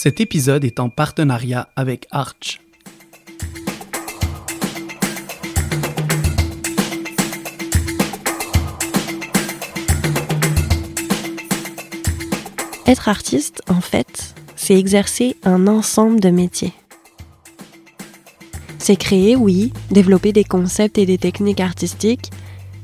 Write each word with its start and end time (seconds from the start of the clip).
Cet 0.00 0.20
épisode 0.20 0.64
est 0.64 0.78
en 0.78 0.90
partenariat 0.90 1.70
avec 1.74 2.06
Arch. 2.12 2.60
Être 12.86 13.08
artiste, 13.08 13.60
en 13.68 13.80
fait, 13.80 14.36
c'est 14.54 14.78
exercer 14.78 15.36
un 15.42 15.66
ensemble 15.66 16.20
de 16.20 16.30
métiers. 16.30 16.74
C'est 18.78 18.94
créer, 18.94 19.34
oui, 19.34 19.72
développer 19.90 20.32
des 20.32 20.44
concepts 20.44 20.98
et 20.98 21.06
des 21.06 21.18
techniques 21.18 21.58
artistiques, 21.58 22.30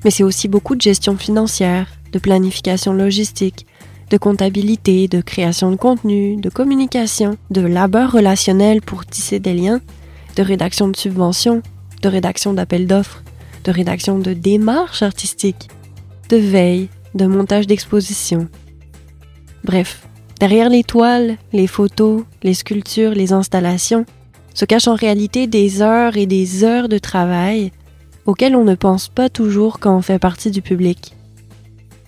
mais 0.04 0.10
c'est 0.10 0.24
aussi 0.24 0.48
beaucoup 0.48 0.74
de 0.74 0.82
gestion 0.82 1.16
financière, 1.16 1.86
de 2.10 2.18
planification 2.18 2.92
logistique, 2.92 3.66
de 4.10 4.16
comptabilité, 4.16 5.08
de 5.08 5.20
création 5.20 5.70
de 5.70 5.76
contenu, 5.76 6.36
de 6.36 6.50
communication, 6.50 7.36
de 7.50 7.60
labeur 7.60 8.12
relationnel 8.12 8.80
pour 8.80 9.06
tisser 9.06 9.38
des 9.38 9.54
liens, 9.54 9.80
de 10.36 10.42
rédaction 10.42 10.88
de 10.88 10.96
subventions, 10.96 11.62
de 12.02 12.08
rédaction 12.08 12.52
d'appels 12.52 12.86
d'offres, 12.86 13.22
de 13.64 13.70
rédaction 13.70 14.18
de 14.18 14.32
démarches 14.32 15.02
artistiques, 15.02 15.68
de 16.28 16.36
veille, 16.36 16.88
de 17.14 17.26
montage 17.26 17.66
d'expositions. 17.66 18.48
Bref, 19.64 20.06
derrière 20.40 20.68
les 20.68 20.84
toiles, 20.84 21.38
les 21.52 21.66
photos, 21.66 22.24
les 22.42 22.54
sculptures, 22.54 23.12
les 23.12 23.32
installations, 23.32 24.04
se 24.52 24.64
cachent 24.64 24.88
en 24.88 24.94
réalité 24.94 25.46
des 25.46 25.82
heures 25.82 26.16
et 26.16 26.26
des 26.26 26.62
heures 26.64 26.88
de 26.88 26.98
travail 26.98 27.72
auxquelles 28.26 28.56
on 28.56 28.64
ne 28.64 28.74
pense 28.74 29.08
pas 29.08 29.28
toujours 29.28 29.80
quand 29.80 29.96
on 29.96 30.02
fait 30.02 30.18
partie 30.18 30.50
du 30.50 30.62
public. 30.62 31.14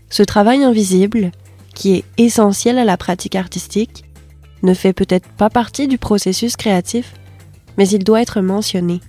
Ce 0.09 0.23
travail 0.23 0.63
invisible, 0.63 1.33
qui 1.77 1.95
est 1.95 2.05
essentiel 2.17 2.79
à 2.79 2.85
la 2.85 2.97
pratique 2.97 3.37
artistique, 3.37 4.05
ne 4.63 4.75
fait 4.75 4.95
peut-être 4.95 5.29
pas 5.29 5.51
partie 5.51 5.87
du 5.87 5.99
processus 5.99 6.57
créatif, 6.57 7.13
mais 7.77 7.87
il 7.89 8.03
doit 8.03 8.23
être 8.23 8.41
mentionné. 8.41 9.01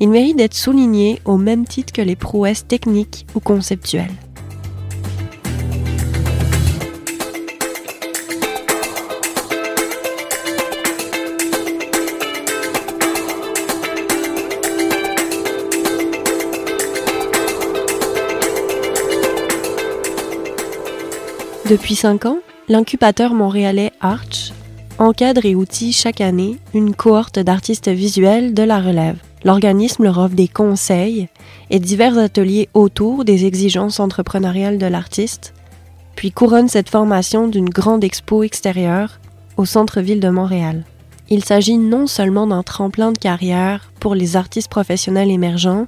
Il 0.00 0.08
mérite 0.08 0.38
d'être 0.38 0.54
souligné 0.54 1.20
au 1.26 1.36
même 1.36 1.66
titre 1.66 1.92
que 1.92 2.02
les 2.02 2.16
prouesses 2.16 2.66
techniques 2.66 3.26
ou 3.34 3.40
conceptuelles. 3.40 4.10
Depuis 21.68 21.94
5 21.94 22.26
ans, 22.26 22.38
l'incubateur 22.68 23.32
montréalais 23.32 23.92
Arch 24.02 24.52
encadre 24.98 25.46
et 25.46 25.54
outille 25.54 25.92
chaque 25.92 26.20
année 26.20 26.58
une 26.74 26.94
cohorte 26.94 27.38
d'artistes 27.38 27.88
visuels 27.88 28.52
de 28.52 28.62
la 28.62 28.80
relève. 28.80 29.16
L'organisme 29.44 30.04
leur 30.04 30.18
offre 30.18 30.34
des 30.34 30.46
conseils 30.46 31.28
et 31.70 31.78
divers 31.78 32.18
ateliers 32.18 32.68
autour 32.74 33.24
des 33.24 33.46
exigences 33.46 33.98
entrepreneuriales 33.98 34.76
de 34.76 34.86
l'artiste, 34.86 35.54
puis 36.16 36.32
couronne 36.32 36.68
cette 36.68 36.90
formation 36.90 37.48
d'une 37.48 37.70
grande 37.70 38.04
expo 38.04 38.42
extérieure 38.42 39.18
au 39.56 39.64
centre-ville 39.64 40.20
de 40.20 40.28
Montréal. 40.28 40.84
Il 41.30 41.44
s'agit 41.44 41.78
non 41.78 42.06
seulement 42.06 42.46
d'un 42.46 42.62
tremplin 42.62 43.10
de 43.10 43.18
carrière 43.18 43.90
pour 44.00 44.14
les 44.14 44.36
artistes 44.36 44.70
professionnels 44.70 45.30
émergents, 45.30 45.86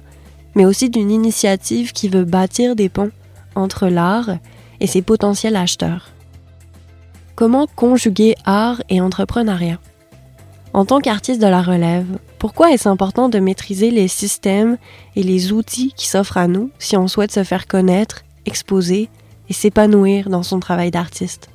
mais 0.55 0.65
aussi 0.65 0.89
d'une 0.89 1.11
initiative 1.11 1.93
qui 1.93 2.09
veut 2.09 2.25
bâtir 2.25 2.75
des 2.75 2.89
ponts 2.89 3.11
entre 3.55 3.87
l'art 3.87 4.37
et 4.79 4.87
ses 4.87 5.01
potentiels 5.01 5.55
acheteurs. 5.55 6.09
Comment 7.35 7.67
conjuguer 7.67 8.35
art 8.45 8.81
et 8.89 9.01
entrepreneuriat? 9.01 9.79
En 10.73 10.85
tant 10.85 10.99
qu'artiste 10.99 11.41
de 11.41 11.47
la 11.47 11.61
relève, 11.61 12.19
pourquoi 12.39 12.71
est-ce 12.71 12.89
important 12.89 13.29
de 13.29 13.39
maîtriser 13.39 13.89
les 13.89 14.07
systèmes 14.07 14.77
et 15.15 15.23
les 15.23 15.51
outils 15.51 15.93
qui 15.95 16.07
s'offrent 16.07 16.37
à 16.37 16.47
nous 16.47 16.69
si 16.77 16.97
on 16.97 17.07
souhaite 17.07 17.31
se 17.31 17.43
faire 17.43 17.67
connaître, 17.67 18.23
exposer 18.45 19.09
et 19.49 19.53
s'épanouir 19.53 20.29
dans 20.29 20.43
son 20.43 20.59
travail 20.59 20.91
d'artiste? 20.91 21.49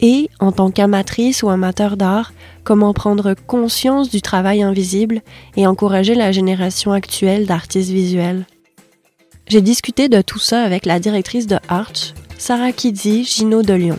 Et, 0.00 0.28
en 0.40 0.50
tant 0.50 0.70
qu'amatrice 0.70 1.44
ou 1.44 1.48
amateur 1.48 1.96
d'art, 1.96 2.32
comment 2.64 2.92
prendre 2.92 3.34
conscience 3.34 4.10
du 4.10 4.20
travail 4.20 4.62
invisible 4.62 5.22
et 5.56 5.66
encourager 5.66 6.14
la 6.14 6.32
génération 6.32 6.92
actuelle 6.92 7.46
d'artistes 7.46 7.90
visuels? 7.90 8.44
J'ai 9.46 9.60
discuté 9.60 10.08
de 10.08 10.20
tout 10.20 10.38
ça 10.38 10.62
avec 10.62 10.86
la 10.86 10.98
directrice 10.98 11.46
de 11.46 11.58
Arch, 11.68 12.14
Sarah 12.44 12.72
Kidzi, 12.72 13.22
Gino 13.22 13.62
de 13.62 13.72
Lyon. 13.72 13.98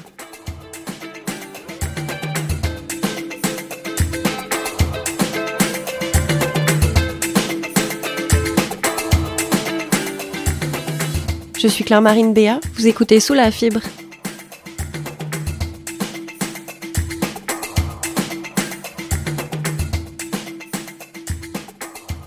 Je 11.58 11.68
suis 11.70 11.86
Claire-Marine 11.86 12.34
Béat, 12.34 12.60
vous 12.74 12.86
écoutez 12.86 13.22
Sous 13.22 13.34
la 13.34 13.50
fibre. 13.50 13.80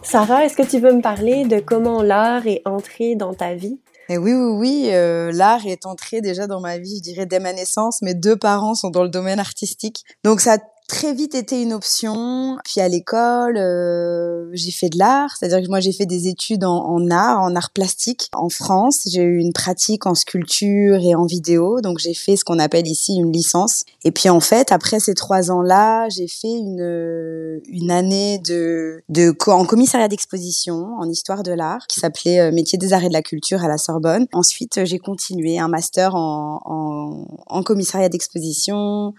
Sarah, 0.02 0.46
est-ce 0.46 0.56
que 0.56 0.66
tu 0.66 0.78
veux 0.78 0.94
me 0.94 1.02
parler 1.02 1.44
de 1.44 1.60
comment 1.60 2.00
l'art 2.00 2.46
est 2.46 2.62
entré 2.64 3.16
dans 3.16 3.34
ta 3.34 3.54
vie? 3.54 3.78
Et 4.08 4.18
oui, 4.18 4.32
oui, 4.32 4.52
oui, 4.56 4.88
euh, 4.92 5.32
l'art 5.32 5.66
est 5.66 5.86
entré 5.86 6.20
déjà 6.20 6.46
dans 6.46 6.60
ma 6.60 6.78
vie, 6.78 6.98
je 6.98 7.02
dirais, 7.02 7.26
dès 7.26 7.40
ma 7.40 7.52
naissance. 7.52 8.02
Mes 8.02 8.14
deux 8.14 8.36
parents 8.36 8.74
sont 8.74 8.90
dans 8.90 9.02
le 9.02 9.08
domaine 9.08 9.40
artistique. 9.40 10.04
Donc 10.22 10.40
ça 10.40 10.58
très 10.86 11.12
vite 11.14 11.34
été 11.34 11.62
une 11.62 11.72
option. 11.72 12.56
Puis 12.64 12.80
à 12.80 12.88
l'école, 12.88 13.56
euh, 13.56 14.48
j'ai 14.52 14.70
fait 14.70 14.88
de 14.88 14.98
l'art, 14.98 15.36
c'est-à-dire 15.36 15.62
que 15.62 15.68
moi 15.68 15.80
j'ai 15.80 15.92
fait 15.92 16.06
des 16.06 16.28
études 16.28 16.64
en, 16.64 16.76
en, 16.76 17.10
art, 17.10 17.40
en 17.40 17.54
art 17.54 17.70
plastique 17.70 18.28
en 18.32 18.48
France. 18.48 19.08
J'ai 19.10 19.22
eu 19.22 19.38
une 19.38 19.52
pratique 19.52 20.06
en 20.06 20.14
sculpture 20.14 20.96
et 21.02 21.14
en 21.14 21.26
vidéo, 21.26 21.80
donc 21.80 21.98
j'ai 21.98 22.14
fait 22.14 22.36
ce 22.36 22.44
qu'on 22.44 22.58
appelle 22.58 22.86
ici 22.86 23.16
une 23.16 23.32
licence. 23.32 23.84
Et 24.04 24.12
puis 24.12 24.28
en 24.28 24.40
fait, 24.40 24.72
après 24.72 25.00
ces 25.00 25.14
trois 25.14 25.50
ans-là, 25.50 26.08
j'ai 26.08 26.28
fait 26.28 26.52
une 26.52 27.60
une 27.68 27.90
année 27.90 28.38
de 28.38 29.02
de 29.08 29.34
en 29.46 29.64
commissariat 29.64 30.08
d'exposition 30.08 30.96
en 30.98 31.08
histoire 31.08 31.42
de 31.42 31.52
l'art 31.52 31.86
qui 31.88 32.00
s'appelait 32.00 32.40
euh, 32.40 32.52
métier 32.52 32.78
des 32.78 32.92
arts 32.92 33.04
et 33.04 33.08
de 33.08 33.12
la 33.12 33.22
culture 33.22 33.64
à 33.64 33.68
la 33.68 33.78
Sorbonne. 33.78 34.26
Ensuite, 34.32 34.84
j'ai 34.84 34.98
continué 34.98 35.58
un 35.58 35.68
master 35.68 36.14
en, 36.14 36.60
en, 36.64 37.26
en 37.46 37.62
commissariat 37.62 38.08
d'exposition 38.08 38.76
euh, 38.76 39.12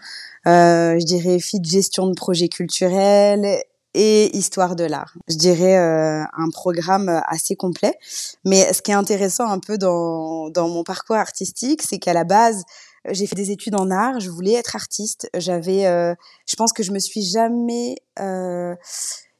je 0.46 1.04
dirais 1.04 1.38
de 1.38 1.64
gestion 1.64 2.06
de 2.06 2.14
projets 2.14 2.48
culturels 2.48 3.62
et 3.94 4.36
histoire 4.36 4.76
de 4.76 4.84
l'art. 4.84 5.14
Je 5.28 5.36
dirais 5.36 5.76
euh, 5.76 6.22
un 6.36 6.50
programme 6.50 7.22
assez 7.26 7.56
complet. 7.56 7.98
Mais 8.44 8.72
ce 8.72 8.82
qui 8.82 8.90
est 8.90 8.94
intéressant 8.94 9.48
un 9.48 9.58
peu 9.58 9.78
dans, 9.78 10.50
dans 10.50 10.68
mon 10.68 10.84
parcours 10.84 11.16
artistique, 11.16 11.82
c'est 11.82 11.98
qu'à 11.98 12.12
la 12.12 12.24
base, 12.24 12.64
j'ai 13.10 13.26
fait 13.26 13.36
des 13.36 13.50
études 13.50 13.74
en 13.74 13.90
art, 13.90 14.20
je 14.20 14.30
voulais 14.30 14.52
être 14.52 14.76
artiste. 14.76 15.30
J'avais, 15.34 15.86
euh, 15.86 16.14
je 16.46 16.56
pense 16.56 16.72
que 16.72 16.82
je 16.82 16.92
me 16.92 16.98
suis 16.98 17.22
jamais 17.22 17.96
euh, 18.20 18.74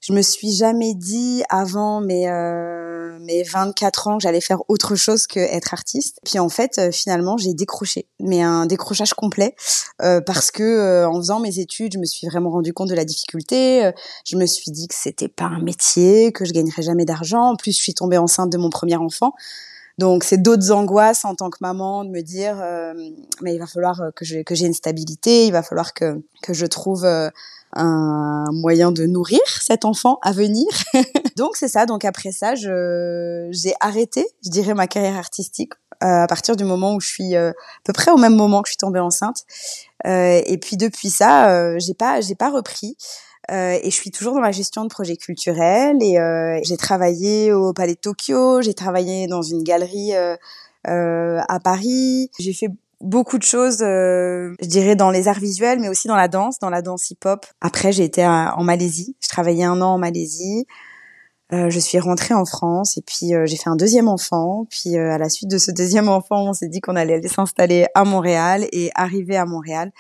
je 0.09 0.15
me 0.15 0.23
suis 0.23 0.53
jamais 0.53 0.95
dit 0.95 1.43
avant 1.51 2.01
mes 2.01 2.31
euh, 2.31 3.19
mes 3.21 3.43
24 3.43 4.09
ans 4.09 4.17
que 4.17 4.23
j'allais 4.23 4.41
faire 4.41 4.63
autre 4.69 4.95
chose 4.95 5.27
que 5.27 5.39
être 5.39 5.75
artiste. 5.75 6.19
Puis 6.25 6.39
en 6.39 6.49
fait, 6.49 6.79
euh, 6.79 6.91
finalement, 6.91 7.37
j'ai 7.37 7.53
décroché, 7.53 8.07
mais 8.19 8.41
un 8.41 8.65
décrochage 8.65 9.13
complet 9.13 9.55
euh, 10.01 10.23
parce 10.23 10.51
que 10.51 11.05
en 11.05 11.17
faisant 11.17 11.41
mes 11.41 11.59
études, 11.59 11.93
je 11.93 11.99
me 11.99 12.07
suis 12.07 12.27
vraiment 12.27 12.49
rendu 12.49 12.73
compte 12.73 12.89
de 12.89 12.95
la 12.95 13.05
difficulté. 13.05 13.91
Je 14.25 14.37
me 14.37 14.47
suis 14.47 14.71
dit 14.71 14.89
que 14.89 14.95
c'était 14.95 15.29
pas 15.29 15.45
un 15.45 15.61
métier, 15.61 16.33
que 16.33 16.47
je 16.47 16.53
gagnerais 16.53 16.83
jamais 16.83 17.05
d'argent. 17.05 17.43
En 17.43 17.57
plus, 17.57 17.73
je 17.73 17.83
suis 17.83 17.95
tombée 17.95 18.17
enceinte 18.19 18.51
de 18.51 18.57
mon 18.57 18.71
premier 18.71 18.97
enfant. 18.97 19.35
Donc 19.99 20.25
c'est 20.25 20.41
d'autres 20.41 20.71
angoisses 20.71 21.25
en 21.25 21.35
tant 21.35 21.51
que 21.51 21.59
maman 21.61 22.05
de 22.05 22.11
me 22.11 22.23
dire 22.23 22.63
mais 23.43 23.55
il 23.55 23.59
va 23.59 23.67
falloir 23.67 24.01
que 24.15 24.25
j'ai 24.25 24.45
que 24.45 24.55
j'ai 24.55 24.67
une 24.67 24.75
stabilité, 24.75 25.47
il 25.47 25.53
va 25.53 25.63
falloir 25.63 25.93
que 25.93 26.23
que 26.41 26.55
je 26.55 26.67
trouve 26.67 27.05
un 27.75 28.47
moyen 28.53 28.93
de 28.93 29.07
nourrir 29.07 29.41
cet 29.61 29.85
enfant 29.85 30.19
à 30.23 30.33
venir. 30.33 30.67
donc 31.37 31.57
c'est 31.57 31.69
ça. 31.69 31.87
Donc 31.87 32.05
après 32.05 32.33
ça, 32.33 32.55
j'ai 32.55 33.75
arrêté, 33.81 34.27
je 34.45 34.51
dirais, 34.51 34.75
ma 34.75 34.87
carrière 34.87 35.17
artistique 35.17 35.73
euh, 36.05 36.23
à 36.23 36.27
partir 36.29 36.55
du 36.55 36.65
moment 36.65 36.95
où 36.95 37.01
je 37.01 37.09
suis 37.09 37.35
euh, 37.35 37.51
à 37.51 37.55
peu 37.85 37.93
près 37.93 38.13
au 38.13 38.17
même 38.17 38.37
moment 38.37 38.63
que 38.63 38.69
je 38.69 38.73
suis 38.73 38.79
tombée 38.79 39.01
enceinte. 39.01 39.45
Euh, 40.07 40.41
et 40.47 40.59
puis 40.59 40.77
depuis 40.77 41.11
ça, 41.11 41.51
euh, 41.51 41.77
j'ai 41.79 41.95
pas 41.95 42.21
j'ai 42.21 42.35
pas 42.35 42.51
repris. 42.51 42.97
Euh, 43.51 43.79
et 43.83 43.91
je 43.91 43.97
suis 43.97 44.11
toujours 44.11 44.35
dans 44.35 44.41
la 44.41 44.53
gestion 44.53 44.85
de 44.85 44.89
projets 44.89 45.17
culturels 45.17 46.03
et 46.03 46.19
j'ai 46.65 46.77
travaillé 46.77 47.51
au 47.53 47.73
Palais 47.73 47.95
de 47.95 47.99
Tokyo, 47.99 48.61
j'ai 48.61 48.75
travaillé 48.75 49.27
dans 49.27 49.41
une 49.41 49.63
galerie 49.63 50.13
à 50.85 51.61
Paris, 51.65 52.31
j'ai 52.39 52.53
fait 52.53 52.69
beaucoup 53.01 53.39
de 53.39 53.43
choses, 53.43 53.83
euh, 53.83 54.55
je 54.61 54.67
dirais, 54.67 54.97
dans 54.97 55.11
les 55.11 55.29
arts 55.29 55.41
visuels, 55.41 55.81
mais 55.81 55.89
aussi 55.89 56.09
dans 56.09 56.17
la 56.17 56.29
danse, 56.29 56.59
dans 56.59 56.71
la 56.71 56.83
danse 56.83 57.11
hip-hop. 57.11 57.47
Après, 57.61 57.93
j'ai 57.93 58.05
été 58.05 58.27
en 58.27 58.63
Malaisie. 58.63 59.17
Je 59.21 59.29
travaillais 59.29 59.65
un 59.65 59.81
an 59.81 59.95
en 59.95 59.99
Malaisie. 59.99 60.67
Euh, 61.53 61.71
je 61.71 61.79
suis 61.79 61.99
rentrée 61.99 62.35
en 62.35 62.45
France 62.45 62.99
et 62.99 63.03
puis 63.03 63.35
euh, 63.35 63.47
j'ai 63.47 63.57
fait 63.57 63.71
un 63.71 63.77
deuxième 63.77 64.09
enfant. 64.09 64.67
Puis 64.69 64.97
à 64.97 65.17
la 65.17 65.31
suite 65.31 65.51
de 65.51 65.57
ce 65.57 65.71
deuxième 65.71 66.09
enfant, 66.09 66.49
on 66.49 66.53
s'est 66.53 66.69
dit 66.69 66.81
qu'on 66.81 66.95
allait 66.95 67.15
aller 67.15 67.29
s'installer 67.29 67.87
à 67.95 68.05
Montréal 68.05 68.67
et 68.73 68.91
arriver 68.95 69.37
à 69.37 69.47
Montréal. 69.47 69.91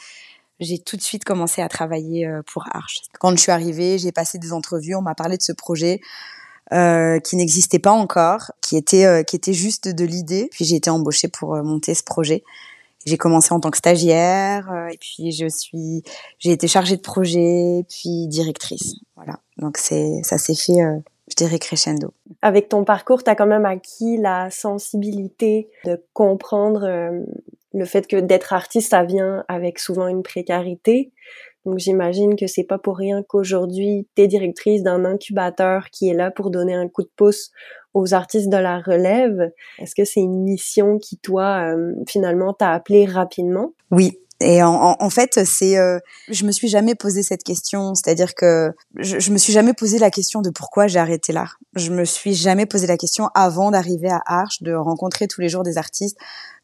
j'ai 0.60 0.78
tout 0.78 0.96
de 0.96 1.02
suite 1.02 1.24
commencé 1.24 1.62
à 1.62 1.68
travailler 1.68 2.28
pour 2.52 2.64
Arch. 2.72 3.00
Quand 3.18 3.30
je 3.30 3.36
suis 3.36 3.52
arrivée, 3.52 3.96
j'ai 3.96 4.12
passé 4.12 4.38
des 4.38 4.52
entrevues, 4.52 4.94
on 4.94 5.02
m'a 5.02 5.14
parlé 5.14 5.38
de 5.38 5.42
ce 5.42 5.52
projet. 5.52 6.00
Euh, 6.70 7.18
qui 7.20 7.36
n'existait 7.36 7.78
pas 7.78 7.92
encore, 7.92 8.52
qui 8.60 8.76
était 8.76 9.06
euh, 9.06 9.22
qui 9.22 9.36
était 9.36 9.54
juste 9.54 9.88
de 9.88 10.04
l'idée. 10.04 10.50
Puis 10.52 10.66
j'ai 10.66 10.76
été 10.76 10.90
embauchée 10.90 11.28
pour 11.28 11.54
euh, 11.54 11.62
monter 11.62 11.94
ce 11.94 12.02
projet. 12.02 12.44
J'ai 13.06 13.16
commencé 13.16 13.52
en 13.52 13.60
tant 13.60 13.70
que 13.70 13.78
stagiaire 13.78 14.88
et 14.92 14.98
puis 14.98 15.32
je 15.32 15.48
suis 15.48 16.02
j'ai 16.38 16.50
été 16.50 16.68
chargée 16.68 16.96
de 16.96 17.02
projet 17.02 17.84
puis 17.88 18.26
directrice. 18.26 18.96
Voilà. 19.16 19.40
Donc 19.56 19.76
c'est 19.76 20.20
ça 20.22 20.38
s'est 20.38 20.54
fait 20.54 20.80
je 21.28 21.34
dirais 21.36 21.58
crescendo. 21.58 22.12
Avec 22.42 22.68
ton 22.68 22.84
parcours, 22.84 23.22
tu 23.22 23.30
as 23.30 23.34
quand 23.34 23.46
même 23.46 23.66
acquis 23.66 24.16
la 24.16 24.50
sensibilité 24.50 25.68
de 25.84 26.02
comprendre 26.12 26.86
le 27.72 27.84
fait 27.84 28.06
que 28.06 28.16
d'être 28.16 28.52
artiste, 28.52 28.90
ça 28.90 29.04
vient 29.04 29.44
avec 29.48 29.78
souvent 29.78 30.08
une 30.08 30.22
précarité. 30.22 31.12
Donc 31.68 31.80
j'imagine 31.80 32.34
que 32.34 32.46
c'est 32.46 32.64
pas 32.64 32.78
pour 32.78 32.96
rien 32.96 33.22
qu'aujourd'hui 33.22 34.08
tu 34.16 34.22
es 34.22 34.26
directrice 34.26 34.82
d'un 34.82 35.04
incubateur 35.04 35.90
qui 35.90 36.08
est 36.08 36.14
là 36.14 36.30
pour 36.30 36.50
donner 36.50 36.72
un 36.72 36.88
coup 36.88 37.02
de 37.02 37.10
pouce 37.14 37.50
aux 37.92 38.14
artistes 38.14 38.48
de 38.48 38.56
la 38.56 38.80
relève. 38.80 39.50
Est-ce 39.78 39.94
que 39.94 40.06
c'est 40.06 40.20
une 40.20 40.44
mission 40.44 40.96
qui 40.98 41.18
toi 41.18 41.74
euh, 41.74 41.92
finalement 42.08 42.54
t'a 42.54 42.72
appelé 42.72 43.04
rapidement? 43.04 43.74
Oui, 43.90 44.18
et 44.40 44.62
en, 44.62 44.96
en, 44.99 45.11
fait, 45.11 45.44
c'est, 45.44 45.76
euh, 45.79 45.99
je 46.29 46.44
me 46.44 46.52
suis 46.52 46.69
jamais 46.69 46.94
posé 46.94 47.25
cette 47.25 47.43
question. 47.43 47.94
C'est-à-dire 47.94 48.35
que 48.37 48.73
je, 48.96 49.19
je 49.19 49.32
me 49.32 49.38
suis 49.38 49.52
jamais 49.52 49.75
posé 49.75 49.99
la 49.99 50.11
question 50.11 50.43
de 50.43 50.50
pourquoi 50.50 50.87
j'ai 50.87 51.00
arrêté 51.00 51.32
l'art. 51.32 51.58
Je 51.75 51.90
me 51.90 52.05
suis 52.05 52.35
jamais 52.35 52.64
posé 52.64 52.87
la 52.87 52.96
question 52.96 53.31
avant 53.35 53.73
d'arriver 53.73 54.11
à 54.11 54.23
Arche, 54.26 54.62
de 54.62 54.73
rencontrer 54.75 55.26
tous 55.26 55.40
les 55.40 55.49
jours 55.49 55.64
des 55.64 55.76
artistes, 55.76 56.17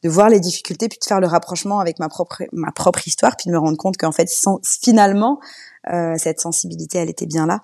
de 0.05 0.09
voir 0.09 0.29
les 0.29 0.39
difficultés, 0.39 0.89
puis 0.89 0.99
de 1.01 1.05
faire 1.05 1.21
le 1.21 1.27
rapprochement 1.27 1.81
avec 1.81 1.99
ma 1.99 2.09
propre 2.09 2.43
ma 2.53 2.71
propre 2.71 3.07
histoire, 3.09 3.37
puis 3.37 3.49
de 3.49 3.53
me 3.55 3.59
rendre 3.59 3.77
compte 3.77 3.97
qu'en 3.97 4.13
fait, 4.13 4.29
finalement, 4.63 5.41
euh, 5.93 6.15
cette 6.17 6.41
sensibilité, 6.41 6.99
elle 6.99 7.11
était 7.11 7.27
bien 7.27 7.47
là. 7.47 7.61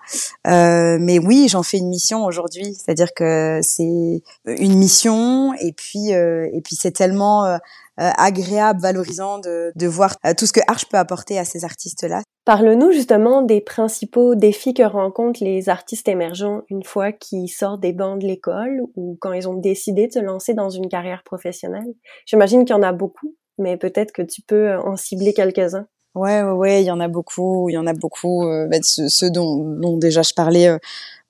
Euh, 0.46 0.98
mais 1.00 1.18
oui, 1.18 1.48
j'en 1.48 1.62
fais 1.62 1.78
une 1.78 1.88
mission 1.88 2.24
aujourd'hui, 2.24 2.74
c'est-à-dire 2.74 3.14
que 3.14 3.60
c'est 3.62 4.22
une 4.46 4.76
mission, 4.76 5.54
et 5.54 5.72
puis 5.72 6.12
euh, 6.12 6.48
et 6.52 6.60
puis 6.60 6.76
c'est 6.76 6.90
tellement 6.90 7.44
euh, 7.44 7.58
agréable, 8.00 8.80
valorisant 8.80 9.38
de, 9.38 9.72
de 9.76 9.86
voir 9.86 10.16
tout 10.36 10.46
ce 10.46 10.52
que 10.52 10.60
Arch 10.66 10.86
peut 10.86 10.96
apporter 10.96 11.38
à 11.38 11.44
ces 11.44 11.64
artistes-là. 11.64 12.22
Parle-nous 12.46 12.90
justement 12.92 13.42
des 13.42 13.60
principaux 13.60 14.34
défis 14.34 14.74
que 14.74 14.82
rencontrent 14.82 15.44
les 15.44 15.68
artistes 15.68 16.08
émergents 16.08 16.62
une 16.70 16.82
fois 16.82 17.12
qu'ils 17.12 17.48
sortent 17.48 17.80
des 17.80 17.92
bancs 17.92 18.20
de 18.20 18.26
l'école 18.26 18.80
ou 18.96 19.18
quand 19.20 19.32
ils 19.32 19.48
ont 19.48 19.54
décidé 19.54 20.06
de 20.06 20.12
se 20.12 20.18
lancer 20.18 20.54
dans 20.54 20.70
une 20.70 20.88
carrière 20.88 21.22
professionnelle. 21.22 21.94
J'imagine 22.26 22.64
qu'il 22.64 22.74
y 22.74 22.78
en 22.78 22.82
a 22.82 22.92
beaucoup, 22.92 23.36
mais 23.58 23.76
peut-être 23.76 24.12
que 24.12 24.22
tu 24.22 24.42
peux 24.42 24.74
en 24.78 24.96
cibler 24.96 25.34
quelques-uns. 25.34 25.86
Ouais, 26.16 26.42
ouais, 26.42 26.50
ouais, 26.50 26.82
il 26.82 26.86
y 26.86 26.90
en 26.90 26.98
a 26.98 27.06
beaucoup, 27.06 27.68
il 27.68 27.74
y 27.74 27.78
en 27.78 27.86
a 27.86 27.92
beaucoup. 27.92 28.44
Euh, 28.48 28.66
bah, 28.66 28.78
ceux, 28.82 29.30
dont, 29.30 29.64
dont, 29.64 29.96
déjà 29.96 30.22
je 30.22 30.34
parlais, 30.34 30.66
euh, 30.66 30.78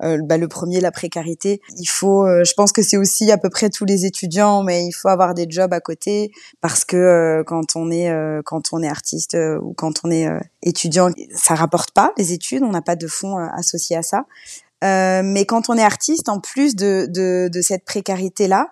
euh, 0.03 0.19
bah, 0.23 0.39
le 0.39 0.49
premier, 0.49 0.81
la 0.81 0.91
précarité. 0.91 1.61
Il 1.77 1.85
faut, 1.87 2.27
euh, 2.27 2.45
je 2.45 2.55
pense 2.55 2.73
que 2.73 2.81
c'est 2.81 2.97
aussi 2.97 3.31
à 3.31 3.37
peu 3.37 3.51
près 3.51 3.69
tous 3.69 3.85
les 3.85 4.07
étudiants, 4.07 4.63
mais 4.63 4.87
il 4.87 4.93
faut 4.93 5.09
avoir 5.09 5.35
des 5.35 5.47
jobs 5.51 5.73
à 5.75 5.81
côté 5.81 6.33
parce 6.63 6.87
que 6.87 7.43
quand 7.47 7.77
on 7.77 7.91
est 7.91 8.11
quand 8.45 8.73
on 8.73 8.83
est 8.83 8.89
artiste 8.89 9.37
ou 9.63 9.75
quand 9.75 10.01
on 10.05 10.11
est 10.11 10.29
étudiant, 10.63 11.11
ça 11.35 11.55
rapporte 11.55 11.91
pas 11.91 12.13
les 12.17 12.33
études, 12.33 12.63
on 12.63 12.71
n'a 12.71 12.83
pas 12.83 12.97
de 12.97 13.07
fonds 13.07 13.37
associés 13.37 13.97
à 13.97 14.03
ça. 14.03 14.25
Euh, 14.83 15.23
mais 15.25 15.45
quand 15.45 15.69
on 15.69 15.77
est 15.77 15.85
artiste, 15.85 16.29
en 16.29 16.41
plus 16.41 16.75
de, 16.75 17.07
de, 17.09 17.49
de 17.53 17.61
cette 17.61 17.85
précarité-là, 17.85 18.69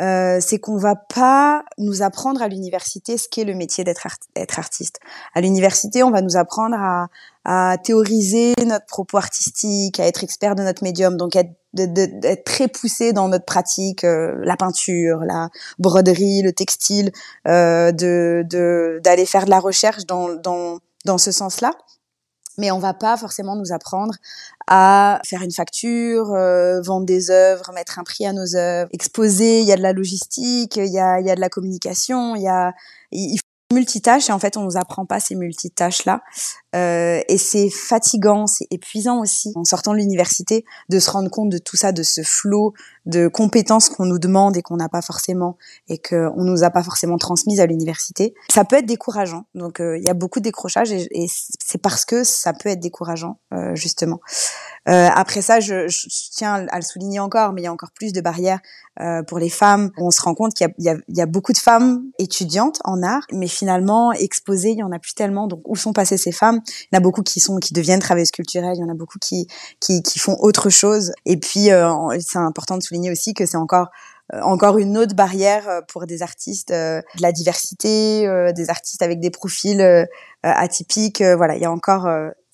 euh, 0.00 0.38
c'est 0.40 0.58
qu'on 0.58 0.76
va 0.76 0.94
pas 0.96 1.64
nous 1.78 2.02
apprendre 2.02 2.42
à 2.42 2.48
l'université 2.48 3.16
ce 3.16 3.28
qu'est 3.28 3.44
le 3.44 3.54
métier 3.54 3.84
d'être 3.84 4.06
artiste. 4.58 4.98
À 5.34 5.40
l'université, 5.40 6.02
on 6.02 6.10
va 6.10 6.20
nous 6.20 6.36
apprendre 6.36 6.76
à, 6.78 7.08
à 7.44 7.78
théoriser 7.78 8.54
notre 8.66 8.86
propos 8.86 9.18
artistique, 9.18 10.00
à 10.00 10.06
être 10.06 10.24
expert 10.24 10.56
de 10.56 10.62
notre 10.62 10.82
médium, 10.82 11.16
donc 11.16 11.36
être 11.36 11.52
d'être 11.72 12.44
très 12.44 12.68
poussé 12.68 13.12
dans 13.12 13.28
notre 13.28 13.44
pratique, 13.44 14.04
euh, 14.04 14.34
la 14.42 14.56
peinture, 14.56 15.20
la 15.20 15.50
broderie, 15.78 16.40
le 16.42 16.52
textile, 16.52 17.12
euh, 17.46 17.92
de 17.92 18.46
d'aller 19.02 19.26
faire 19.26 19.44
de 19.44 19.50
la 19.50 19.60
recherche 19.60 20.06
dans 20.06 20.34
dans 20.34 20.78
dans 21.04 21.18
ce 21.18 21.30
sens-là 21.30 21.72
mais 22.58 22.70
on 22.70 22.78
va 22.78 22.94
pas 22.94 23.16
forcément 23.16 23.56
nous 23.56 23.72
apprendre 23.72 24.14
à 24.66 25.20
faire 25.24 25.42
une 25.42 25.52
facture, 25.52 26.32
euh, 26.32 26.80
vendre 26.80 27.06
des 27.06 27.30
œuvres, 27.30 27.72
mettre 27.72 27.98
un 27.98 28.04
prix 28.04 28.26
à 28.26 28.32
nos 28.32 28.56
œuvres, 28.56 28.88
exposer. 28.92 29.60
Il 29.60 29.66
y 29.66 29.72
a 29.72 29.76
de 29.76 29.82
la 29.82 29.92
logistique, 29.92 30.76
il 30.76 30.92
y 30.92 30.98
a, 30.98 31.20
il 31.20 31.26
y 31.26 31.30
a 31.30 31.34
de 31.34 31.40
la 31.40 31.48
communication, 31.48 32.34
il 32.34 32.42
y 32.42 32.48
a, 32.48 32.72
il 33.12 33.38
multitâches 33.72 34.28
et 34.30 34.32
en 34.32 34.38
fait 34.38 34.56
on 34.56 34.62
nous 34.62 34.76
apprend 34.76 35.06
pas 35.06 35.18
ces 35.20 35.34
multitâches 35.34 36.04
là 36.04 36.22
euh, 36.76 37.20
et 37.28 37.38
c'est 37.38 37.70
fatigant 37.70 38.46
c'est 38.46 38.66
épuisant 38.70 39.20
aussi 39.20 39.52
en 39.56 39.64
sortant 39.64 39.92
de 39.92 39.98
l'université 39.98 40.64
de 40.88 40.98
se 40.98 41.10
rendre 41.10 41.30
compte 41.30 41.48
de 41.48 41.58
tout 41.58 41.76
ça 41.76 41.92
de 41.92 42.02
ce 42.02 42.22
flot 42.22 42.74
de 43.06 43.28
compétences 43.28 43.88
qu'on 43.88 44.04
nous 44.04 44.18
demande 44.18 44.56
et 44.56 44.62
qu'on 44.62 44.76
n'a 44.76 44.88
pas 44.88 45.02
forcément 45.02 45.56
et 45.88 45.98
qu'on 45.98 46.44
nous 46.44 46.62
a 46.64 46.70
pas 46.70 46.82
forcément 46.82 47.18
transmises 47.18 47.60
à 47.60 47.66
l'université 47.66 48.34
ça 48.52 48.64
peut 48.64 48.76
être 48.76 48.86
décourageant 48.86 49.46
donc 49.54 49.80
euh, 49.80 49.96
il 49.96 50.04
y 50.04 50.10
a 50.10 50.14
beaucoup 50.14 50.40
de 50.40 50.44
décrochage 50.44 50.92
et, 50.92 51.08
et 51.10 51.26
c'est 51.28 51.80
parce 51.80 52.04
que 52.04 52.22
ça 52.22 52.52
peut 52.52 52.68
être 52.68 52.80
décourageant 52.80 53.38
euh, 53.52 53.74
justement 53.74 54.20
euh, 54.88 55.08
après 55.12 55.42
ça, 55.42 55.58
je, 55.58 55.88
je, 55.88 56.06
tiens 56.32 56.66
à 56.70 56.76
le 56.76 56.82
souligner 56.82 57.18
encore, 57.18 57.52
mais 57.52 57.62
il 57.62 57.64
y 57.64 57.68
a 57.68 57.72
encore 57.72 57.90
plus 57.90 58.12
de 58.12 58.20
barrières 58.20 58.60
euh, 59.00 59.22
pour 59.24 59.38
les 59.38 59.48
femmes. 59.48 59.90
On 59.96 60.10
se 60.10 60.20
rend 60.20 60.34
compte 60.34 60.54
qu'il 60.54 60.68
y, 60.78 60.88
y, 60.88 60.94
y 61.08 61.20
a, 61.20 61.26
beaucoup 61.26 61.52
de 61.52 61.58
femmes 61.58 62.04
étudiantes 62.18 62.78
en 62.84 63.02
art, 63.02 63.22
mais 63.32 63.48
finalement 63.48 64.12
exposées, 64.12 64.70
il 64.70 64.78
y 64.78 64.82
en 64.84 64.92
a 64.92 64.98
plus 64.98 65.14
tellement. 65.14 65.48
Donc 65.48 65.62
où 65.64 65.74
sont 65.74 65.92
passées 65.92 66.16
ces 66.16 66.32
femmes? 66.32 66.60
Il 66.66 66.94
y 66.94 66.96
en 66.96 66.98
a 66.98 67.00
beaucoup 67.00 67.22
qui 67.22 67.40
sont 67.40 67.56
qui 67.56 67.74
deviennent 67.74 68.00
travailleuses 68.00 68.30
culturelles. 68.30 68.74
Il 68.76 68.80
y 68.80 68.84
en 68.84 68.90
a 68.90 68.94
beaucoup 68.94 69.18
qui 69.18 69.46
qui, 69.80 70.02
qui 70.02 70.18
font 70.18 70.36
autre 70.40 70.70
chose. 70.70 71.12
Et 71.24 71.36
puis 71.36 71.70
euh, 71.70 71.92
c'est 72.20 72.38
important 72.38 72.76
de 72.76 72.82
souligner 72.82 73.10
aussi 73.10 73.34
que 73.34 73.46
c'est 73.46 73.56
encore 73.56 73.88
euh, 74.34 74.40
encore 74.40 74.78
une 74.78 74.98
autre 74.98 75.14
barrière 75.14 75.82
pour 75.88 76.06
des 76.06 76.22
artistes 76.22 76.72
de 76.72 77.02
la 77.20 77.32
diversité, 77.32 78.52
des 78.54 78.70
artistes 78.70 79.02
avec 79.02 79.20
des 79.20 79.30
profils 79.30 80.06
atypiques. 80.42 81.22
voilà, 81.22 81.56
il 81.56 81.62
y 81.62 81.66
a 81.66 81.70
encore 81.70 82.08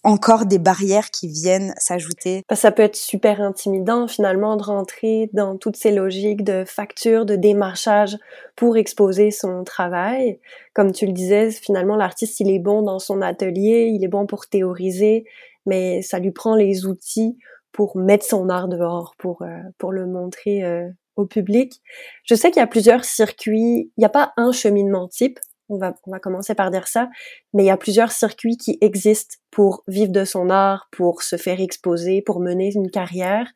encore 0.05 0.47
des 0.47 0.59
barrières 0.59 1.11
qui 1.11 1.29
viennent 1.29 1.75
s'ajouter. 1.79 2.43
Ça 2.53 2.73
peut 2.73 2.83
être 2.83 2.97
super 2.97 3.41
intimidant 3.41 4.09
finalement 4.09 4.57
de 4.57 4.63
rentrer 4.63 5.31
dans 5.33 5.57
toutes 5.57 5.77
ces 5.77 5.93
logiques 5.93 6.45
de 6.45 6.65
facture, 6.65 7.25
de 7.25 7.37
démarchage 7.37 8.19
pour 8.57 8.77
exposer 8.77 9.31
son 9.31 9.65
travail. 9.65 10.41
Comme 10.75 10.93
tu 10.93 11.07
le 11.07 11.13
disais, 11.13 11.51
finalement 11.51 11.97
l'artiste 11.97 12.41
il 12.41 12.51
est 12.51 12.59
bon 12.59 12.83
dans 12.83 12.99
son 12.99 13.23
atelier, 13.23 13.91
il 13.93 14.05
est 14.05 14.09
bon 14.09 14.27
pour 14.27 14.47
théoriser, 14.47 15.25
mais 15.67 16.03
ça 16.03 16.19
lui 16.19 16.33
prend 16.33 16.57
les 16.57 16.87
outils 16.87 17.39
pour 17.71 17.97
mettre 17.97 18.27
son 18.27 18.49
art 18.49 18.69
dehors, 18.69 19.15
pour 19.19 19.43
euh, 19.43 19.61
pour 19.79 19.93
le 19.93 20.07
montrer 20.07 20.65
euh, 20.65 20.89
au 21.17 21.27
public. 21.27 21.81
Je 22.25 22.35
sais 22.35 22.51
qu'il 22.51 22.61
y 22.61 22.65
a 22.65 22.67
plusieurs 22.67 23.05
circuits, 23.05 23.93
il 23.97 24.01
n'y 24.01 24.05
a 24.05 24.11
pas 24.11 24.33
un 24.37 24.53
cheminement 24.53 25.09
type 25.09 25.39
on 25.69 25.79
va, 25.79 25.95
on 26.07 26.11
va 26.11 26.19
commencer 26.19 26.55
par 26.55 26.71
dire 26.71 26.89
ça, 26.89 27.09
mais 27.55 27.65
il 27.65 27.67
y 27.67 27.71
a 27.71 27.77
plusieurs 27.77 28.13
circuits 28.13 28.57
qui 28.57 28.79
existent 28.81 29.37
pour 29.51 29.85
vivre 29.89 30.13
de 30.13 30.25
son 30.25 30.51
art, 30.51 30.89
pour 30.93 31.23
se 31.23 31.37
faire 31.37 31.61
exposer, 31.61 32.23
pour 32.23 32.41
mener 32.41 32.73
une 32.75 32.91
carrière. 32.91 33.47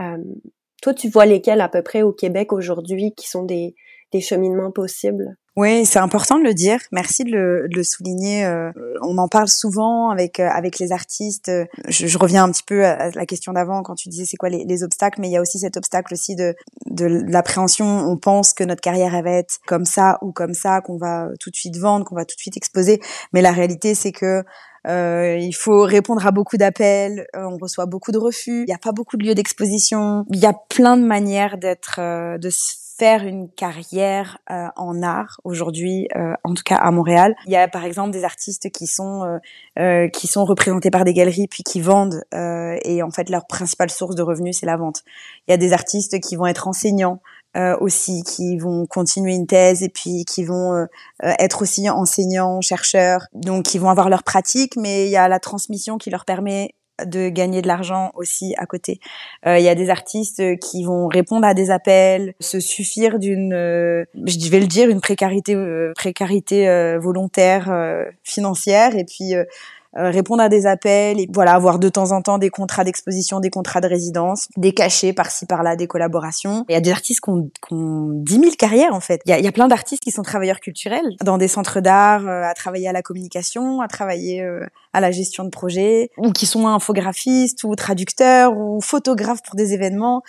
Euh, 0.00 0.18
toi, 0.82 0.94
tu 0.94 1.08
vois 1.08 1.26
lesquels 1.26 1.60
à 1.60 1.68
peu 1.68 1.82
près 1.82 2.02
au 2.02 2.12
Québec 2.12 2.52
aujourd'hui 2.52 3.14
qui 3.16 3.28
sont 3.28 3.44
des, 3.44 3.74
des 4.12 4.20
cheminements 4.20 4.72
possibles? 4.72 5.36
Oui, 5.56 5.84
c'est 5.84 5.98
important 5.98 6.38
de 6.38 6.44
le 6.44 6.54
dire. 6.54 6.78
Merci 6.92 7.24
de 7.24 7.30
le, 7.30 7.68
de 7.68 7.76
le 7.76 7.82
souligner. 7.82 8.44
Euh, 8.44 8.70
on 9.02 9.18
en 9.18 9.28
parle 9.28 9.48
souvent 9.48 10.10
avec 10.10 10.40
euh, 10.40 10.48
avec 10.48 10.78
les 10.78 10.92
artistes. 10.92 11.50
Je, 11.88 12.06
je, 12.06 12.18
reviens 12.18 12.44
un 12.44 12.50
petit 12.50 12.62
peu 12.62 12.84
à 12.84 13.10
la 13.10 13.26
question 13.26 13.52
d'avant 13.52 13.82
quand 13.82 13.94
tu 13.94 14.08
disais 14.08 14.24
c'est 14.24 14.36
quoi 14.36 14.48
les, 14.48 14.64
les, 14.64 14.82
obstacles, 14.82 15.20
mais 15.20 15.28
il 15.28 15.32
y 15.32 15.36
a 15.36 15.40
aussi 15.42 15.58
cet 15.58 15.76
obstacle 15.76 16.14
aussi 16.14 16.36
de 16.36 16.54
de 16.86 17.06
l'appréhension. 17.06 17.86
On 17.86 18.16
pense 18.16 18.54
que 18.54 18.64
notre 18.64 18.80
carrière 18.80 19.14
elle 19.14 19.24
va 19.24 19.32
être 19.32 19.58
comme 19.66 19.84
ça 19.84 20.18
ou 20.22 20.32
comme 20.32 20.54
ça, 20.54 20.80
qu'on 20.80 20.96
va 20.96 21.28
tout 21.38 21.50
de 21.50 21.56
suite 21.56 21.76
vendre, 21.76 22.04
qu'on 22.06 22.16
va 22.16 22.24
tout 22.24 22.36
de 22.36 22.40
suite 22.40 22.56
exposer. 22.56 23.00
Mais 23.32 23.42
la 23.42 23.52
réalité 23.52 23.94
c'est 23.94 24.12
que 24.12 24.44
euh, 24.86 25.36
il 25.40 25.52
faut 25.52 25.82
répondre 25.82 26.26
à 26.26 26.32
beaucoup 26.32 26.56
d'appels, 26.56 27.26
euh, 27.36 27.44
on 27.44 27.56
reçoit 27.56 27.86
beaucoup 27.86 28.10
de 28.10 28.18
refus, 28.18 28.62
il 28.62 28.66
n'y 28.66 28.74
a 28.74 28.78
pas 28.78 28.92
beaucoup 28.92 29.16
de 29.16 29.24
lieux 29.24 29.34
d'exposition, 29.34 30.24
il 30.30 30.40
y 30.40 30.46
a 30.46 30.54
plein 30.70 30.96
de 30.96 31.04
manières 31.04 31.56
d'être, 31.56 32.00
euh, 32.00 32.36
de 32.36 32.50
une 33.02 33.50
carrière 33.50 34.38
euh, 34.50 34.68
en 34.76 35.02
art 35.02 35.40
aujourd'hui, 35.44 36.08
euh, 36.16 36.34
en 36.44 36.54
tout 36.54 36.62
cas 36.64 36.76
à 36.76 36.90
Montréal. 36.90 37.34
Il 37.46 37.52
y 37.52 37.56
a 37.56 37.66
par 37.66 37.84
exemple 37.84 38.10
des 38.10 38.24
artistes 38.24 38.70
qui 38.70 38.86
sont 38.86 39.40
euh, 39.78 40.08
qui 40.08 40.26
sont 40.26 40.44
représentés 40.44 40.90
par 40.90 41.04
des 41.04 41.12
galeries 41.12 41.48
puis 41.48 41.64
qui 41.64 41.80
vendent 41.80 42.22
et 42.32 43.02
en 43.02 43.10
fait 43.10 43.28
leur 43.28 43.46
principale 43.46 43.90
source 43.90 44.14
de 44.14 44.22
revenus 44.22 44.58
c'est 44.60 44.66
la 44.66 44.76
vente. 44.76 45.02
Il 45.46 45.50
y 45.50 45.54
a 45.54 45.56
des 45.56 45.72
artistes 45.72 46.20
qui 46.20 46.36
vont 46.36 46.46
être 46.46 46.68
enseignants. 46.68 47.20
aussi 47.80 48.22
qui 48.22 48.56
vont 48.56 48.86
continuer 48.86 49.34
une 49.34 49.46
thèse 49.46 49.82
et 49.82 49.90
puis 49.90 50.24
qui 50.24 50.42
vont 50.42 50.86
être 51.20 51.60
aussi 51.62 51.90
enseignants, 51.90 52.62
chercheurs, 52.62 53.26
donc 53.34 53.64
qui 53.64 53.78
vont 53.78 53.90
avoir 53.90 54.08
leur 54.08 54.22
pratique, 54.22 54.76
mais 54.76 55.04
il 55.06 55.10
y 55.10 55.18
a 55.18 55.28
la 55.28 55.38
transmission 55.38 55.98
qui 55.98 56.08
leur 56.08 56.24
permet 56.24 56.70
de 57.06 57.28
gagner 57.28 57.62
de 57.62 57.68
l'argent 57.68 58.12
aussi 58.14 58.54
à 58.58 58.66
côté. 58.66 59.00
Il 59.46 59.62
y 59.62 59.68
a 59.68 59.74
des 59.74 59.90
artistes 59.90 60.42
qui 60.58 60.84
vont 60.84 61.08
répondre 61.08 61.46
à 61.46 61.54
des 61.54 61.70
appels, 61.70 62.34
se 62.40 62.60
suffire 62.60 63.18
d'une, 63.18 63.52
je 63.52 64.50
vais 64.50 64.60
le 64.60 64.66
dire, 64.66 64.88
une 64.88 65.00
précarité, 65.00 65.56
précarité 65.96 66.96
volontaire 66.98 67.72
financière, 68.22 68.96
et 68.96 69.04
puis 69.04 69.34
euh, 69.98 70.10
répondre 70.10 70.42
à 70.42 70.48
des 70.48 70.66
appels 70.66 71.20
et 71.20 71.28
voilà 71.32 71.52
avoir 71.52 71.78
de 71.78 71.90
temps 71.90 72.12
en 72.12 72.22
temps 72.22 72.38
des 72.38 72.48
contrats 72.48 72.82
d'exposition, 72.82 73.40
des 73.40 73.50
contrats 73.50 73.82
de 73.82 73.88
résidence, 73.88 74.48
des 74.56 74.72
cachets 74.72 75.12
par-ci 75.12 75.44
par-là, 75.44 75.76
des 75.76 75.86
collaborations. 75.86 76.64
Il 76.70 76.72
y 76.72 76.76
a 76.76 76.80
des 76.80 76.90
artistes 76.90 77.20
qui 77.20 77.28
ont, 77.28 77.50
qui 77.66 77.74
ont 77.74 78.08
10 78.10 78.32
000 78.32 78.50
carrières 78.58 78.94
en 78.94 79.00
fait. 79.00 79.20
Il 79.26 79.30
y 79.30 79.32
a, 79.34 79.38
il 79.38 79.44
y 79.44 79.48
a 79.48 79.52
plein 79.52 79.68
d'artistes 79.68 80.02
qui 80.02 80.10
sont 80.10 80.22
travailleurs 80.22 80.60
culturels 80.60 81.14
dans 81.22 81.36
des 81.36 81.48
centres 81.48 81.80
d'art, 81.80 82.26
euh, 82.26 82.42
à 82.42 82.54
travailler 82.54 82.88
à 82.88 82.92
la 82.92 83.02
communication, 83.02 83.82
à 83.82 83.88
travailler 83.88 84.40
euh, 84.40 84.66
à 84.94 85.00
la 85.00 85.10
gestion 85.10 85.44
de 85.44 85.50
projets, 85.50 86.10
ou 86.16 86.32
qui 86.32 86.46
sont 86.46 86.66
infographistes 86.66 87.62
ou 87.64 87.74
traducteurs 87.74 88.56
ou 88.56 88.80
photographes 88.80 89.42
pour 89.42 89.56
des 89.56 89.74
événements. 89.74 90.22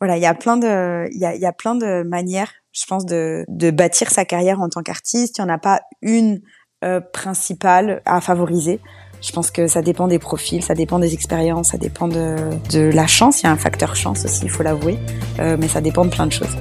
Voilà, 0.00 0.16
il 0.16 0.22
y 0.22 0.26
a 0.26 0.34
plein 0.34 0.56
de, 0.56 1.08
il 1.12 1.20
y 1.20 1.26
a, 1.26 1.34
il 1.34 1.40
y 1.42 1.46
a 1.46 1.52
plein 1.52 1.74
de 1.74 2.02
manières, 2.04 2.52
je 2.72 2.86
pense, 2.86 3.04
de, 3.04 3.44
de 3.48 3.70
bâtir 3.70 4.10
sa 4.10 4.24
carrière 4.24 4.62
en 4.62 4.70
tant 4.70 4.82
qu'artiste. 4.82 5.36
Il 5.36 5.44
n'y 5.44 5.50
en 5.50 5.54
a 5.54 5.58
pas 5.58 5.82
une 6.00 6.40
euh, 6.84 7.00
principal 7.00 8.02
à 8.04 8.20
favoriser. 8.20 8.78
Je 9.22 9.32
pense 9.32 9.50
que 9.50 9.68
ça 9.68 9.80
dépend 9.80 10.06
des 10.06 10.18
profils, 10.18 10.62
ça 10.62 10.74
dépend 10.74 10.98
des 10.98 11.14
expériences, 11.14 11.70
ça 11.70 11.78
dépend 11.78 12.08
de, 12.08 12.90
la 12.90 13.06
chance. 13.06 13.40
Il 13.40 13.46
y 13.46 13.48
a 13.48 13.52
un 13.52 13.56
facteur 13.56 13.96
chance 13.96 14.26
aussi, 14.26 14.42
il 14.44 14.50
faut 14.50 14.62
l'avouer, 14.62 14.98
euh, 15.40 15.56
mais 15.58 15.68
ça 15.68 15.80
dépend 15.80 16.04
de 16.04 16.10
plein 16.10 16.26
de 16.26 16.32
choses. 16.32 16.54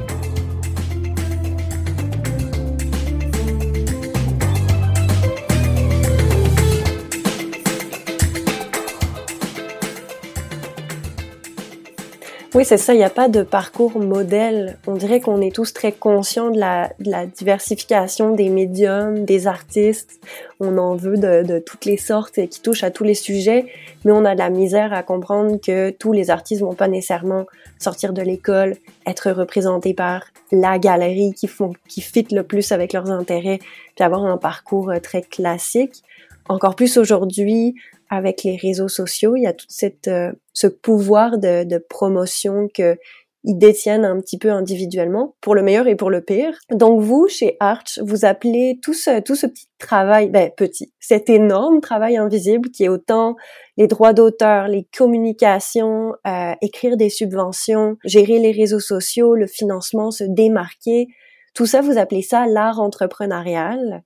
Oui, 12.55 12.65
c'est 12.65 12.77
ça, 12.77 12.93
il 12.93 12.97
n'y 12.97 13.03
a 13.03 13.09
pas 13.09 13.29
de 13.29 13.41
parcours 13.41 13.97
modèle. 13.97 14.77
On 14.85 14.93
dirait 14.93 15.21
qu'on 15.21 15.41
est 15.41 15.55
tous 15.55 15.73
très 15.73 15.91
conscients 15.91 16.51
de 16.51 16.59
la, 16.59 17.25
diversification 17.25 18.35
des 18.35 18.49
médiums, 18.49 19.25
des 19.25 19.47
artistes. 19.47 20.19
On 20.59 20.77
en 20.77 20.95
veut 20.95 21.17
de, 21.17 21.41
de, 21.41 21.57
toutes 21.57 21.85
les 21.85 21.97
sortes 21.97 22.37
et 22.37 22.47
qui 22.47 22.61
touchent 22.61 22.83
à 22.83 22.91
tous 22.91 23.03
les 23.03 23.15
sujets, 23.15 23.65
mais 24.05 24.11
on 24.11 24.23
a 24.23 24.35
de 24.35 24.39
la 24.39 24.51
misère 24.51 24.93
à 24.93 25.01
comprendre 25.01 25.59
que 25.59 25.89
tous 25.89 26.13
les 26.13 26.29
artistes 26.29 26.61
vont 26.61 26.75
pas 26.75 26.87
nécessairement 26.87 27.47
sortir 27.79 28.13
de 28.13 28.21
l'école, 28.21 28.75
être 29.07 29.31
représentés 29.31 29.95
par 29.95 30.23
la 30.51 30.77
galerie 30.77 31.33
qui 31.33 31.47
font, 31.47 31.73
qui 31.87 32.01
fit 32.01 32.27
le 32.31 32.43
plus 32.43 32.71
avec 32.71 32.93
leurs 32.93 33.09
intérêts, 33.09 33.57
puis 33.95 34.05
avoir 34.05 34.25
un 34.25 34.37
parcours 34.37 34.91
euh, 34.91 34.99
très 34.99 35.23
classique. 35.23 36.03
Encore 36.49 36.75
plus 36.75 36.97
aujourd'hui, 36.97 37.73
avec 38.13 38.43
les 38.43 38.55
réseaux 38.55 38.87
sociaux, 38.87 39.35
il 39.35 39.43
y 39.43 39.47
a 39.47 39.53
tout 39.53 39.65
cette, 39.69 40.07
euh, 40.07 40.31
ce 40.53 40.67
pouvoir 40.67 41.37
de, 41.37 41.63
de 41.63 41.77
promotion 41.77 42.67
que 42.73 42.97
ils 43.45 43.57
détiennent 43.57 44.05
un 44.05 44.21
petit 44.21 44.37
peu 44.37 44.51
individuellement, 44.51 45.35
pour 45.41 45.53
le 45.53 45.63
meilleur 45.63 45.87
et 45.87 45.95
pour 45.95 46.09
le 46.09 46.21
pire. 46.21 46.57
Donc 46.71 47.01
vous, 47.01 47.27
chez 47.27 47.57
Arch, 47.59 47.99
vous 48.01 48.23
appelez 48.23 48.79
tout 48.81 48.93
ce, 48.93 49.19
tout 49.19 49.35
ce 49.35 49.47
petit 49.47 49.67
travail, 49.79 50.29
ben 50.29 50.49
petit, 50.55 50.93
cet 50.99 51.29
énorme 51.29 51.81
travail 51.81 52.15
invisible 52.15 52.69
qui 52.69 52.85
est 52.85 52.89
autant 52.89 53.35
les 53.75 53.87
droits 53.87 54.13
d'auteur, 54.13 54.69
les 54.69 54.87
communications, 54.97 56.13
euh, 56.25 56.53
écrire 56.61 56.95
des 56.95 57.09
subventions, 57.09 57.97
gérer 58.05 58.39
les 58.39 58.51
réseaux 58.51 58.79
sociaux, 58.79 59.35
le 59.35 59.47
financement, 59.47 60.11
se 60.11 60.23
démarquer, 60.23 61.07
tout 61.53 61.65
ça, 61.65 61.81
vous 61.81 61.97
appelez 61.97 62.23
ça 62.23 62.47
l'art 62.47 62.79
entrepreneurial 62.79 64.03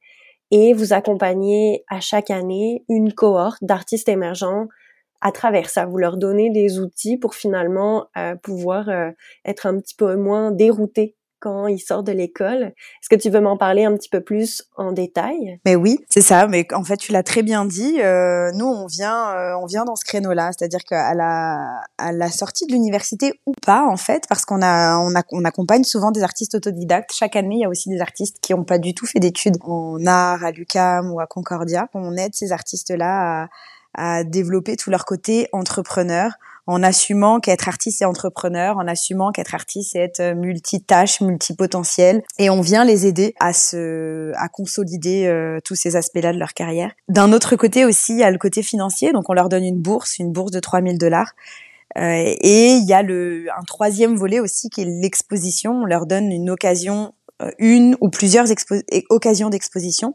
et 0.52 0.74
vous 0.74 0.94
accompagnez 0.94 1.84
à 1.90 2.00
chaque 2.00 2.32
année 2.32 2.84
une 2.90 3.14
cohorte 3.14 3.64
d'artistes 3.64 4.10
émergents 4.10 4.68
à 5.22 5.32
travers 5.32 5.70
ça. 5.70 5.86
Vous 5.86 5.98
leur 5.98 6.18
donnez 6.18 6.50
des 6.52 6.80
outils 6.80 7.18
pour 7.18 7.36
finalement 7.36 8.08
euh, 8.18 8.36
pouvoir 8.36 8.90
euh, 8.90 9.12
être 9.46 9.66
un 9.66 9.78
petit 9.80 9.96
peu 9.96 10.16
moins 10.16 10.52
déroutés 10.52 11.17
quand 11.40 11.68
ils 11.68 11.80
sortent 11.80 12.08
de 12.08 12.12
l'école. 12.12 12.64
Est-ce 12.64 13.10
que 13.10 13.16
tu 13.16 13.30
veux 13.30 13.42
m'en 13.42 13.58
parler 13.58 13.86
un 13.86 13.96
petit 13.96 14.10
peu 14.10 14.22
plus 14.22 14.64
en 14.76 14.92
détail? 14.92 15.60
Mais 15.66 15.76
oui, 15.76 16.00
c'est 16.10 16.22
ça. 16.22 16.48
Mais 16.48 16.66
en 16.74 16.84
fait, 16.84 16.98
tu 16.98 17.12
l'as 17.12 17.24
très 17.24 17.44
bien 17.44 17.66
dit. 17.66 18.02
Euh, 18.02 18.52
nous, 18.54 18.66
on 18.66 18.88
vient, 18.88 19.32
euh, 19.36 19.58
on 19.62 19.66
vient 19.66 19.86
dans 19.86 19.96
ce 19.96 20.06
créneau-là, 20.06 20.52
c'est-à-dire 20.52 20.84
qu'à 20.84 21.14
la, 21.14 21.82
à 21.98 22.12
la 22.12 22.30
sortie 22.30 22.66
de 22.66 22.74
l'université 22.74 23.40
ou 23.46 23.54
pas, 23.66 23.86
en 23.86 23.98
fait, 23.98 24.24
parce 24.28 24.46
qu'on 24.46 24.62
a, 24.62 24.98
on, 24.98 25.16
a, 25.16 25.24
on 25.32 25.46
accompagne 25.46 25.84
souvent 25.84 26.12
des 26.12 26.24
artistes 26.24 26.56
autodidactes. 26.56 27.12
Chaque 27.14 27.36
année, 27.36 27.56
il 27.56 27.62
y 27.62 27.66
a 27.66 27.70
aussi 27.70 27.90
des 27.90 28.02
artistes 28.02 28.38
qui 28.42 28.54
n'ont 28.54 28.64
pas 28.64 28.80
du 28.80 28.94
tout 28.94 29.06
fait 29.06 29.20
d'études 29.20 29.58
en 29.62 30.06
art 30.06 30.44
à 30.44 30.52
l'UCAM 30.52 31.12
ou 31.12 31.20
à 31.20 31.28
Concordia. 31.28 31.88
On 31.94 32.16
aide 32.18 32.34
ces 32.34 32.52
artistes-là 32.52 33.44
à, 33.44 34.20
à 34.20 34.24
développer 34.24 34.76
tout 34.76 34.90
leur 34.90 35.06
côté 35.06 35.48
entrepreneur 35.52 36.32
en 36.68 36.84
assumant 36.84 37.40
qu'être 37.40 37.68
artiste 37.68 38.00
c'est 38.00 38.06
entrepreneur, 38.06 38.78
en 38.78 38.88
assumant 38.88 39.32
qu'être 39.32 39.56
artiste 39.56 39.92
c'est 39.94 40.00
être 40.00 40.36
multitâche, 40.36 41.22
multipotentiel, 41.22 42.24
et 42.38 42.50
on 42.50 42.62
vient 42.62 42.86
les 42.86 43.08
aider 43.08 43.34
à 43.40 43.54
se, 43.54 44.32
à 44.36 44.50
consolider 44.50 45.26
euh, 45.26 45.60
tous 45.64 45.76
ces 45.76 45.96
aspects-là 45.96 46.34
de 46.34 46.38
leur 46.38 46.54
carrière. 46.54 46.92
D'un 47.08 47.32
autre 47.32 47.56
côté 47.56 47.86
aussi, 47.86 48.14
il 48.14 48.20
y 48.20 48.24
a 48.24 48.32
le 48.32 48.38
côté 48.38 48.62
financier, 48.62 49.12
donc 49.14 49.30
on 49.30 49.34
leur 49.34 49.50
donne 49.50 49.64
une 49.64 49.82
bourse, 49.82 50.20
une 50.20 50.32
bourse 50.32 50.52
de 50.52 50.60
3000 50.60 50.98
dollars. 50.98 51.34
Euh, 51.98 52.36
et 52.42 52.74
il 52.74 52.86
y 52.86 52.94
a 52.94 53.02
le, 53.02 53.48
un 53.58 53.64
troisième 53.64 54.16
volet 54.16 54.40
aussi 54.40 54.70
qui 54.70 54.82
est 54.82 54.86
l'exposition. 54.86 55.72
On 55.72 55.86
leur 55.86 56.06
donne 56.06 56.32
une 56.32 56.50
occasion, 56.50 57.14
euh, 57.42 57.50
une 57.58 57.96
ou 58.02 58.10
plusieurs 58.10 58.46
occasions 59.10 59.50
d'exposition 59.50 60.14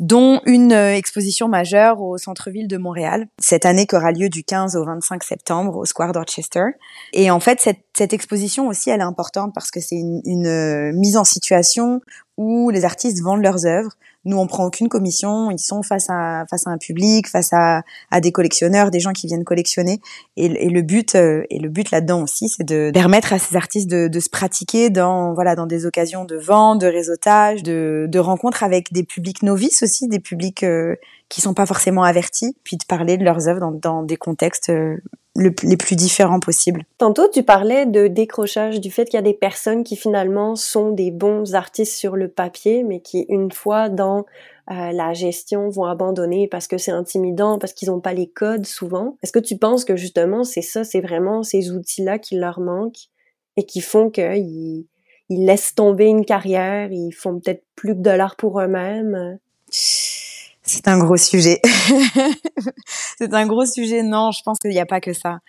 dont 0.00 0.40
une 0.44 0.72
euh, 0.72 0.96
exposition 0.96 1.48
majeure 1.48 2.00
au 2.00 2.18
centre-ville 2.18 2.66
de 2.66 2.76
Montréal, 2.76 3.26
cette 3.38 3.64
année 3.64 3.86
qui 3.86 3.94
aura 3.94 4.12
lieu 4.12 4.28
du 4.28 4.42
15 4.42 4.76
au 4.76 4.84
25 4.84 5.22
septembre 5.22 5.76
au 5.76 5.84
Square 5.84 6.12
Dorchester. 6.12 6.64
Et 7.12 7.30
en 7.30 7.40
fait, 7.40 7.60
cette, 7.60 8.12
exposition 8.12 8.66
aussi, 8.68 8.90
elle 8.90 9.00
est 9.00 9.04
importante 9.04 9.52
parce 9.54 9.70
que 9.70 9.80
c'est 9.80 9.96
une, 9.96 10.20
une, 10.24 10.46
euh, 10.46 10.92
mise 10.92 11.16
en 11.16 11.24
situation 11.24 12.00
où 12.36 12.70
les 12.70 12.84
artistes 12.84 13.22
vendent 13.22 13.42
leurs 13.42 13.66
œuvres. 13.66 13.92
Nous, 14.24 14.36
on 14.36 14.46
prend 14.46 14.64
aucune 14.64 14.88
commission. 14.88 15.50
Ils 15.50 15.58
sont 15.58 15.82
face 15.82 16.06
à 16.08 16.44
face 16.48 16.66
à 16.66 16.70
un 16.70 16.78
public, 16.78 17.28
face 17.28 17.52
à, 17.52 17.82
à 18.10 18.20
des 18.20 18.32
collectionneurs, 18.32 18.90
des 18.90 19.00
gens 19.00 19.12
qui 19.12 19.26
viennent 19.26 19.44
collectionner. 19.44 20.00
Et, 20.36 20.48
le 20.48 20.82
but 20.82 21.14
euh, 21.14 21.44
et 21.50 21.58
le 21.58 21.68
but 21.68 21.90
là-dedans 21.90 22.22
aussi, 22.22 22.48
c'est 22.48 22.64
de 22.64 22.90
permettre 22.92 23.32
à 23.32 23.38
ces 23.38 23.56
artistes 23.56 23.88
de, 23.88 24.08
de, 24.08 24.20
se 24.20 24.28
pratiquer 24.28 24.90
dans 24.90 25.34
voilà 25.34 25.54
dans 25.56 25.66
des 25.66 25.86
occasions 25.86 26.24
de 26.24 26.36
vente, 26.36 26.80
de 26.80 26.86
réseautage, 26.86 27.62
de, 27.62 28.06
de 28.08 28.18
rencontres 28.18 28.62
avec 28.62 28.92
des 28.92 29.04
publics 29.04 29.42
novices 29.42 29.82
aussi, 29.82 30.08
des 30.08 30.20
publics 30.20 30.62
euh, 30.62 30.96
qui 31.28 31.40
sont 31.40 31.54
pas 31.54 31.66
forcément 31.66 32.02
avertis, 32.02 32.56
puis 32.64 32.76
de 32.76 32.84
parler 32.84 33.16
de 33.16 33.24
leurs 33.24 33.48
œuvres 33.48 33.60
dans, 33.60 33.72
dans 33.72 34.02
des 34.02 34.16
contextes 34.16 34.70
euh, 34.70 34.96
les 35.36 35.76
plus 35.76 35.96
différents 35.96 36.38
possibles. 36.38 36.84
Tantôt, 36.98 37.26
tu 37.28 37.42
parlais 37.42 37.86
de 37.86 38.06
décrochage, 38.06 38.80
du 38.80 38.92
fait 38.92 39.06
qu'il 39.06 39.14
y 39.14 39.18
a 39.18 39.22
des 39.22 39.34
personnes 39.34 39.82
qui 39.82 39.96
finalement 39.96 40.54
sont 40.54 40.92
des 40.92 41.10
bons 41.10 41.54
artistes 41.54 41.96
sur 41.96 42.14
le 42.14 42.28
papier, 42.28 42.84
mais 42.84 43.00
qui, 43.00 43.26
une 43.28 43.50
fois 43.50 43.88
dans 43.88 44.13
euh, 44.20 44.92
la 44.92 45.12
gestion, 45.12 45.68
vont 45.68 45.84
abandonner 45.84 46.48
parce 46.48 46.66
que 46.66 46.78
c'est 46.78 46.90
intimidant, 46.90 47.58
parce 47.58 47.72
qu'ils 47.72 47.90
n'ont 47.90 48.00
pas 48.00 48.12
les 48.12 48.28
codes 48.28 48.66
souvent. 48.66 49.16
Est-ce 49.22 49.32
que 49.32 49.38
tu 49.38 49.58
penses 49.58 49.84
que 49.84 49.96
justement, 49.96 50.44
c'est 50.44 50.62
ça, 50.62 50.84
c'est 50.84 51.00
vraiment 51.00 51.42
ces 51.42 51.70
outils-là 51.70 52.18
qui 52.18 52.36
leur 52.36 52.60
manquent 52.60 53.08
et 53.56 53.64
qui 53.64 53.80
font 53.80 54.10
qu'ils 54.10 54.86
ils 55.28 55.46
laissent 55.46 55.74
tomber 55.74 56.06
une 56.06 56.24
carrière, 56.24 56.92
ils 56.92 57.12
font 57.12 57.40
peut-être 57.40 57.64
plus 57.76 57.94
de 57.94 58.02
dollars 58.02 58.36
pour 58.36 58.60
eux-mêmes? 58.60 59.38
C'est 59.70 60.88
un 60.88 60.98
gros 60.98 61.16
sujet. 61.16 61.60
c'est 62.86 63.34
un 63.34 63.46
gros 63.46 63.66
sujet. 63.66 64.02
Non, 64.02 64.30
je 64.30 64.42
pense 64.42 64.58
qu'il 64.58 64.70
n'y 64.70 64.80
a 64.80 64.86
pas 64.86 65.00
que 65.00 65.12
ça. 65.12 65.40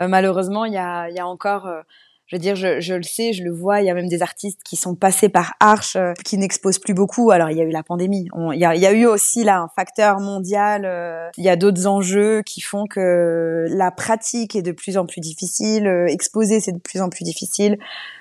Euh, 0.00 0.08
malheureusement, 0.08 0.64
il 0.64 0.72
y 0.72 0.78
a, 0.78 1.10
y 1.10 1.18
a 1.18 1.26
encore 1.26 1.66
euh, 1.66 1.82
je 2.32 2.36
veux 2.38 2.40
dire, 2.40 2.56
je, 2.56 2.80
je, 2.80 2.94
le 2.94 3.02
sais, 3.02 3.34
je 3.34 3.44
le 3.44 3.52
vois. 3.52 3.82
Il 3.82 3.86
y 3.86 3.90
a 3.90 3.94
même 3.94 4.08
des 4.08 4.22
artistes 4.22 4.62
qui 4.64 4.76
sont 4.76 4.94
passés 4.94 5.28
par 5.28 5.52
Arche, 5.60 5.96
euh, 5.96 6.14
qui 6.24 6.38
n'exposent 6.38 6.78
plus 6.78 6.94
beaucoup. 6.94 7.30
Alors, 7.30 7.50
il 7.50 7.58
y 7.58 7.60
a 7.60 7.64
eu 7.64 7.70
la 7.70 7.82
pandémie. 7.82 8.26
il, 8.54 8.58
y 8.58 8.64
a, 8.64 8.74
il, 8.74 8.80
y 8.80 8.86
a, 8.86 8.92
eu 8.92 9.04
aussi 9.04 9.44
là 9.44 9.58
un 9.58 9.68
facteur 9.76 10.18
mondial. 10.18 10.86
Euh, 10.86 11.28
il 11.36 11.44
y 11.44 11.50
a 11.50 11.56
d'autres 11.56 11.86
enjeux 11.86 12.40
qui 12.46 12.62
font 12.62 12.86
que 12.86 13.66
la 13.68 13.90
pratique 13.90 14.56
est 14.56 14.62
de 14.62 14.72
plus 14.72 14.96
en 14.96 15.04
plus 15.04 15.20
difficile. 15.20 15.86
Euh, 15.86 16.06
exposer, 16.06 16.60
c'est 16.60 16.72
de 16.72 16.80
plus 16.80 17.02
en 17.02 17.10
plus 17.10 17.24
difficile. 17.24 17.76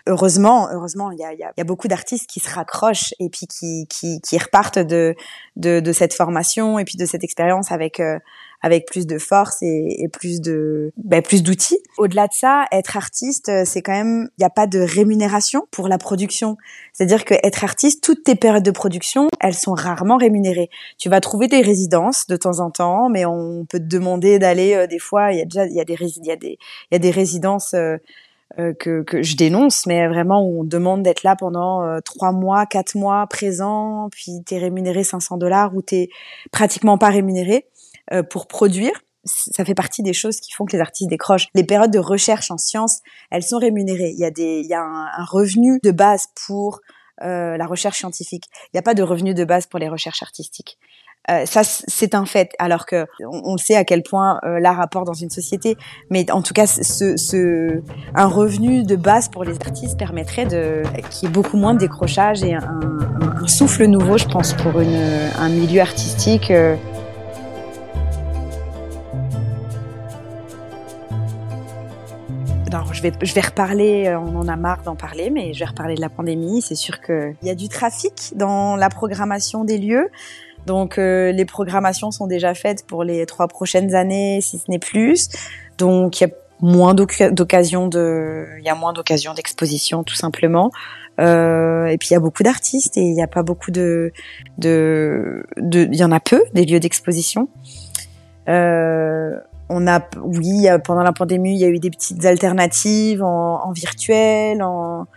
Heureusement, 0.08 0.68
heureusement, 0.74 1.12
il 1.12 1.20
y 1.20 1.24
a, 1.24 1.32
il 1.32 1.40
y 1.40 1.62
a, 1.62 1.64
beaucoup 1.64 1.88
d'artistes 1.88 2.28
qui 2.30 2.42
se 2.42 2.54
raccrochent 2.54 3.14
et 3.22 3.30
puis 3.30 3.48
qui, 3.48 3.88
qui, 3.88 4.20
qui 4.20 4.38
repartent 4.38 4.80
de, 4.80 5.16
de, 5.56 5.80
de, 5.80 5.94
cette 5.94 6.14
formation 6.14 6.80
et 6.80 6.84
puis 6.84 6.98
de 6.98 7.06
cette 7.06 7.24
expérience 7.24 7.72
avec 7.72 8.02
avec 8.62 8.86
plus 8.86 9.08
de 9.08 9.18
force 9.18 9.62
et, 9.62 10.04
et 10.04 10.08
plus 10.08 10.40
de 10.40 10.92
ben, 10.98 11.22
plus 11.22 11.44
d'outils. 11.44 11.80
Au-delà 11.98 12.28
de 12.28 12.34
ça, 12.34 12.66
être 12.72 12.96
artiste, 12.96 13.50
euh, 13.50 13.64
c'est 13.66 13.82
quand 13.82 13.94
même 13.94 14.30
il 14.38 14.42
n'y 14.42 14.46
a 14.46 14.50
pas 14.50 14.68
de 14.68 14.80
rémunération 14.80 15.68
pour 15.72 15.88
la 15.88 15.98
production. 15.98 16.58
C'est-à-dire 16.94 17.26
que 17.26 17.34
être 17.44 17.64
artiste, 17.64 18.04
toutes 18.04 18.24
tes 18.24 18.36
périodes 18.36 18.64
de 18.64 18.72
production, 18.72 19.30
elles 19.40 19.56
sont 19.56 19.74
rarement 19.74 20.18
rémunérées. 20.18 20.70
Tu 20.98 21.10
vas 21.10 21.20
trouver 21.22 21.48
des 21.48 21.62
résidences 21.62 22.28
de 22.28 22.36
temps 22.36 22.60
en 22.60 22.70
temps, 22.70 23.10
mais 23.10 23.26
on 23.26 23.66
peut 23.66 23.80
te 23.80 23.86
demander 23.86 24.38
d'aller 24.38 24.76
euh, 24.76 24.88
des 24.88 25.00
fois. 25.00 25.32
Il 25.32 25.40
y 25.40 25.42
a 25.42 25.46
déjà 25.46 25.66
il 25.66 25.74
y 25.74 25.82
a 25.82 25.86
des 25.86 25.96
il 26.00 26.26
y 26.26 26.32
a 26.32 26.36
des 26.36 26.58
il 26.92 26.94
y 26.94 26.96
a 26.96 27.00
des 27.00 27.12
résidences 27.12 27.74
euh, 27.74 27.98
que, 28.80 29.02
que 29.04 29.24
je 29.24 29.38
dénonce, 29.38 29.86
mais 29.86 30.10
vraiment 30.10 30.46
où 30.46 30.60
on 30.60 30.64
demande 30.66 31.04
d'être 31.04 31.24
là 31.24 31.38
pendant 31.38 32.02
trois 32.02 32.34
mois, 32.34 32.66
quatre 32.66 32.96
mois 32.96 33.26
présent, 33.28 34.10
puis 34.12 34.44
t'es 34.46 34.58
rémunéré 34.58 35.06
500 35.06 35.38
dollars 35.38 35.74
ou 35.74 35.82
t'es 35.82 36.10
pratiquement 36.52 36.98
pas 36.98 37.12
rémunéré. 37.12 37.66
Euh, 38.12 38.24
pour 38.24 38.48
produire. 38.48 38.92
ça 39.24 39.64
fait 39.64 39.76
partie 39.76 40.04
des 40.04 40.14
choses 40.14 40.40
qui 40.42 40.52
font 40.52 40.66
que 40.66 40.76
les 40.76 40.82
artistes 40.82 41.10
décrochent. 41.10 41.48
Les 41.54 41.64
périodes 41.64 41.92
de 41.92 42.00
recherche 42.00 42.52
en 42.52 42.58
sciences, 42.58 43.00
elles 43.30 43.44
sont 43.44 43.58
rémunérées. 43.58 44.12
Il 44.12 44.20
y 44.20 44.26
a 44.26 44.32
des, 44.32 44.62
il 44.62 44.68
y 44.68 44.74
a 44.74 44.82
un, 44.82 45.24
revenu 45.24 45.80
de 45.84 45.92
base 45.92 46.26
pour 46.46 46.82
euh, 47.22 47.56
la 47.56 47.66
recherche 47.68 48.00
scientifique. 48.00 48.46
Il 48.66 48.70
n'y 48.76 48.80
a 48.80 48.82
pas 48.82 48.96
de 48.96 49.04
revenu 49.04 49.34
de 49.34 49.46
base 49.46 49.66
pour 49.68 49.80
les 49.80 49.88
recherches 49.88 50.24
artistiques. 50.24 50.78
Euh, 51.30 51.46
ça, 51.46 51.64
c'est 51.64 52.16
un 52.16 52.26
fait. 52.26 52.52
Alors 52.58 52.86
que 52.86 53.06
on, 53.20 53.56
sait 53.58 53.76
à 53.76 53.86
quel 53.86 54.02
point 54.02 54.40
euh, 54.44 54.60
l'art 54.60 54.82
apporte 54.82 55.06
dans 55.06 55.14
une 55.14 55.30
société, 55.30 55.78
mais 56.10 56.30
en 56.32 56.42
tout 56.42 56.54
cas, 56.54 56.66
ce, 56.66 57.16
ce, 57.16 57.82
un 58.16 58.28
revenu 58.28 58.84
de 58.84 58.96
base 58.96 59.30
pour 59.30 59.44
les 59.44 59.56
artistes 59.62 59.98
permettrait 59.98 60.48
de 60.48 60.82
qu'il 61.12 61.28
y 61.28 61.32
ait 61.32 61.34
beaucoup 61.34 61.58
moins 61.58 61.76
de 61.76 61.80
décrochage 61.80 62.44
et 62.44 62.56
un, 62.56 62.80
souffle 63.48 63.86
nouveau, 63.86 64.18
je 64.18 64.26
pense, 64.26 64.54
pour 64.54 64.80
une, 64.82 65.00
un 65.38 65.50
milieu 65.50 65.82
artistique. 65.82 66.52
Je 72.94 73.02
vais, 73.02 73.12
je 73.22 73.34
vais 73.34 73.42
reparler, 73.42 74.16
on 74.16 74.36
en 74.38 74.48
a 74.48 74.56
marre 74.56 74.84
d'en 74.84 74.96
parler, 74.96 75.30
mais 75.30 75.54
je 75.54 75.60
vais 75.60 75.66
reparler 75.66 75.96
de 75.96 76.02
la 76.02 76.10
pandémie. 76.10 76.62
C'est 76.62 76.76
sûr 76.76 77.02
qu'il 77.02 77.36
y 77.44 77.50
a 77.50 77.56
du 77.56 77.68
trafic 77.68 78.34
dans 78.36 78.76
la 78.76 78.90
programmation 78.90 79.64
des 79.64 79.78
lieux. 79.78 80.10
Donc 80.66 80.98
euh, 80.98 81.32
les 81.32 81.46
programmations 81.46 82.12
sont 82.12 82.28
déjà 82.28 82.54
faites 82.54 82.86
pour 82.86 83.04
les 83.04 83.26
trois 83.26 83.48
prochaines 83.48 83.96
années, 83.96 84.40
si 84.42 84.58
ce 84.58 84.70
n'est 84.70 84.80
plus. 84.80 85.30
Donc 85.78 86.22
il 86.22 86.28
y 86.28 86.28
a 86.28 86.34
moins 86.62 86.94
d'occasions 86.94 87.88
de, 87.88 88.46
il 88.60 88.66
y 88.66 88.70
a 88.70 88.76
moins 88.76 88.94
d'occasions 88.94 89.34
d'exposition 89.34 90.04
tout 90.04 90.16
simplement. 90.16 90.72
Euh, 91.20 91.88
et 91.88 91.98
puis 91.98 92.10
il 92.12 92.14
y 92.14 92.16
a 92.16 92.20
beaucoup 92.20 92.44
d'artistes 92.44 92.98
et 92.98 93.02
il 93.02 93.14
n'y 93.14 93.24
a 93.24 93.28
pas 93.28 93.44
beaucoup 93.44 93.72
de, 93.72 94.14
de, 94.58 95.44
il 95.58 95.96
y 95.96 96.04
en 96.04 96.12
a 96.12 96.20
peu 96.20 96.44
des 96.54 96.66
lieux 96.66 96.80
d'exposition. 96.80 97.50
Euh, 98.48 99.38
on 99.72 99.88
a, 99.88 100.02
oui, 100.22 100.68
pendant 100.84 101.04
la 101.04 101.14
pandémie, 101.14 101.54
il 101.54 101.60
y 101.60 101.66
a 101.66 101.70
eu 101.70 101.80
des 101.80 101.90
petites 101.90 102.26
alternatives 102.26 103.24
en, 103.24 103.64
en 103.66 103.72
virtuel, 103.72 104.62
en, 104.62 105.08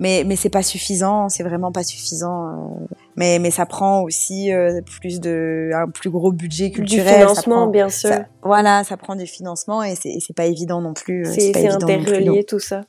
mais 0.00 0.24
mais 0.26 0.36
c'est 0.36 0.50
pas 0.50 0.62
suffisant, 0.62 1.28
c'est 1.28 1.42
vraiment 1.42 1.70
pas 1.70 1.84
suffisant. 1.84 2.48
Euh. 2.48 2.86
mais 3.16 3.38
mais 3.38 3.50
ça 3.50 3.64
prend 3.64 4.02
aussi 4.02 4.52
euh, 4.52 4.80
plus 5.00 5.20
de 5.20 5.70
un 5.72 5.88
plus 5.88 6.10
gros 6.10 6.32
budget 6.32 6.70
culturel. 6.70 7.14
Du 7.14 7.20
financement, 7.20 7.66
bien 7.68 7.88
sûr. 7.88 8.24
voilà, 8.42 8.82
ça 8.84 8.96
prend 8.96 9.14
du 9.14 9.26
financement 9.26 9.82
et 9.82 9.94
c'est 9.94 10.18
c'est 10.20 10.34
pas 10.34 10.46
évident 10.46 10.80
non 10.80 10.94
plus. 10.94 11.26
Euh, 11.26 11.32
c'est 11.32 11.68
interrelié 11.68 12.44
tout 12.44 12.58
ça. 12.58 12.82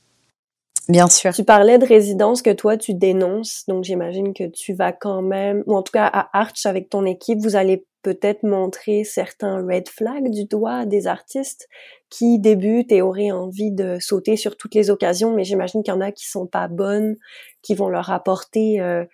Bien 0.88 1.08
sûr. 1.08 1.32
Tu 1.32 1.42
parlais 1.42 1.78
de 1.78 1.86
résidence 1.86 2.42
que 2.42 2.50
toi 2.50 2.76
tu 2.76 2.94
dénonces, 2.94 3.64
donc 3.66 3.84
j'imagine 3.84 4.34
que 4.34 4.44
tu 4.44 4.72
vas 4.72 4.92
quand 4.92 5.22
même, 5.22 5.62
ou 5.66 5.76
en 5.76 5.82
tout 5.82 5.92
cas 5.92 6.06
à 6.06 6.28
Arch 6.38 6.66
avec 6.66 6.90
ton 6.90 7.04
équipe, 7.06 7.38
vous 7.40 7.56
allez 7.56 7.84
peut-être 8.06 8.44
montrer 8.44 9.02
certains 9.02 9.66
red 9.66 9.88
flags 9.88 10.30
du 10.30 10.44
doigt 10.44 10.86
des 10.86 11.08
artistes 11.08 11.66
qui 12.08 12.38
débutent 12.38 12.92
et 12.92 13.02
auraient 13.02 13.32
envie 13.32 13.72
de 13.72 13.98
sauter 13.98 14.36
sur 14.36 14.56
toutes 14.56 14.76
les 14.76 14.90
occasions, 14.90 15.34
mais 15.34 15.42
j'imagine 15.42 15.82
qu'il 15.82 15.92
y 15.92 15.96
en 15.96 16.00
a 16.00 16.12
qui 16.12 16.28
sont 16.28 16.46
pas 16.46 16.68
bonnes, 16.68 17.16
qui 17.62 17.74
vont 17.74 17.88
leur 17.88 18.12
apporter 18.12 18.80
euh, 18.80 19.04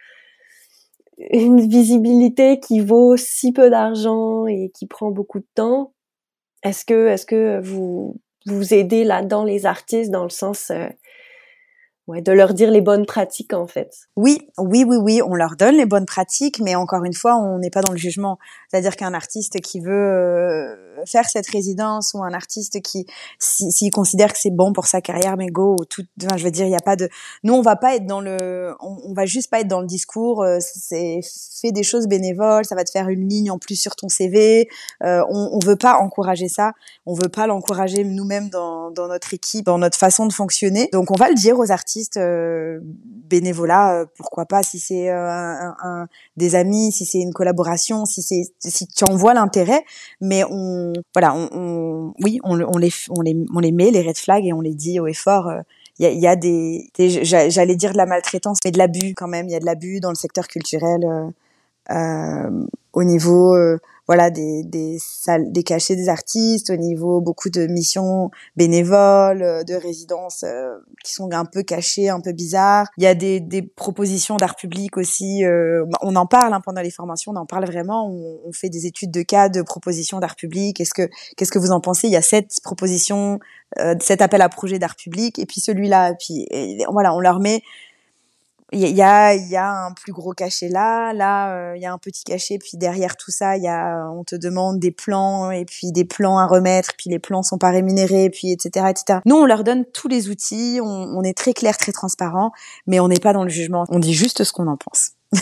une 1.31 1.67
visibilité 1.67 2.61
qui 2.61 2.81
vaut 2.81 3.17
si 3.17 3.53
peu 3.53 3.71
d'argent 3.71 4.47
et 4.47 4.71
qui 4.75 4.87
prend 4.87 5.11
beaucoup 5.11 5.39
de 5.39 5.49
temps. 5.55 5.95
Est-ce 6.63 6.85
que, 6.85 7.09
est-ce 7.09 7.25
que 7.25 7.61
vous 7.63 8.21
vous 8.45 8.75
aidez 8.75 9.05
là-dedans 9.05 9.45
les 9.45 9.65
artistes 9.65 10.11
dans 10.11 10.25
le 10.25 10.29
sens 10.29 10.71
euh, 10.71 10.87
de 12.09 12.33
leur 12.33 12.53
dire 12.53 12.71
les 12.71 12.81
bonnes 12.81 13.07
pratiques 13.07 13.55
en 13.55 13.67
fait? 13.67 13.95
Oui, 14.17 14.49
oui, 14.59 14.85
oui, 14.87 14.97
oui, 14.97 15.23
on 15.23 15.35
leur 15.35 15.57
donne 15.57 15.77
les 15.77 15.87
bonnes 15.87 16.07
pratiques, 16.07 16.61
mais 16.61 16.75
encore 16.75 17.05
une 17.05 17.15
fois, 17.15 17.37
on 17.37 17.59
n'est 17.59 17.71
pas 17.71 17.81
dans 17.81 17.93
le 17.93 17.99
jugement. 17.99 18.39
C'est-à-dire 18.73 18.97
qu'un 18.97 19.13
artiste 19.13 19.61
qui 19.61 19.81
veut 19.81 19.93
euh, 19.93 21.05
faire 21.05 21.29
cette 21.29 21.47
résidence 21.49 22.13
ou 22.15 22.23
un 22.23 22.33
artiste 22.33 22.81
qui, 22.81 23.05
s'il 23.39 23.91
considère 23.91 24.33
que 24.33 24.39
c'est 24.39 24.55
bon 24.55 24.73
pour 24.73 24.87
sa 24.87 25.03
carrière, 25.03 25.37
mais 25.37 25.49
go, 25.49 25.77
tout, 25.91 26.05
enfin, 26.23 26.39
je 26.39 26.45
veux 26.45 26.51
dire, 26.51 26.65
il 26.65 26.71
n'y 26.71 26.77
a 26.77 26.81
pas 26.81 26.97
de, 26.97 27.09
nous, 27.43 27.53
on 27.53 27.63
va 27.63 27.77
pas 27.77 27.97
être 27.97 28.07
dans 28.07 28.21
le, 28.21 28.75
on, 28.81 29.13
va 29.13 29.27
juste 29.27 29.51
pas 29.51 29.61
être 29.61 29.69
dans 29.69 29.81
le 29.81 29.87
discours. 29.87 30.43
Euh, 30.43 30.59
c'est 30.61 31.21
fais 31.61 31.73
des 31.73 31.83
choses 31.83 32.09
bénévoles, 32.09 32.65
ça 32.65 32.75
va 32.75 32.85
te 32.85 32.91
faire 32.91 33.09
une 33.09 33.29
ligne 33.29 33.51
en 33.51 33.59
plus 33.59 33.77
sur 33.77 33.95
ton 33.95 34.09
CV. 34.09 34.69
Euh, 35.05 35.23
on, 35.29 35.51
on 35.53 35.59
veut 35.65 35.77
pas 35.77 35.99
encourager 35.99 36.49
ça. 36.49 36.73
On 37.07 37.15
veut 37.15 37.29
pas 37.29 37.47
l'encourager 37.47 38.05
nous-mêmes 38.05 38.49
dans, 38.49 38.91
dans 38.91 39.09
notre 39.09 39.35
équipe, 39.35 39.67
dans 39.67 39.79
notre 39.79 39.99
façon 39.99 40.27
de 40.27 40.33
fonctionner. 40.33 40.89
Donc, 40.93 41.11
on 41.11 41.17
va 41.17 41.29
le 41.29 41.35
dire 41.35 41.59
aux 41.59 41.71
artistes 41.71 42.17
euh, 42.17 42.81
bénévolat, 42.83 43.95
euh, 43.95 44.07
pourquoi 44.17 44.47
pas 44.47 44.63
si 44.63 44.79
c'est 44.79 45.11
euh, 45.11 45.29
un, 45.29 46.07
des 46.37 46.55
amis, 46.55 46.93
si 46.93 47.05
c'est 47.05 47.21
une 47.21 47.33
collaboration, 47.33 48.05
si 48.05 48.23
c'est 48.23 48.62
si 48.65 48.87
tu 48.87 49.05
en 49.05 49.17
vois 49.17 49.35
l'intérêt, 49.35 49.85
mais 50.21 50.45
on 50.45 50.93
voilà, 51.15 51.35
on, 51.35 52.15
oui, 52.21 52.39
on, 52.45 52.61
on, 52.61 52.79
les 52.79 52.91
on 53.11 53.21
les 53.21 53.37
on 53.55 53.59
les 53.61 53.73
met 53.73 53.91
les 53.91 54.03
red 54.03 54.17
flags 54.17 54.47
et 54.47 54.53
on 54.53 54.61
les 54.61 54.75
dit 54.75 55.01
au 55.01 55.07
effort. 55.07 55.51
Il 55.99 56.07
y 56.07 56.09
a, 56.09 56.11
y 56.11 56.27
a, 56.27 56.37
des, 56.37 56.91
j'allais 57.23 57.77
dire 57.77 57.93
de 57.93 57.99
la 57.99 58.07
maltraitance, 58.07 58.59
mais 58.65 58.71
de 58.71 58.79
l'abus 58.79 59.15
quand 59.15 59.29
même. 59.29 59.47
Il 59.49 59.53
y 59.53 59.57
a 59.57 59.61
de 59.61 59.67
l'abus 59.67 60.01
dans 60.01 60.09
le 60.09 60.15
secteur 60.15 60.49
culturel 60.49 61.05
euh, 61.05 61.29
au 61.89 63.05
niveau 63.05 63.57
voilà 64.09 64.31
des 64.31 64.65
des 64.65 64.99
salles 65.01 65.53
des 65.53 65.63
cachets 65.63 65.95
des 65.95 66.09
artistes 66.09 66.71
au 66.71 66.77
niveau 66.77 67.21
beaucoup 67.21 67.51
de 67.51 67.67
missions 67.67 68.31
bénévoles 68.57 69.43
euh, 69.43 69.63
de 69.63 69.75
résidences 69.75 70.43
euh, 70.43 70.77
qui 71.05 71.13
sont 71.13 71.31
un 71.33 71.45
peu 71.45 71.63
cachées 71.63 72.09
un 72.09 72.21
peu 72.21 72.33
bizarres. 72.33 72.89
Il 72.99 73.05
y 73.05 73.07
a 73.07 73.15
des 73.15 73.41
des 73.41 73.63
propositions 73.63 74.39
d'art 74.39 74.57
public 74.57 74.97
aussi 74.97 75.45
euh, 75.45 75.85
on 76.03 76.17
en 76.17 76.27
parle 76.27 76.53
hein, 76.53 76.61
pendant 76.61 76.83
les 76.83 76.91
formations 76.91 77.33
on 77.33 77.37
en 77.37 77.47
parle 77.47 77.65
vraiment. 77.65 78.09
On, 78.09 78.41
on, 78.45 78.53
fait 78.53 78.69
des 78.69 78.87
études 78.87 79.13
de 79.13 79.23
cas 79.23 79.49
de 79.49 79.63
propositions 79.63 80.19
d'art 80.19 80.37
public. 80.37 80.77
Qu'est-ce 80.77 80.95
que 80.95 81.09
qu'est-ce 81.37 81.53
que 81.53 81.59
vous 81.59 81.71
en 81.71 81.81
pensez? 81.81 82.09
Il 82.09 82.13
y 82.13 82.17
a 82.17 82.23
sept 82.23 82.59
propositions 82.63 83.39
euh, 83.79 83.95
cet 84.01 84.21
appel 84.21 84.43
à 84.43 84.49
projet 84.49 84.79
d'art 84.79 84.97
public 84.97 85.39
et 85.39 85.47
puis 85.47 85.61
celui-là 85.61 86.15
puis 86.15 86.47
voilà 86.91 87.15
on 87.15 87.21
leur 87.21 87.41
met 87.41 87.63
il 88.73 88.97
y 88.97 89.03
a, 89.03 89.35
y 89.35 89.57
a 89.57 89.71
un 89.71 89.93
plus 89.93 90.13
gros 90.13 90.33
cachet 90.33 90.69
là, 90.69 91.13
là 91.13 91.55
euh, 91.55 91.77
il 91.77 91.83
y 91.83 91.87
a 91.87 91.93
un 91.93 91.99
petit 91.99 92.25
cachet, 92.25 92.59
puis 92.59 92.79
derrière 92.79 93.17
tout 93.17 93.31
ça, 93.31 93.57
il 93.57 93.63
y 93.63 93.69
a, 93.69 94.09
on 94.11 94.25
te 94.25 94.35
demande 94.35 94.79
des 94.79 94.91
plans 94.91 95.51
et 95.51 95.65
puis 95.65 95.93
des 95.93 96.05
plans 96.05 96.39
à 96.39 96.47
remettre, 96.47 96.91
puis 96.97 97.11
les 97.11 97.19
plans 97.19 97.43
sont 97.43 97.59
pas 97.59 97.71
rémunérés, 97.71 98.31
puis 98.31 98.53
etc. 98.53 98.87
etc. 98.89 99.21
Nous, 99.27 99.37
on 99.37 99.45
leur 99.45 99.65
donne 99.65 99.85
tous 99.85 100.09
les 100.09 100.31
outils, 100.31 100.81
on, 100.83 100.87
on 100.87 101.23
est 101.23 101.37
très 101.37 101.53
clair, 101.53 101.77
très 101.77 101.93
transparent, 101.93 102.53
mais 102.87 103.01
on 103.01 103.09
n'est 103.09 103.21
pas 103.21 103.33
dans 103.33 103.45
le 103.45 103.51
jugement, 103.51 103.85
on 103.89 103.99
dit 103.99 104.15
juste 104.15 104.45
ce 104.45 104.53
qu'on 104.53 104.67
en 104.67 104.77
pense. 104.77 105.13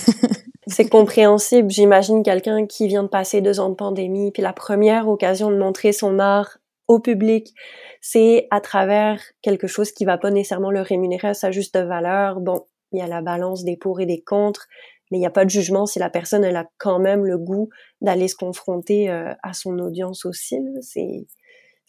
C'est 0.67 0.89
compréhensible. 0.89 1.71
J'imagine 1.71 2.23
quelqu'un 2.23 2.67
qui 2.67 2.87
vient 2.87 3.03
de 3.03 3.09
passer 3.09 3.41
deux 3.41 3.59
ans 3.61 3.71
de 3.71 3.75
pandémie, 3.75 4.31
puis 4.31 4.43
la 4.43 4.53
première 4.53 5.09
occasion 5.09 5.51
de 5.51 5.57
montrer 5.57 5.93
son 5.93 6.19
art 6.19 6.59
au 6.87 6.99
public, 6.99 7.55
c'est 8.01 8.49
à 8.51 8.61
travers 8.61 9.21
quelque 9.43 9.69
chose 9.69 9.93
qui 9.93 10.05
va 10.05 10.19
pas 10.19 10.31
nécessairement 10.31 10.71
le 10.71 10.81
rémunérer 10.81 11.29
à 11.29 11.35
sa 11.35 11.51
juste 11.51 11.77
valeur. 11.77 12.41
Bon, 12.41 12.67
il 12.93 12.99
y 12.99 13.03
a 13.03 13.07
la 13.07 13.23
balance 13.23 13.65
des 13.65 13.77
pour 13.77 14.01
et 14.01 14.07
des 14.07 14.21
contre, 14.21 14.67
mais 15.11 15.19
il 15.19 15.21
n'y 15.21 15.27
a 15.27 15.31
pas 15.31 15.45
de 15.45 15.51
jugement 15.51 15.87
si 15.87 15.99
la 15.99 16.11
personne 16.11 16.45
elle 16.45 16.57
a 16.57 16.69
quand 16.79 16.99
même 16.99 17.25
le 17.25 17.39
goût 17.39 17.69
d'aller 18.01 18.29
se 18.29 18.37
confronter 18.37 19.11
euh, 19.11 19.33
à 19.43 19.53
son 19.53 19.79
audience 19.79 20.25
aussi. 20.25 20.59
C'est 20.83 21.27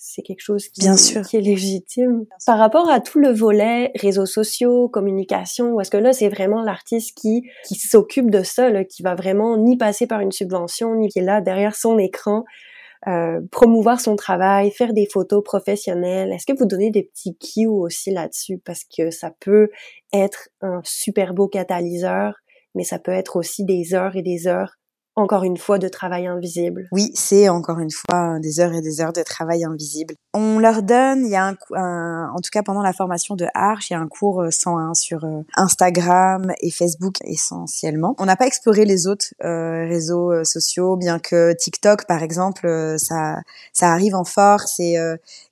c'est 0.03 0.23
quelque 0.23 0.41
chose 0.41 0.67
qui, 0.67 0.81
Bien 0.81 0.97
sûr. 0.97 1.21
qui 1.21 1.37
est 1.37 1.41
légitime. 1.41 2.25
Par 2.47 2.57
rapport 2.57 2.89
à 2.89 3.01
tout 3.01 3.19
le 3.19 3.29
volet 3.29 3.91
réseaux 3.93 4.25
sociaux, 4.25 4.89
communication, 4.89 5.79
est-ce 5.79 5.91
que 5.91 5.97
là 5.97 6.11
c'est 6.11 6.29
vraiment 6.29 6.63
l'artiste 6.63 7.15
qui 7.15 7.43
qui 7.67 7.75
s'occupe 7.75 8.31
de 8.31 8.41
ça, 8.41 8.71
là, 8.71 8.83
qui 8.83 9.03
va 9.03 9.13
vraiment 9.13 9.57
ni 9.57 9.77
passer 9.77 10.07
par 10.07 10.21
une 10.21 10.31
subvention, 10.31 10.95
ni 10.95 11.09
qui 11.09 11.19
est 11.19 11.23
là 11.23 11.39
derrière 11.39 11.75
son 11.75 11.99
écran 11.99 12.45
euh, 13.07 13.41
promouvoir 13.51 13.99
son 13.99 14.15
travail, 14.15 14.71
faire 14.71 14.93
des 14.93 15.07
photos 15.11 15.43
professionnelles. 15.43 16.31
Est-ce 16.31 16.45
que 16.45 16.57
vous 16.57 16.67
donnez 16.67 16.91
des 16.91 17.03
petits 17.03 17.35
cues 17.37 17.67
aussi 17.67 18.11
là-dessus? 18.11 18.59
Parce 18.59 18.83
que 18.83 19.09
ça 19.09 19.31
peut 19.39 19.69
être 20.13 20.49
un 20.61 20.81
super 20.83 21.33
beau 21.33 21.47
catalyseur, 21.47 22.35
mais 22.75 22.83
ça 22.83 22.99
peut 22.99 23.11
être 23.11 23.37
aussi 23.37 23.65
des 23.65 23.93
heures 23.93 24.15
et 24.15 24.21
des 24.21 24.47
heures 24.47 24.77
encore 25.15 25.43
une 25.43 25.57
fois 25.57 25.77
de 25.77 25.87
travail 25.87 26.27
invisible. 26.27 26.87
Oui, 26.91 27.11
c'est 27.15 27.49
encore 27.49 27.79
une 27.79 27.91
fois 27.91 28.39
des 28.39 28.59
heures 28.59 28.73
et 28.73 28.81
des 28.81 29.01
heures 29.01 29.11
de 29.11 29.23
travail 29.23 29.65
invisible. 29.65 30.15
On 30.33 30.59
leur 30.59 30.83
donne, 30.83 31.25
il 31.25 31.31
y 31.31 31.35
a 31.35 31.53
un, 31.73 32.29
en 32.29 32.39
tout 32.39 32.49
cas 32.51 32.63
pendant 32.63 32.81
la 32.81 32.93
formation 32.93 33.35
de 33.35 33.45
Arch, 33.53 33.89
il 33.89 33.93
y 33.93 33.95
a 33.95 33.99
un 33.99 34.07
cours 34.07 34.45
101 34.49 34.89
euh, 34.89 34.93
sur 34.93 35.25
euh, 35.25 35.41
Instagram 35.55 36.53
et 36.61 36.71
Facebook 36.71 37.15
essentiellement. 37.25 38.15
On 38.19 38.25
n'a 38.25 38.37
pas 38.37 38.47
exploré 38.47 38.85
les 38.85 39.07
autres 39.07 39.33
euh, 39.43 39.85
réseaux 39.87 40.43
sociaux, 40.45 40.95
bien 40.95 41.19
que 41.19 41.53
TikTok 41.53 42.05
par 42.07 42.23
exemple, 42.23 42.95
ça 42.97 43.41
ça 43.73 43.91
arrive 43.91 44.15
en 44.15 44.23
force 44.23 44.79
et 44.79 44.97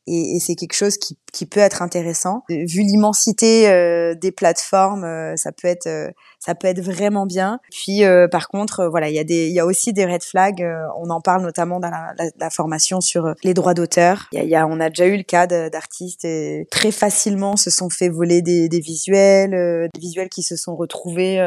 et, 0.10 0.36
et 0.36 0.40
c'est 0.40 0.56
quelque 0.56 0.76
chose 0.76 0.98
qui, 0.98 1.18
qui 1.32 1.46
peut 1.46 1.60
être 1.60 1.82
intéressant. 1.82 2.44
Vu 2.50 2.82
l'immensité 2.82 3.70
euh, 3.70 4.16
des 4.16 4.32
plateformes, 4.32 5.04
euh, 5.04 5.36
ça 5.36 5.52
peut 5.52 5.68
être 5.68 5.88
euh, 5.88 6.10
ça 6.40 6.56
peut 6.56 6.68
être 6.68 6.82
vraiment 6.82 7.26
bien. 7.26 7.60
Puis 7.70 8.02
par 8.32 8.48
contre, 8.48 8.86
voilà, 8.86 9.10
il 9.10 9.16
y 9.16 9.20
a 9.20 9.26
des 9.26 9.48
il 9.48 9.54
y 9.54 9.60
a 9.60 9.66
aussi 9.66 9.92
des 9.92 10.06
red 10.06 10.24
flags. 10.24 10.66
on 10.98 11.10
en 11.10 11.20
parle 11.20 11.44
notamment 11.44 11.82
dans 11.82 11.90
la, 11.90 12.14
la, 12.40 12.50
formation 12.50 13.02
sur 13.02 13.34
les 13.44 13.54
droits 13.54 13.74
d'auteur. 13.74 14.28
Il 14.32 14.46
y 14.46 14.56
a, 14.56 14.66
on 14.66 14.80
a 14.80 14.88
déjà 14.88 15.06
eu 15.06 15.18
le 15.18 15.24
cas 15.24 15.48
d'artistes 15.48 16.26
très 16.72 16.92
facilement 16.92 17.58
se 17.58 17.70
sont 17.70 17.90
fait 17.90 18.08
voler 18.08 18.42
des, 18.42 18.70
des 18.70 18.80
visuels, 18.80 19.90
des 19.94 20.00
visuels 20.00 20.30
qui 20.30 20.42
se 20.42 20.56
sont 20.56 20.78
retrouvés 20.78 21.40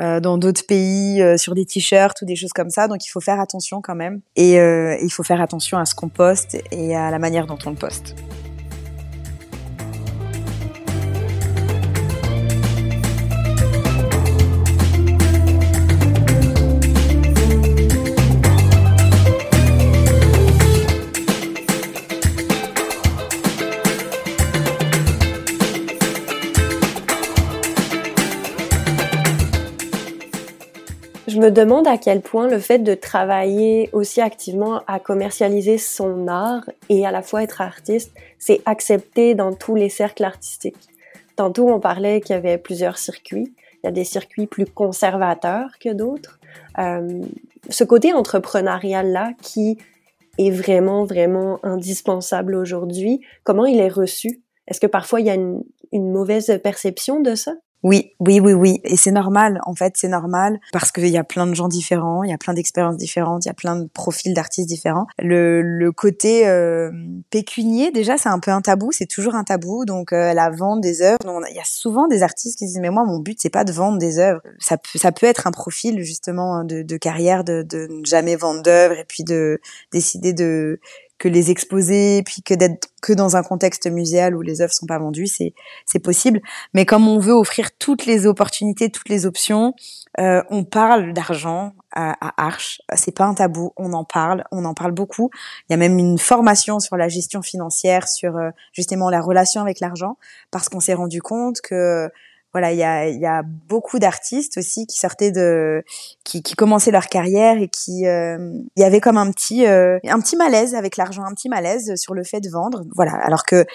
dans 0.00 0.36
d'autres 0.36 0.66
pays 0.66 1.22
sur 1.38 1.54
des 1.54 1.64
t-shirts 1.64 2.20
ou 2.22 2.24
des 2.24 2.34
choses 2.34 2.52
comme 2.52 2.70
ça. 2.70 2.88
Donc 2.88 3.06
il 3.06 3.08
faut 3.08 3.20
faire 3.20 3.38
attention 3.38 3.80
quand 3.80 3.94
même 3.94 4.20
et 4.34 4.56
il 4.56 5.10
faut 5.10 5.22
faire 5.22 5.40
attention 5.40 5.78
à 5.78 5.84
ce 5.84 5.94
qu'on 5.94 6.08
poste 6.08 6.56
et 6.72 6.96
à 6.96 7.12
la 7.12 7.20
manière 7.20 7.46
dont 7.46 7.58
on 7.66 7.70
le 7.70 7.76
poste. 7.76 8.09
Je 8.10 8.49
me 31.40 31.50
demande 31.50 31.88
à 31.88 31.96
quel 31.96 32.20
point 32.20 32.48
le 32.48 32.58
fait 32.58 32.78
de 32.78 32.94
travailler 32.94 33.88
aussi 33.92 34.20
activement 34.20 34.82
à 34.86 35.00
commercialiser 35.00 35.78
son 35.78 36.28
art 36.28 36.68
et 36.90 37.06
à 37.06 37.10
la 37.10 37.22
fois 37.22 37.42
être 37.42 37.62
artiste, 37.62 38.12
c'est 38.38 38.60
accepté 38.66 39.34
dans 39.34 39.54
tous 39.54 39.74
les 39.74 39.88
cercles 39.88 40.24
artistiques. 40.24 40.88
Tantôt, 41.36 41.70
on 41.70 41.80
parlait 41.80 42.20
qu'il 42.20 42.34
y 42.34 42.38
avait 42.38 42.58
plusieurs 42.58 42.98
circuits. 42.98 43.54
Il 43.82 43.86
y 43.86 43.88
a 43.88 43.92
des 43.92 44.04
circuits 44.04 44.46
plus 44.46 44.66
conservateurs 44.66 45.70
que 45.80 45.88
d'autres. 45.88 46.38
Euh, 46.78 47.22
ce 47.70 47.84
côté 47.84 48.12
entrepreneurial-là 48.12 49.32
qui 49.40 49.78
est 50.36 50.50
vraiment, 50.50 51.04
vraiment 51.04 51.58
indispensable 51.62 52.54
aujourd'hui, 52.54 53.22
comment 53.44 53.64
il 53.64 53.80
est 53.80 53.88
reçu? 53.88 54.42
Est-ce 54.68 54.80
que 54.80 54.86
parfois 54.86 55.20
il 55.20 55.26
y 55.26 55.30
a 55.30 55.34
une, 55.34 55.64
une 55.92 56.12
mauvaise 56.12 56.60
perception 56.62 57.20
de 57.20 57.34
ça? 57.34 57.54
Oui, 57.82 58.12
oui, 58.20 58.40
oui, 58.40 58.52
oui. 58.52 58.80
Et 58.84 58.96
c'est 58.96 59.10
normal, 59.10 59.60
en 59.64 59.74
fait, 59.74 59.94
c'est 59.96 60.08
normal 60.08 60.60
parce 60.72 60.92
qu'il 60.92 61.08
y 61.08 61.16
a 61.16 61.24
plein 61.24 61.46
de 61.46 61.54
gens 61.54 61.68
différents, 61.68 62.22
il 62.22 62.30
y 62.30 62.34
a 62.34 62.38
plein 62.38 62.52
d'expériences 62.52 62.98
différentes, 62.98 63.46
il 63.46 63.48
y 63.48 63.50
a 63.50 63.54
plein 63.54 63.76
de 63.76 63.88
profils 63.88 64.34
d'artistes 64.34 64.68
différents. 64.68 65.06
Le, 65.18 65.62
le 65.62 65.90
côté 65.90 66.46
euh, 66.46 66.90
pécunier, 67.30 67.90
déjà, 67.90 68.18
c'est 68.18 68.28
un 68.28 68.38
peu 68.38 68.50
un 68.50 68.60
tabou, 68.60 68.92
c'est 68.92 69.06
toujours 69.06 69.34
un 69.34 69.44
tabou. 69.44 69.86
Donc, 69.86 70.12
euh, 70.12 70.34
la 70.34 70.50
vente 70.50 70.82
des 70.82 71.00
œuvres, 71.00 71.18
il 71.48 71.56
y 71.56 71.60
a 71.60 71.64
souvent 71.64 72.06
des 72.06 72.22
artistes 72.22 72.58
qui 72.58 72.66
disent, 72.66 72.80
mais 72.80 72.90
moi, 72.90 73.04
mon 73.04 73.18
but, 73.18 73.38
c'est 73.40 73.50
pas 73.50 73.64
de 73.64 73.72
vendre 73.72 73.98
des 73.98 74.18
œuvres. 74.18 74.42
Ça 74.58 74.76
peut, 74.76 74.98
ça 74.98 75.10
peut 75.10 75.26
être 75.26 75.46
un 75.46 75.52
profil, 75.52 76.02
justement, 76.02 76.64
de, 76.64 76.82
de 76.82 76.96
carrière, 76.98 77.44
de, 77.44 77.62
de 77.62 77.86
ne 77.90 78.04
jamais 78.04 78.36
vendre 78.36 78.62
d'œuvres 78.62 78.98
et 78.98 79.04
puis 79.08 79.24
de 79.24 79.58
décider 79.90 80.34
de 80.34 80.80
que 81.20 81.28
les 81.28 81.50
exposer, 81.50 82.22
puis 82.24 82.42
que 82.42 82.54
d'être 82.54 82.88
que 83.02 83.12
dans 83.12 83.36
un 83.36 83.42
contexte 83.42 83.86
muséal 83.86 84.34
où 84.34 84.40
les 84.40 84.62
œuvres 84.62 84.72
sont 84.72 84.86
pas 84.86 84.98
vendues, 84.98 85.26
c'est 85.26 85.52
c'est 85.84 85.98
possible. 86.00 86.40
Mais 86.74 86.86
comme 86.86 87.06
on 87.06 87.18
veut 87.18 87.34
offrir 87.34 87.70
toutes 87.78 88.06
les 88.06 88.26
opportunités, 88.26 88.90
toutes 88.90 89.10
les 89.10 89.26
options, 89.26 89.74
euh, 90.18 90.42
on 90.50 90.64
parle 90.64 91.12
d'argent 91.12 91.72
à, 91.92 92.12
à 92.26 92.46
Arche. 92.46 92.80
C'est 92.94 93.14
pas 93.14 93.26
un 93.26 93.34
tabou, 93.34 93.72
on 93.76 93.92
en 93.92 94.04
parle, 94.04 94.44
on 94.50 94.64
en 94.64 94.74
parle 94.74 94.92
beaucoup. 94.92 95.30
Il 95.68 95.72
y 95.72 95.74
a 95.74 95.76
même 95.76 95.98
une 95.98 96.18
formation 96.18 96.80
sur 96.80 96.96
la 96.96 97.08
gestion 97.08 97.42
financière, 97.42 98.08
sur 98.08 98.36
euh, 98.36 98.50
justement 98.72 99.10
la 99.10 99.20
relation 99.20 99.60
avec 99.60 99.80
l'argent, 99.80 100.16
parce 100.50 100.70
qu'on 100.70 100.80
s'est 100.80 100.94
rendu 100.94 101.20
compte 101.20 101.60
que 101.60 102.10
voilà, 102.52 102.72
il 102.72 102.78
y 102.78 102.82
a, 102.82 103.08
y 103.08 103.26
a 103.26 103.42
beaucoup 103.42 103.98
d'artistes 103.98 104.58
aussi 104.58 104.86
qui 104.86 104.98
sortaient 104.98 105.30
de, 105.30 105.84
qui, 106.24 106.42
qui 106.42 106.54
commençaient 106.54 106.90
leur 106.90 107.06
carrière 107.06 107.60
et 107.60 107.68
qui, 107.68 108.06
euh, 108.06 108.38
il 108.76 108.80
y 108.82 108.84
avait 108.84 109.00
comme 109.00 109.18
un 109.18 109.30
petit, 109.30 109.66
euh, 109.66 109.98
un 110.04 110.20
petit 110.20 110.36
malaise 110.36 110.74
avec 110.74 110.96
l'argent, 110.96 111.22
un 111.24 111.34
petit 111.34 111.48
malaise 111.48 111.94
sur 111.96 112.14
le 112.14 112.24
fait 112.24 112.40
de 112.40 112.50
vendre. 112.50 112.82
Voilà, 112.94 113.12
alors 113.12 113.44
que 113.44 113.66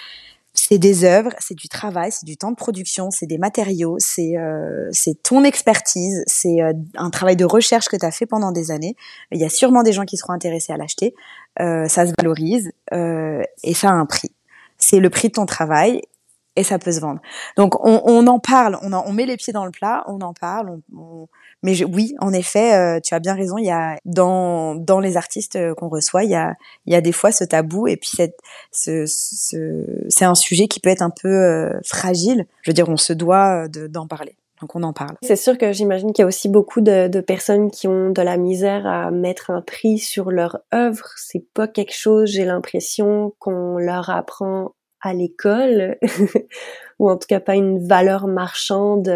c'est 0.55 0.77
des 0.77 1.03
œuvres, 1.03 1.31
c'est 1.39 1.53
du 1.53 1.67
travail, 1.67 2.11
c'est 2.11 2.25
du 2.25 2.37
temps 2.37 2.51
de 2.51 2.55
production, 2.55 3.11
c'est 3.11 3.27
des 3.27 3.37
matériaux, 3.37 3.97
c'est 3.99 4.37
euh, 4.37 4.87
c'est 4.91 5.21
ton 5.21 5.43
expertise, 5.43 6.23
c'est 6.27 6.61
euh, 6.61 6.73
un 6.95 7.09
travail 7.09 7.35
de 7.35 7.45
recherche 7.45 7.87
que 7.87 7.97
tu 7.97 8.05
as 8.05 8.11
fait 8.11 8.25
pendant 8.25 8.51
des 8.51 8.71
années. 8.71 8.95
Il 9.31 9.39
y 9.39 9.45
a 9.45 9.49
sûrement 9.49 9.83
des 9.83 9.91
gens 9.91 10.05
qui 10.05 10.17
seront 10.17 10.33
intéressés 10.33 10.73
à 10.73 10.77
l'acheter. 10.77 11.13
Euh, 11.59 11.87
ça 11.87 12.05
se 12.05 12.13
valorise 12.17 12.71
et 12.91 13.73
ça 13.73 13.89
a 13.89 13.93
un 13.93 14.05
prix. 14.05 14.31
C'est 14.77 14.99
le 14.99 15.09
prix 15.09 15.27
de 15.27 15.33
ton 15.33 15.45
travail 15.45 16.01
et 16.55 16.63
ça 16.63 16.79
peut 16.79 16.91
se 16.91 16.99
vendre. 16.99 17.21
Donc 17.57 17.75
on, 17.85 18.01
on 18.05 18.27
en 18.27 18.39
parle, 18.39 18.77
on, 18.81 18.93
on 18.93 19.13
met 19.13 19.25
les 19.25 19.37
pieds 19.37 19.53
dans 19.53 19.65
le 19.65 19.71
plat, 19.71 20.03
on 20.07 20.21
en 20.21 20.33
parle. 20.33 20.79
On, 20.95 21.27
mais 21.63 21.83
oui, 21.83 22.13
en 22.19 22.31
effet, 22.31 22.75
euh, 22.75 22.99
tu 23.03 23.13
as 23.13 23.19
bien 23.19 23.33
raison. 23.33 23.57
Il 23.57 23.65
y 23.65 23.71
a 23.71 23.97
dans 24.05 24.75
dans 24.75 24.99
les 24.99 25.17
artistes 25.17 25.55
euh, 25.55 25.73
qu'on 25.73 25.89
reçoit, 25.89 26.23
il 26.23 26.29
y 26.29 26.35
a 26.35 26.53
il 26.85 26.93
y 26.93 26.95
a 26.95 27.01
des 27.01 27.11
fois 27.11 27.31
ce 27.31 27.43
tabou 27.43 27.87
et 27.87 27.97
puis 27.97 28.09
cette 28.15 28.37
ce, 28.71 29.05
ce 29.07 29.83
c'est 30.09 30.25
un 30.25 30.35
sujet 30.35 30.67
qui 30.67 30.79
peut 30.79 30.89
être 30.89 31.01
un 31.01 31.09
peu 31.09 31.29
euh, 31.29 31.79
fragile. 31.83 32.45
Je 32.61 32.69
veux 32.69 32.75
dire, 32.75 32.89
on 32.89 32.97
se 32.97 33.13
doit 33.13 33.67
d'en 33.67 34.07
parler. 34.07 34.35
Donc 34.61 34.75
on 34.75 34.83
en 34.83 34.93
parle. 34.93 35.15
C'est 35.21 35.35
sûr 35.35 35.57
que 35.57 35.73
j'imagine 35.73 36.13
qu'il 36.13 36.21
y 36.21 36.25
a 36.25 36.27
aussi 36.27 36.47
beaucoup 36.47 36.79
de, 36.79 37.07
de, 37.09 37.19
personnes 37.19 37.69
qui 37.69 37.87
ont 37.89 38.11
de 38.11 38.21
la 38.21 38.37
misère 38.37 38.87
à 38.87 39.11
mettre 39.11 39.49
un 39.49 39.61
prix 39.61 39.97
sur 39.97 40.31
leur 40.31 40.59
œuvre. 40.73 41.09
C'est 41.17 41.45
pas 41.53 41.67
quelque 41.67 41.93
chose, 41.93 42.29
j'ai 42.29 42.45
l'impression, 42.45 43.33
qu'on 43.39 43.77
leur 43.77 44.09
apprend 44.09 44.71
à 45.05 45.13
l'école, 45.13 45.97
ou 46.99 47.09
en 47.09 47.17
tout 47.17 47.27
cas 47.27 47.39
pas 47.39 47.55
une 47.55 47.87
valeur 47.87 48.27
marchande. 48.27 49.09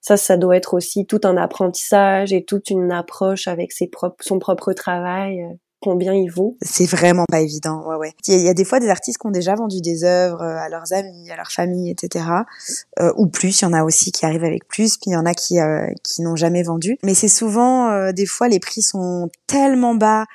Ça, 0.00 0.16
ça 0.16 0.36
doit 0.36 0.56
être 0.56 0.74
aussi 0.74 1.06
tout 1.06 1.20
un 1.24 1.36
apprentissage 1.36 2.32
et 2.32 2.44
toute 2.44 2.70
une 2.70 2.92
approche 2.92 3.48
avec 3.48 3.72
ses 3.72 3.88
propres, 3.88 4.24
son 4.24 4.38
propre 4.38 4.72
travail 4.72 5.42
euh, 5.42 5.54
combien 5.80 6.14
il 6.14 6.28
vaut 6.28 6.56
C'est 6.62 6.86
vraiment 6.86 7.24
pas 7.28 7.40
évident, 7.40 7.84
ouais, 7.86 7.96
ouais. 7.96 8.12
Il 8.28 8.40
y, 8.40 8.48
a 8.48 8.54
des 8.54 8.64
fois 8.64 8.78
des 8.78 8.88
artistes 8.88 9.18
qui 9.18 9.26
ont 9.26 9.32
déjà 9.32 9.56
vendu 9.56 9.80
des 9.80 10.04
œuvres 10.04 10.40
euh, 10.40 10.56
à 10.58 10.68
leurs 10.68 10.92
amis, 10.92 11.28
à 11.28 11.36
leur 11.36 11.50
famille, 11.50 11.90
etc. 11.90 12.24
Euh, 13.00 13.12
ou 13.16 13.26
plus, 13.26 13.60
il 13.60 13.64
y 13.64 13.66
en 13.66 13.72
a 13.72 13.82
aussi 13.82 14.12
qui 14.12 14.24
arrivent 14.24 14.44
avec 14.44 14.68
plus, 14.68 14.96
puis 14.96 15.10
il 15.10 15.14
y 15.14 15.16
en 15.16 15.26
a 15.26 15.34
qui, 15.34 15.56
qui 16.04 16.22
n'ont 16.22 16.36
jamais 16.36 16.62
vendu. 16.62 16.98
Mais 17.02 17.14
c'est 17.14 17.26
souvent, 17.26 18.12
des 18.12 18.26
fois, 18.26 18.46
les 18.46 18.60
prix 18.60 18.82
sont 18.82 19.28
tellement 19.48 19.96
bas, 19.96 20.26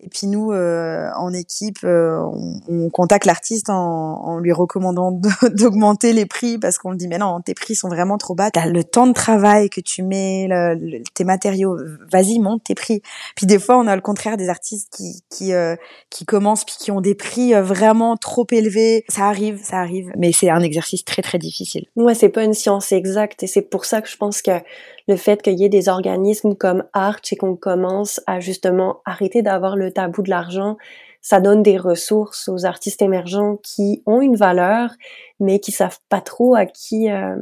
et 0.00 0.08
puis 0.08 0.28
nous, 0.28 0.52
euh, 0.52 1.10
en 1.16 1.32
équipe, 1.32 1.78
euh, 1.82 2.18
on, 2.20 2.60
on, 2.68 2.88
contacte 2.88 3.26
l'artiste 3.26 3.68
en, 3.68 3.74
en, 3.74 4.38
lui 4.38 4.52
recommandant 4.52 5.10
d'augmenter 5.50 6.12
les 6.12 6.24
prix 6.24 6.56
parce 6.56 6.78
qu'on 6.78 6.92
le 6.92 6.96
dit 6.96 7.08
mais 7.08 7.18
non, 7.18 7.40
tes 7.40 7.54
prix 7.54 7.74
sont 7.74 7.88
vraiment 7.88 8.16
trop 8.16 8.36
bas. 8.36 8.52
T'as 8.52 8.66
le 8.66 8.84
temps 8.84 9.08
de 9.08 9.12
travail 9.12 9.70
que 9.70 9.80
tu 9.80 10.04
mets, 10.04 10.46
le, 10.48 11.02
tes 11.14 11.24
matériaux, 11.24 11.76
vas-y 12.12 12.38
monte 12.38 12.62
tes 12.62 12.76
prix. 12.76 13.02
Puis 13.34 13.46
des 13.46 13.58
fois, 13.58 13.76
on 13.76 13.88
a 13.88 13.96
le 13.96 14.02
contraire 14.02 14.36
des 14.36 14.48
artistes 14.48 14.94
qui 14.96 15.20
qui 15.30 15.52
euh, 15.52 15.74
qui 16.10 16.24
commencent 16.24 16.64
puis 16.64 16.76
qui 16.78 16.92
ont 16.92 17.00
des 17.00 17.16
prix 17.16 17.52
euh, 17.52 17.62
vraiment 17.62 18.16
trop 18.16 18.46
élevés. 18.52 19.04
Ça 19.08 19.26
arrive, 19.26 19.60
ça 19.64 19.78
arrive, 19.78 20.12
mais 20.16 20.30
c'est 20.30 20.48
un 20.48 20.60
exercice 20.60 21.04
très 21.04 21.22
très 21.22 21.38
difficile. 21.38 21.86
Ouais, 21.96 22.14
c'est 22.14 22.28
pas 22.28 22.44
une 22.44 22.54
science 22.54 22.92
exacte 22.92 23.42
et 23.42 23.48
c'est 23.48 23.62
pour 23.62 23.84
ça 23.84 24.00
que 24.00 24.08
je 24.08 24.16
pense 24.16 24.42
que 24.42 24.52
le 25.08 25.16
fait 25.16 25.42
qu'il 25.42 25.58
y 25.58 25.64
ait 25.64 25.70
des 25.70 25.88
organismes 25.88 26.54
comme 26.54 26.84
Arch 26.92 27.32
et 27.32 27.36
qu'on 27.36 27.56
commence 27.56 28.20
à 28.26 28.40
justement 28.40 29.00
arrêter 29.06 29.42
d'avoir 29.42 29.74
le 29.74 29.90
tabou 29.90 30.22
de 30.22 30.30
l'argent, 30.30 30.76
ça 31.22 31.40
donne 31.40 31.62
des 31.62 31.78
ressources 31.78 32.48
aux 32.48 32.66
artistes 32.66 33.02
émergents 33.02 33.56
qui 33.56 34.02
ont 34.06 34.20
une 34.20 34.36
valeur, 34.36 34.90
mais 35.40 35.58
qui 35.58 35.72
savent 35.72 35.98
pas 36.08 36.20
trop 36.20 36.54
à 36.54 36.66
qui 36.66 37.10
euh, 37.10 37.36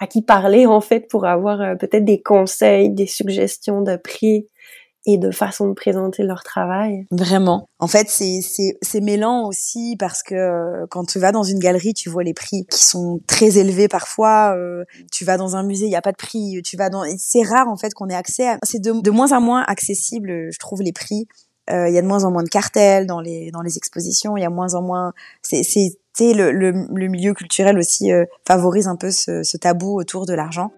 à 0.00 0.06
qui 0.06 0.22
parler 0.22 0.66
en 0.66 0.80
fait 0.80 1.08
pour 1.08 1.26
avoir 1.26 1.60
euh, 1.60 1.74
peut-être 1.74 2.04
des 2.04 2.22
conseils, 2.22 2.90
des 2.90 3.06
suggestions 3.06 3.82
de 3.82 3.96
prix 3.96 4.48
et 5.06 5.18
de 5.18 5.30
façon 5.30 5.68
de 5.68 5.74
présenter 5.74 6.22
leur 6.22 6.42
travail. 6.42 7.06
Vraiment. 7.10 7.68
En 7.78 7.86
fait, 7.86 8.08
c'est 8.08 8.40
c'est 8.40 8.78
c'est 8.80 9.00
mêlant 9.00 9.46
aussi 9.46 9.96
parce 9.98 10.22
que 10.22 10.34
euh, 10.34 10.86
quand 10.90 11.04
tu 11.04 11.18
vas 11.18 11.32
dans 11.32 11.42
une 11.42 11.58
galerie, 11.58 11.94
tu 11.94 12.08
vois 12.08 12.22
les 12.22 12.34
prix 12.34 12.66
qui 12.70 12.82
sont 12.82 13.20
très 13.26 13.58
élevés 13.58 13.88
parfois. 13.88 14.54
Euh, 14.56 14.84
tu 15.12 15.24
vas 15.24 15.36
dans 15.36 15.56
un 15.56 15.62
musée, 15.62 15.86
il 15.86 15.92
y 15.92 15.96
a 15.96 16.02
pas 16.02 16.12
de 16.12 16.16
prix. 16.16 16.60
Tu 16.64 16.76
vas 16.76 16.88
dans, 16.88 17.04
c'est 17.18 17.42
rare 17.42 17.68
en 17.68 17.76
fait 17.76 17.92
qu'on 17.92 18.08
ait 18.08 18.14
accès. 18.14 18.48
À... 18.48 18.58
C'est 18.62 18.80
de, 18.80 18.92
de 18.92 19.10
moins 19.10 19.32
en 19.32 19.40
moins 19.40 19.62
accessible, 19.66 20.48
je 20.50 20.58
trouve, 20.58 20.82
les 20.82 20.92
prix. 20.92 21.26
Euh, 21.70 21.88
il 21.88 21.94
y 21.94 21.98
a 21.98 22.02
de 22.02 22.06
moins 22.06 22.24
en 22.24 22.30
moins 22.30 22.42
de 22.42 22.48
cartels 22.48 23.06
dans 23.06 23.20
les 23.20 23.50
dans 23.50 23.62
les 23.62 23.76
expositions. 23.76 24.36
Il 24.36 24.42
y 24.42 24.46
a 24.46 24.50
moins 24.50 24.74
en 24.74 24.82
moins. 24.82 25.12
C'est 25.42 25.62
c'est 25.62 26.32
le, 26.32 26.52
le, 26.52 26.86
le 26.94 27.08
milieu 27.08 27.34
culturel 27.34 27.76
aussi 27.76 28.10
favorise 28.46 28.86
un 28.86 28.96
peu 28.96 29.10
ce, 29.10 29.42
ce 29.42 29.56
tabou 29.56 29.98
autour 29.98 30.26
de 30.26 30.32
l'argent. 30.32 30.70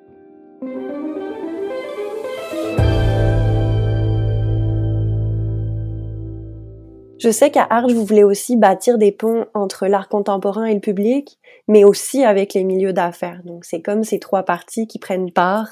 Je 7.19 7.31
sais 7.31 7.51
qu'à 7.51 7.67
Arches, 7.69 7.93
vous 7.93 8.05
voulez 8.05 8.25
aussi 8.25 8.57
bâtir 8.57 8.99
des 8.99 9.13
ponts 9.13 9.47
entre 9.55 9.87
l'art 9.87 10.09
contemporain 10.09 10.65
et 10.65 10.75
le 10.75 10.81
public, 10.81 11.39
mais 11.69 11.85
aussi 11.85 12.25
avec 12.25 12.55
les 12.55 12.65
milieux 12.65 12.93
d'affaires. 12.93 13.41
Donc 13.45 13.65
c'est 13.65 13.81
comme 13.81 14.05
ces 14.05 14.19
trois 14.19 14.43
parties 14.43 14.87
qui 14.87 14.99
prennent 14.99 15.33
part 15.33 15.69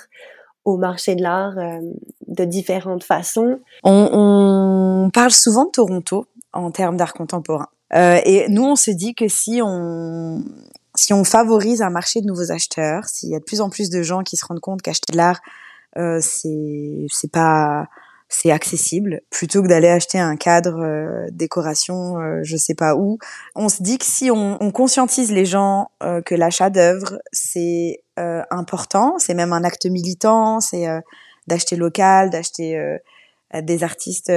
au 0.65 0.79
marché 0.79 1.15
de 1.15 1.23
l'art 1.23 1.59
euh, 1.59 1.81
de 2.27 2.45
différentes 2.45 3.05
façons. 3.05 3.59
On, 3.83 4.09
on, 4.13 5.11
parle 5.11 5.31
souvent 5.31 5.67
de 5.67 5.71
Toronto 5.71 6.27
en 6.55 6.71
termes 6.71 6.97
d'art 6.97 7.13
contemporain. 7.13 7.69
et 7.93 8.47
nous, 8.49 8.65
on 8.65 8.77
se 8.77 8.91
dit 8.91 9.15
que 9.15 9.29
si 9.29 9.61
on 9.63 10.43
si 10.97 11.13
on 11.13 11.25
favorise 11.25 11.83
un 11.83 11.91
marché 11.91 12.21
de 12.21 12.27
nouveaux 12.27 12.53
acheteurs, 12.53 13.05
s'il 13.07 13.31
y 13.31 13.35
a 13.35 13.39
de 13.39 13.45
plus 13.45 13.61
en 13.61 13.69
plus 13.69 13.91
de 13.91 14.03
gens 14.03 14.23
qui 14.23 14.37
se 14.37 14.47
rendent 14.47 14.61
compte 14.61 14.83
qu'acheter 14.83 15.13
de 15.13 15.17
l'art, 15.17 15.41
euh, 15.97 16.19
c'est 16.21 17.31
pas 17.33 17.87
c'est 18.37 18.51
accessible. 18.51 19.21
Plutôt 19.31 19.63
que 19.63 19.69
d'aller 19.69 19.89
acheter 19.89 20.19
un 20.19 20.37
cadre 20.37 20.81
euh, 20.81 21.27
décoration 21.31 22.19
euh, 22.19 22.41
je 22.43 22.57
sais 22.57 22.75
pas 22.75 22.97
où 22.97 23.19
on 23.55 23.69
se 23.69 23.81
dit 23.83 23.97
que 23.97 24.05
si 24.05 24.29
on, 24.31 24.61
on 24.61 24.73
conscientise 24.73 25.31
les 25.31 25.45
gens 25.45 25.91
euh, 26.03 26.21
que 26.21 26.35
l'achat 26.35 26.69
d'œuvres 26.69 27.19
c'est 27.33 28.01
important 28.17 29.19
c'est 29.19 29.35
même 29.35 29.53
un 29.53 29.65
acte 29.65 29.87
militant 29.87 30.61
c'est 30.61 30.87
d'acheter 31.49 31.75
local 31.75 32.31
d'acheter 32.31 32.81
des 33.53 33.83
artistes 33.83 34.31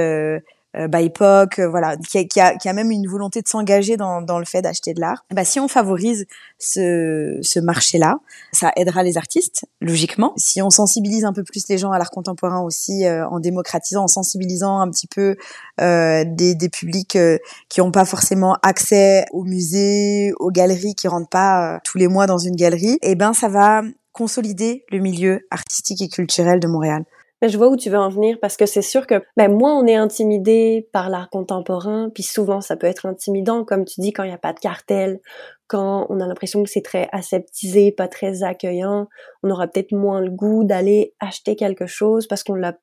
euh, 0.78 0.88
BIPOC, 0.88 1.58
euh, 1.58 1.68
voilà, 1.68 1.96
qui 1.96 2.18
a, 2.18 2.24
qui, 2.24 2.40
a, 2.40 2.56
qui 2.56 2.68
a, 2.68 2.72
même 2.72 2.90
une 2.90 3.06
volonté 3.06 3.42
de 3.42 3.48
s'engager 3.48 3.96
dans, 3.96 4.22
dans 4.22 4.38
le 4.38 4.44
fait 4.44 4.62
d'acheter 4.62 4.94
de 4.94 5.00
l'art. 5.00 5.24
Bah, 5.32 5.44
si 5.44 5.60
on 5.60 5.68
favorise 5.68 6.26
ce, 6.58 7.38
ce 7.42 7.60
marché-là, 7.60 8.18
ça 8.52 8.72
aidera 8.76 9.02
les 9.02 9.16
artistes, 9.16 9.66
logiquement. 9.80 10.32
Si 10.36 10.62
on 10.62 10.70
sensibilise 10.70 11.24
un 11.24 11.32
peu 11.32 11.44
plus 11.44 11.68
les 11.68 11.78
gens 11.78 11.92
à 11.92 11.98
l'art 11.98 12.10
contemporain 12.10 12.60
aussi, 12.60 13.04
euh, 13.04 13.26
en 13.28 13.40
démocratisant, 13.40 14.04
en 14.04 14.08
sensibilisant 14.08 14.80
un 14.80 14.90
petit 14.90 15.06
peu 15.06 15.36
euh, 15.80 16.24
des, 16.26 16.54
des 16.54 16.68
publics 16.68 17.16
euh, 17.16 17.38
qui 17.68 17.80
n'ont 17.80 17.92
pas 17.92 18.04
forcément 18.04 18.56
accès 18.62 19.24
aux 19.32 19.44
musées, 19.44 20.32
aux 20.38 20.50
galeries, 20.50 20.94
qui 20.94 21.08
rentrent 21.08 21.28
pas 21.28 21.80
tous 21.84 21.98
les 21.98 22.08
mois 22.08 22.26
dans 22.26 22.38
une 22.38 22.56
galerie, 22.56 22.98
eh 23.02 23.14
ben 23.14 23.32
ça 23.32 23.48
va 23.48 23.82
consolider 24.12 24.84
le 24.90 24.98
milieu 24.98 25.46
artistique 25.50 26.02
et 26.02 26.08
culturel 26.08 26.60
de 26.60 26.66
Montréal. 26.66 27.04
Mais 27.40 27.48
je 27.48 27.56
vois 27.56 27.68
où 27.68 27.76
tu 27.76 27.88
veux 27.90 27.98
en 27.98 28.08
venir 28.08 28.38
parce 28.40 28.56
que 28.56 28.66
c'est 28.66 28.82
sûr 28.82 29.06
que 29.06 29.22
ben, 29.36 29.52
moins 29.52 29.78
on 29.78 29.86
est 29.86 29.94
intimidé 29.94 30.88
par 30.92 31.08
l'art 31.08 31.30
contemporain, 31.30 32.10
puis 32.12 32.22
souvent 32.24 32.60
ça 32.60 32.76
peut 32.76 32.86
être 32.86 33.06
intimidant, 33.06 33.64
comme 33.64 33.84
tu 33.84 34.00
dis, 34.00 34.12
quand 34.12 34.24
il 34.24 34.28
n'y 34.28 34.34
a 34.34 34.38
pas 34.38 34.52
de 34.52 34.58
cartel, 34.58 35.20
quand 35.68 36.06
on 36.08 36.18
a 36.20 36.26
l'impression 36.26 36.62
que 36.64 36.70
c'est 36.70 36.82
très 36.82 37.08
aseptisé, 37.12 37.92
pas 37.92 38.08
très 38.08 38.42
accueillant, 38.42 39.06
on 39.42 39.50
aura 39.50 39.68
peut-être 39.68 39.92
moins 39.92 40.20
le 40.20 40.30
goût 40.30 40.64
d'aller 40.64 41.14
acheter 41.20 41.54
quelque 41.54 41.86
chose 41.86 42.26
parce 42.26 42.42
qu'on 42.42 42.54
l'a 42.54 42.76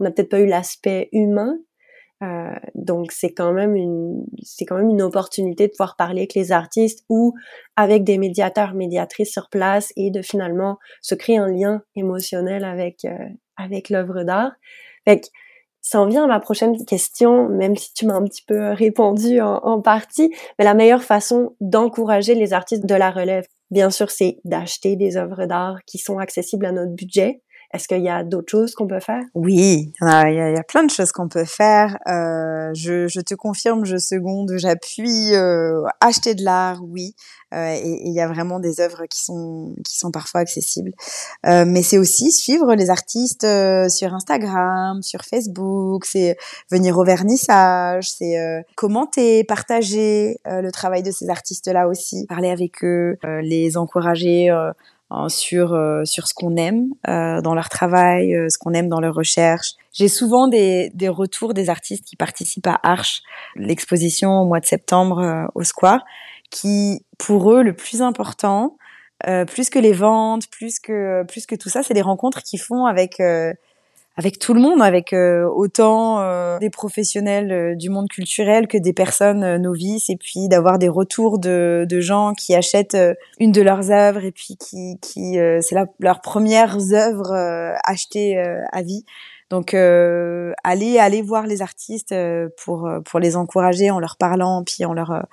on 0.00 0.04
n'a 0.04 0.10
peut-être 0.10 0.30
pas 0.30 0.40
eu 0.40 0.46
l'aspect 0.46 1.08
humain. 1.12 1.58
Euh, 2.22 2.54
donc 2.76 3.10
c'est 3.10 3.32
quand 3.32 3.52
même 3.52 3.74
une 3.74 4.24
c'est 4.42 4.64
quand 4.64 4.76
même 4.76 4.90
une 4.90 5.02
opportunité 5.02 5.66
de 5.66 5.72
pouvoir 5.72 5.96
parler 5.96 6.20
avec 6.20 6.34
les 6.34 6.52
artistes 6.52 7.04
ou 7.08 7.34
avec 7.74 8.04
des 8.04 8.16
médiateurs 8.16 8.74
médiatrices 8.74 9.32
sur 9.32 9.48
place 9.48 9.92
et 9.96 10.12
de 10.12 10.22
finalement 10.22 10.78
se 11.00 11.16
créer 11.16 11.38
un 11.38 11.48
lien 11.48 11.82
émotionnel 11.96 12.64
avec 12.64 13.04
euh, 13.04 13.16
avec 13.56 13.90
l'œuvre 13.90 14.24
d'art. 14.24 14.52
Fait 15.04 15.20
que 15.20 15.26
ça 15.80 16.00
en 16.00 16.06
vient 16.06 16.24
à 16.24 16.28
ma 16.28 16.40
prochaine 16.40 16.76
question, 16.86 17.48
même 17.48 17.76
si 17.76 17.92
tu 17.92 18.06
m'as 18.06 18.14
un 18.14 18.24
petit 18.24 18.44
peu 18.46 18.72
répondu 18.72 19.40
en, 19.40 19.56
en 19.56 19.80
partie, 19.80 20.32
mais 20.58 20.64
la 20.64 20.74
meilleure 20.74 21.02
façon 21.02 21.56
d'encourager 21.60 22.34
les 22.34 22.52
artistes 22.52 22.86
de 22.86 22.94
la 22.94 23.10
relève, 23.10 23.46
bien 23.70 23.90
sûr, 23.90 24.10
c'est 24.10 24.38
d'acheter 24.44 24.94
des 24.96 25.16
œuvres 25.16 25.46
d'art 25.46 25.78
qui 25.86 25.98
sont 25.98 26.18
accessibles 26.18 26.66
à 26.66 26.72
notre 26.72 26.92
budget, 26.92 27.42
est-ce 27.72 27.88
qu'il 27.88 28.02
y 28.02 28.08
a 28.08 28.22
d'autres 28.22 28.50
choses 28.50 28.74
qu'on 28.74 28.86
peut 28.86 29.00
faire? 29.00 29.22
Oui, 29.34 29.92
il 30.00 30.34
y, 30.34 30.58
a, 30.58 30.62
plein 30.62 30.84
de 30.84 30.90
choses 30.90 31.10
qu'on 31.10 31.28
peut 31.28 31.46
faire. 31.46 31.96
Euh, 32.06 32.70
je, 32.74 33.06
je, 33.06 33.20
te 33.20 33.34
confirme, 33.34 33.84
je 33.84 33.96
seconde, 33.96 34.52
j'appuie. 34.56 35.34
Euh, 35.34 35.82
acheter 36.00 36.34
de 36.34 36.44
l'art, 36.44 36.80
oui. 36.82 37.14
Euh, 37.54 37.74
et 37.74 38.02
il 38.04 38.12
y 38.12 38.20
a 38.20 38.28
vraiment 38.28 38.60
des 38.60 38.80
œuvres 38.80 39.04
qui 39.06 39.22
sont 39.22 39.74
qui 39.84 39.98
sont 39.98 40.10
parfois 40.10 40.40
accessibles. 40.40 40.92
Euh, 41.46 41.64
mais 41.66 41.82
c'est 41.82 41.98
aussi 41.98 42.30
suivre 42.30 42.74
les 42.74 42.90
artistes 42.90 43.44
euh, 43.44 43.88
sur 43.88 44.14
Instagram, 44.14 45.02
sur 45.02 45.22
Facebook. 45.22 46.04
C'est 46.04 46.36
venir 46.70 46.98
au 46.98 47.04
vernissage, 47.04 48.10
c'est 48.10 48.38
euh, 48.38 48.60
commenter, 48.76 49.44
partager 49.44 50.38
le 50.46 50.70
travail 50.70 51.02
de 51.02 51.10
ces 51.10 51.28
artistes-là 51.28 51.88
aussi, 51.88 52.26
parler 52.26 52.50
avec 52.50 52.84
eux, 52.84 53.16
les 53.42 53.76
encourager 53.76 54.50
Hein, 55.14 55.28
sur 55.28 55.74
euh, 55.74 56.06
sur 56.06 56.26
ce 56.26 56.32
qu'on 56.32 56.56
aime 56.56 56.86
euh, 57.06 57.42
dans 57.42 57.54
leur 57.54 57.68
travail, 57.68 58.34
euh, 58.34 58.48
ce 58.48 58.56
qu'on 58.56 58.72
aime 58.72 58.88
dans 58.88 58.98
leur 58.98 59.14
recherche. 59.14 59.72
J'ai 59.92 60.08
souvent 60.08 60.48
des, 60.48 60.90
des 60.94 61.10
retours 61.10 61.52
des 61.52 61.68
artistes 61.68 62.06
qui 62.06 62.16
participent 62.16 62.66
à 62.66 62.80
Arche, 62.82 63.20
l'exposition 63.54 64.40
au 64.40 64.46
mois 64.46 64.60
de 64.60 64.64
septembre 64.64 65.50
au 65.54 65.64
Square, 65.64 66.02
qui 66.50 67.04
pour 67.18 67.52
eux 67.52 67.62
le 67.62 67.74
plus 67.74 68.00
important, 68.00 68.78
plus 69.48 69.68
que 69.68 69.78
les 69.78 69.92
ventes, 69.92 70.48
plus 70.48 70.80
que 70.80 71.24
plus 71.24 71.44
que 71.44 71.56
tout 71.56 71.68
ça, 71.68 71.82
c'est 71.82 71.92
des 71.92 72.00
rencontres 72.00 72.42
qu'ils 72.42 72.60
font 72.60 72.86
avec 72.86 73.20
avec 74.16 74.38
tout 74.38 74.52
le 74.52 74.60
monde, 74.60 74.82
avec 74.82 75.12
euh, 75.12 75.48
autant 75.48 76.20
euh, 76.20 76.58
des 76.58 76.68
professionnels 76.68 77.50
euh, 77.50 77.74
du 77.74 77.88
monde 77.88 78.08
culturel 78.08 78.68
que 78.68 78.76
des 78.76 78.92
personnes 78.92 79.56
novices, 79.56 80.10
et 80.10 80.16
puis 80.16 80.48
d'avoir 80.48 80.78
des 80.78 80.90
retours 80.90 81.38
de, 81.38 81.86
de, 81.88 82.00
gens 82.00 82.34
qui 82.34 82.54
achètent 82.54 82.96
une 83.40 83.52
de 83.52 83.62
leurs 83.62 83.90
œuvres 83.90 84.24
et 84.24 84.32
puis 84.32 84.56
qui, 84.56 84.98
qui 85.00 85.38
c'est 85.60 85.76
leurs 86.00 86.20
premières 86.20 86.92
œuvres 86.92 87.32
achetées 87.84 88.38
à 88.72 88.82
vie. 88.82 89.04
Donc 89.50 89.74
allez 89.74 90.98
aller 90.98 91.22
voir 91.22 91.46
les 91.46 91.62
artistes 91.62 92.14
pour 92.62 92.90
pour 93.04 93.20
les 93.20 93.36
encourager 93.36 93.90
en 93.90 94.00
leur 94.00 94.16
parlant, 94.16 94.64
puis 94.64 94.84
en 94.84 94.92
leur 94.92 95.26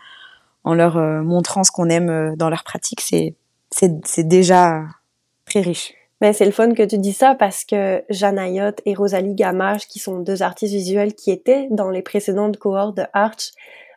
en 0.64 0.74
leur 0.74 0.98
montrant 1.24 1.64
ce 1.64 1.72
qu'on 1.72 1.90
aime 1.90 2.36
dans 2.36 2.50
leur 2.50 2.64
pratique, 2.64 3.02
c'est 3.02 3.36
c'est 3.72 4.28
déjà 4.28 4.84
très 5.46 5.62
riche. 5.62 5.94
Mais 6.22 6.34
c'est 6.34 6.46
le 6.46 6.52
fun 6.52 6.74
que 6.74 6.84
tu 6.84 6.98
dis 6.98 7.14
ça 7.14 7.34
parce 7.34 7.64
que 7.64 8.04
Jeanne 8.10 8.40
Ayotte 8.40 8.82
et 8.86 8.94
Rosalie 8.94 9.36
Gamache, 9.36 9.88
qui 9.88 10.00
sont 10.00 10.20
deux 10.20 10.44
artistes 10.44 10.74
visuels 10.74 11.16
qui 11.16 11.32
étaient 11.32 11.68
dans 11.72 11.90
les 11.90 12.02
précédentes 12.02 12.58
cohortes 12.58 12.98
de 12.98 13.06
Arch, 13.14 13.52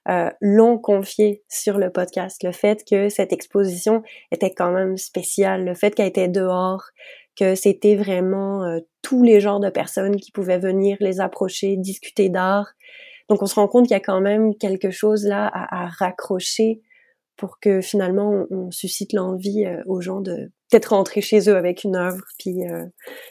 euh, 0.09 0.31
l'ont 0.41 0.79
confié 0.79 1.43
sur 1.49 1.79
le 1.79 1.91
podcast. 1.91 2.43
Le 2.43 2.53
fait 2.53 2.85
que 2.89 3.09
cette 3.09 3.33
exposition 3.33 4.03
était 4.31 4.53
quand 4.53 4.73
même 4.73 4.97
spéciale, 4.97 5.65
le 5.65 5.75
fait 5.75 5.95
qu'elle 5.95 6.09
était 6.09 6.29
dehors, 6.29 6.85
que 7.37 7.55
c'était 7.55 7.97
vraiment 7.97 8.65
euh, 8.65 8.81
tous 9.03 9.23
les 9.25 9.41
genres 9.41 9.61
de 9.61 9.71
personnes 9.71 10.17
qui 10.17 10.31
pouvaient 10.31 10.59
venir 10.59 10.97
les 11.01 11.21
approcher, 11.21 11.77
discuter 11.77 12.29
d'art. 12.29 12.73
Donc 13.29 13.43
on 13.43 13.47
se 13.47 13.55
rend 13.55 13.69
compte 13.69 13.87
qu'il 13.87 13.95
y 13.95 14.01
a 14.01 14.01
quand 14.01 14.21
même 14.21 14.55
quelque 14.57 14.91
chose 14.91 15.25
là 15.25 15.51
à 15.53 15.87
raccrocher 15.87 16.83
pour 17.37 17.59
que 17.61 17.81
finalement 17.81 18.47
on, 18.51 18.71
suscite 18.71 19.13
l'envie 19.13 19.65
euh, 19.65 19.83
aux 19.87 20.01
gens 20.01 20.21
de 20.21 20.51
peut-être 20.71 20.95
rentrer 20.95 21.21
chez 21.21 21.49
eux 21.49 21.57
avec 21.57 21.85
une 21.85 21.97
œuvre, 21.97 22.23
puis 22.39 22.65
euh, 22.69 22.85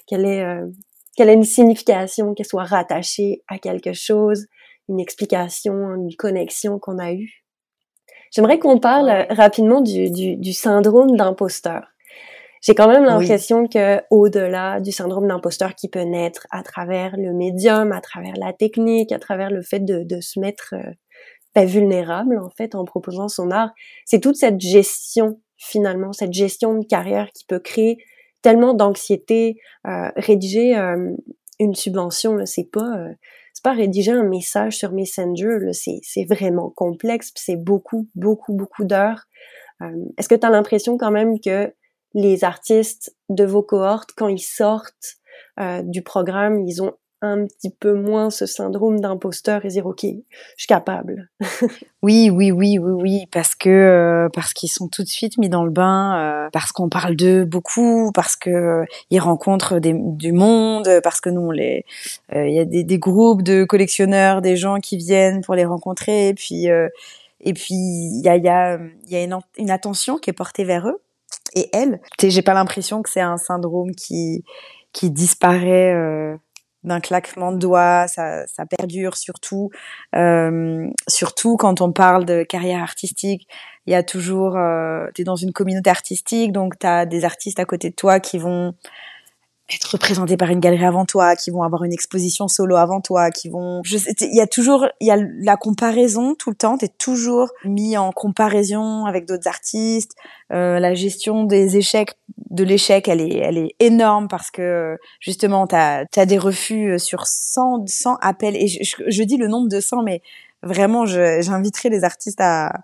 qu'elle 0.08 0.26
ait 0.26 0.44
euh, 0.44 0.68
qu'elle 1.16 1.30
ait 1.30 1.34
une 1.34 1.44
signification, 1.44 2.34
qu'elle 2.34 2.46
soit 2.46 2.64
rattachée 2.64 3.44
à 3.48 3.60
quelque 3.60 3.94
chose, 3.94 4.46
une 4.88 5.00
explication, 5.00 5.96
une 5.96 6.16
connexion 6.16 6.80
qu'on 6.80 7.00
a 7.00 7.12
eue. 7.14 7.44
J'aimerais 8.32 8.60
qu'on 8.60 8.80
parle 8.80 9.26
rapidement 9.30 9.82
du, 9.82 10.10
du, 10.10 10.38
du 10.38 10.54
syndrome 10.54 11.18
d'imposteur. 11.18 11.84
J'ai 12.62 12.76
quand 12.76 12.88
même 12.88 13.04
l'impression 13.04 13.68
que 13.68 14.02
au-delà 14.10 14.80
du 14.80 14.92
syndrome 14.92 15.28
d'imposteur 15.28 15.76
qui 15.76 15.90
peut 15.90 16.04
naître 16.04 16.48
à 16.50 16.64
travers 16.64 17.18
le 17.18 17.34
médium, 17.34 17.92
à 17.92 18.00
travers 18.00 18.36
la 18.38 18.54
technique, 18.54 19.12
à 19.12 19.20
travers 19.20 19.50
le 19.50 19.64
fait 19.64 19.80
de, 19.80 20.04
de 20.04 20.22
se 20.22 20.40
mettre 20.40 20.76
pas 21.54 21.66
vulnérable 21.66 22.38
en 22.40 22.50
fait 22.50 22.76
en 22.76 22.86
proposant 22.86 23.28
son 23.28 23.52
art. 23.52 23.72
C'est 24.06 24.20
toute 24.20 24.36
cette 24.36 24.60
gestion 24.60 25.40
finalement, 25.58 26.12
cette 26.12 26.34
gestion 26.34 26.78
de 26.78 26.86
carrière 26.86 27.30
qui 27.34 27.46
peut 27.46 27.60
créer 27.60 28.04
tellement 28.42 28.74
d'anxiété. 28.74 29.58
Euh, 29.88 30.10
rédiger 30.16 30.76
euh, 30.78 31.16
une 31.60 31.76
subvention, 31.76 32.36
là, 32.36 32.46
c'est 32.46 32.70
pas 32.72 32.98
euh, 32.98 33.14
c'est 33.54 33.64
pas 33.64 33.74
rédiger 33.74 34.12
un 34.12 34.24
message 34.24 34.78
sur 34.78 34.92
Messenger, 34.92 35.60
là, 35.60 35.74
c'est, 35.74 36.00
c'est 36.02 36.26
vraiment 36.26 36.70
complexe, 36.70 37.32
c'est 37.36 37.58
beaucoup, 37.58 38.08
beaucoup, 38.16 38.54
beaucoup 38.54 38.86
d'heures. 38.86 39.28
est-ce 40.18 40.30
que 40.30 40.36
tu 40.36 40.46
as 40.46 40.50
l'impression 40.50 40.98
quand 40.98 41.12
même 41.12 41.40
que 41.40 41.74
les 42.14 42.44
artistes 42.44 43.16
de 43.30 43.44
vos 43.44 43.62
cohortes, 43.62 44.12
quand 44.16 44.30
ils 44.30 44.40
sortent 44.40 45.18
du 45.84 46.02
programme, 46.02 46.66
ils 46.66 46.82
ont 46.82 46.94
un 47.21 47.45
petit 47.45 47.69
peu 47.69 47.93
moins 47.93 48.31
ce 48.31 48.47
syndrome 48.47 48.99
d'imposteur 48.99 49.63
et 49.63 49.67
dire 49.67 49.86
ok, 49.86 50.01
je 50.03 50.57
suis 50.57 50.67
capable. 50.67 51.29
oui, 52.01 52.31
oui, 52.31 52.51
oui, 52.51 52.79
oui, 52.79 52.91
oui, 52.91 53.25
parce 53.31 53.53
que 53.53 53.69
euh, 53.69 54.29
parce 54.34 54.53
qu'ils 54.53 54.71
sont 54.71 54.88
tout 54.88 55.03
de 55.03 55.07
suite 55.07 55.38
mis 55.38 55.47
dans 55.47 55.63
le 55.63 55.69
bain, 55.69 56.17
euh, 56.17 56.49
parce 56.51 56.71
qu'on 56.71 56.89
parle 56.89 57.15
d'eux 57.15 57.45
beaucoup, 57.45 58.12
parce 58.12 58.36
que 58.36 58.49
euh, 58.49 58.86
ils 59.12 59.19
rencontrent 59.19 59.79
des, 59.79 59.93
du 59.95 60.31
monde, 60.31 60.89
parce 61.03 61.21
que 61.21 61.29
nous 61.29 61.41
on 61.41 61.51
les, 61.51 61.86
il 62.34 62.53
y 62.53 62.60
a 62.60 62.65
des, 62.65 62.84
des, 62.84 62.97
groupes 62.97 63.43
de 63.43 63.65
collectionneurs, 63.65 64.41
des 64.41 64.57
gens 64.57 64.79
qui 64.79 64.97
viennent 64.97 65.41
pour 65.41 65.53
les 65.53 65.65
rencontrer, 65.65 66.29
et 66.29 66.34
puis 66.34 66.65
et 67.43 67.53
puis 67.53 67.75
il 67.75 68.21
y 68.23 68.29
a 68.29 68.36
il 68.36 68.43
y 68.43 68.49
a 68.49 68.79
y 69.07 69.15
a 69.15 69.23
une, 69.23 69.38
une 69.57 69.71
attention 69.71 70.17
qui 70.17 70.31
est 70.31 70.34
portée 70.34 70.63
vers 70.63 70.88
eux 70.88 71.01
et 71.53 71.69
elles. 71.73 72.01
J'ai 72.19 72.41
pas 72.41 72.55
l'impression 72.55 73.03
que 73.03 73.10
c'est 73.12 73.21
un 73.21 73.38
syndrome 73.38 73.91
qui 73.91 74.43
qui 74.91 75.12
disparaît 75.12 75.93
d'un 76.84 77.00
claquement 77.00 77.52
de 77.52 77.58
doigts, 77.58 78.08
ça, 78.08 78.46
perdure 78.70 79.15
surtout, 79.15 79.70
euh, 80.15 80.88
surtout 81.08 81.58
quand 81.58 81.82
on 81.82 81.91
parle 81.91 82.26
de 82.26 82.44
carrière 82.44 82.82
artistique. 82.82 83.48
Il 83.86 83.94
y 83.94 83.96
a 83.96 84.04
toujours, 84.04 84.58
euh, 84.58 85.08
tu 85.15 85.22
es 85.22 85.26
dans 85.26 85.36
une 85.36 85.54
communauté 85.54 85.89
artistique, 85.89 86.52
donc 86.52 86.78
tu 86.80 86.88
as 86.88 87.06
des 87.06 87.26
artistes 87.26 87.60
à 87.60 87.65
côté 87.65 87.89
de 87.89 87.96
toi 87.96 88.20
qui 88.20 88.38
vont 88.38 88.74
être 89.75 89.91
représentés 89.91 90.38
par 90.38 90.49
une 90.49 90.60
galerie 90.60 90.86
avant 90.86 91.05
toi, 91.05 91.36
qui 91.36 91.51
vont 91.51 91.63
avoir 91.63 91.84
une 91.84 91.93
exposition 91.93 92.47
solo 92.47 92.75
avant 92.75 93.01
toi, 93.01 93.31
qui 93.31 93.49
vont, 93.49 93.81
il 93.84 94.36
y 94.36 94.41
a 94.41 94.47
toujours, 94.47 94.88
il 94.99 95.07
y 95.07 95.12
a 95.12 95.17
la 95.17 95.57
comparaison 95.57 96.36
tout 96.36 96.49
le 96.49 96.55
temps, 96.55 96.77
t'es 96.77 96.88
toujours 96.88 97.49
mis 97.65 97.97
en 97.97 98.12
comparaison 98.12 99.05
avec 99.05 99.25
d'autres 99.27 99.47
artistes. 99.47 100.13
Euh, 100.51 100.79
la 100.79 100.93
gestion 100.93 101.43
des 101.43 101.77
échecs, 101.77 102.13
de 102.49 102.63
l'échec, 102.63 103.07
elle 103.07 103.21
est, 103.21 103.38
elle 103.38 103.57
est 103.57 103.75
énorme 103.79 104.27
parce 104.27 104.51
que 104.51 104.97
justement, 105.19 105.67
t'as, 105.67 106.05
as 106.15 106.25
des 106.25 106.38
refus 106.38 106.99
sur 106.99 107.25
100, 107.25 107.88
100 107.88 108.17
appels. 108.21 108.55
Et 108.55 108.67
je, 108.67 109.03
je, 109.07 109.23
dis 109.23 109.38
le 109.38 109.47
nombre 109.47 109.69
de 109.69 109.79
100, 109.79 110.03
mais 110.03 110.21
vraiment, 110.63 111.05
j'inviterai 111.05 111.89
les 111.89 112.03
artistes 112.03 112.41
à, 112.41 112.81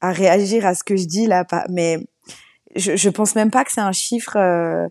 à 0.00 0.12
réagir 0.12 0.66
à 0.66 0.74
ce 0.74 0.84
que 0.84 0.96
je 0.96 1.06
dis 1.06 1.26
là. 1.26 1.44
Mais 1.68 1.98
je, 2.76 2.96
je 2.96 3.08
pense 3.10 3.34
même 3.34 3.50
pas 3.50 3.64
que 3.64 3.72
c'est 3.72 3.80
un 3.80 3.92
chiffre. 3.92 4.36
Euh, 4.36 4.86
euh, 4.86 4.88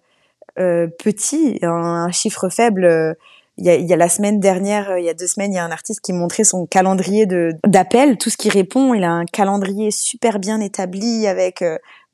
petit, 0.98 1.60
un, 1.62 2.12
chiffre 2.12 2.50
faible. 2.50 2.86
Euh, 2.86 3.14
il 3.60 3.66
y, 3.66 3.70
a, 3.70 3.76
il 3.76 3.88
y 3.88 3.94
a, 3.94 3.98
la 3.98 4.08
semaine 4.08 4.40
dernière, 4.40 4.92
euh, 4.92 5.00
il 5.00 5.06
y 5.06 5.10
a 5.10 5.16
deux 5.16 5.26
semaines, 5.26 5.52
il 5.52 5.56
y 5.56 5.60
a 5.60 5.66
un 5.66 5.72
artiste 5.72 6.02
qui 6.02 6.14
montrait 6.14 6.44
son 6.44 6.68
calendrier 6.68 7.26
de 7.26 7.54
d'appels, 7.66 8.18
tout 8.18 8.30
ce 8.30 8.38
qui 8.38 8.50
répond. 8.50 8.94
Il 8.94 9.04
a 9.04 9.12
un 9.12 9.26
calendrier 9.26 9.90
super 9.90 10.38
bien 10.38 10.62
établi 10.62 11.26
avec 11.26 11.64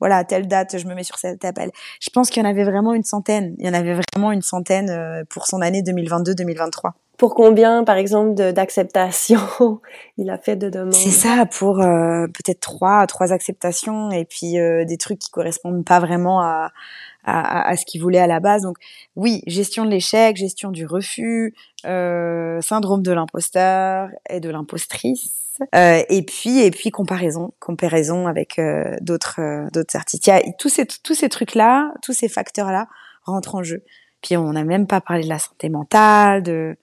voilà 0.00 0.18
à 0.18 0.24
telle 0.24 0.48
date, 0.48 0.78
je 0.78 0.86
me 0.86 0.94
mets 0.94 1.04
sur 1.04 1.18
cet 1.18 1.44
appel. 1.44 1.70
Je 2.00 2.08
pense 2.08 2.30
qu'il 2.30 2.42
y 2.42 2.46
en 2.46 2.48
avait 2.48 2.64
vraiment 2.64 2.94
une 2.94 3.04
centaine. 3.04 3.54
Il 3.58 3.66
y 3.66 3.68
en 3.68 3.74
avait 3.74 3.94
vraiment 3.94 4.32
une 4.32 4.42
centaine 4.42 5.24
pour 5.28 5.46
son 5.46 5.60
année 5.60 5.82
2022-2023. 5.82 6.92
Pour 7.18 7.34
combien, 7.34 7.84
par 7.84 7.96
exemple, 7.96 8.34
d'acceptations 8.52 9.80
il 10.16 10.30
a 10.30 10.38
fait 10.38 10.56
de 10.56 10.70
demandes? 10.70 10.94
C'est 10.94 11.10
ça, 11.10 11.44
pour 11.44 11.76
peut-être 11.76 12.60
trois, 12.60 13.06
trois 13.06 13.32
acceptations 13.32 14.10
et 14.10 14.24
puis 14.24 14.54
des 14.54 14.96
trucs 14.98 15.18
qui 15.18 15.30
correspondent 15.30 15.84
pas 15.84 16.00
vraiment 16.00 16.40
à, 16.40 16.72
à, 17.24 17.68
à, 17.68 17.76
ce 17.76 17.84
qu'il 17.84 18.00
voulait 18.00 18.18
à 18.18 18.26
la 18.26 18.40
base. 18.40 18.62
Donc 18.62 18.76
oui, 19.16 19.42
gestion 19.46 19.84
de 19.84 19.90
l'échec, 19.90 20.36
gestion 20.36 20.70
du 20.70 20.86
refus, 20.86 21.54
euh, 21.86 22.60
syndrome 22.60 23.02
de 23.02 23.12
l'imposteur 23.12 24.10
et 24.28 24.40
de 24.40 24.50
l'impostrice. 24.50 25.44
Euh, 25.74 26.02
et 26.08 26.22
puis 26.22 26.60
et 26.60 26.70
puis 26.70 26.90
comparaison, 26.90 27.52
comparaison 27.60 28.26
avec 28.26 28.58
euh, 28.58 28.96
d'autres 29.00 29.40
euh, 29.40 29.68
d'autres 29.72 29.94
artistes. 29.96 30.26
Il 30.26 30.52
tous 30.58 30.68
ces 30.68 30.84
tous 30.86 31.14
ces 31.14 31.28
trucs 31.28 31.54
là, 31.54 31.92
tous 32.02 32.12
ces 32.12 32.28
facteurs 32.28 32.72
là 32.72 32.88
rentrent 33.22 33.54
en 33.54 33.62
jeu. 33.62 33.84
Puis 34.20 34.36
on 34.36 34.52
n'a 34.52 34.64
même 34.64 34.86
pas 34.86 35.00
parlé 35.00 35.22
de 35.22 35.28
la 35.28 35.38
santé 35.38 35.68
mentale, 35.68 36.42
de 36.42 36.76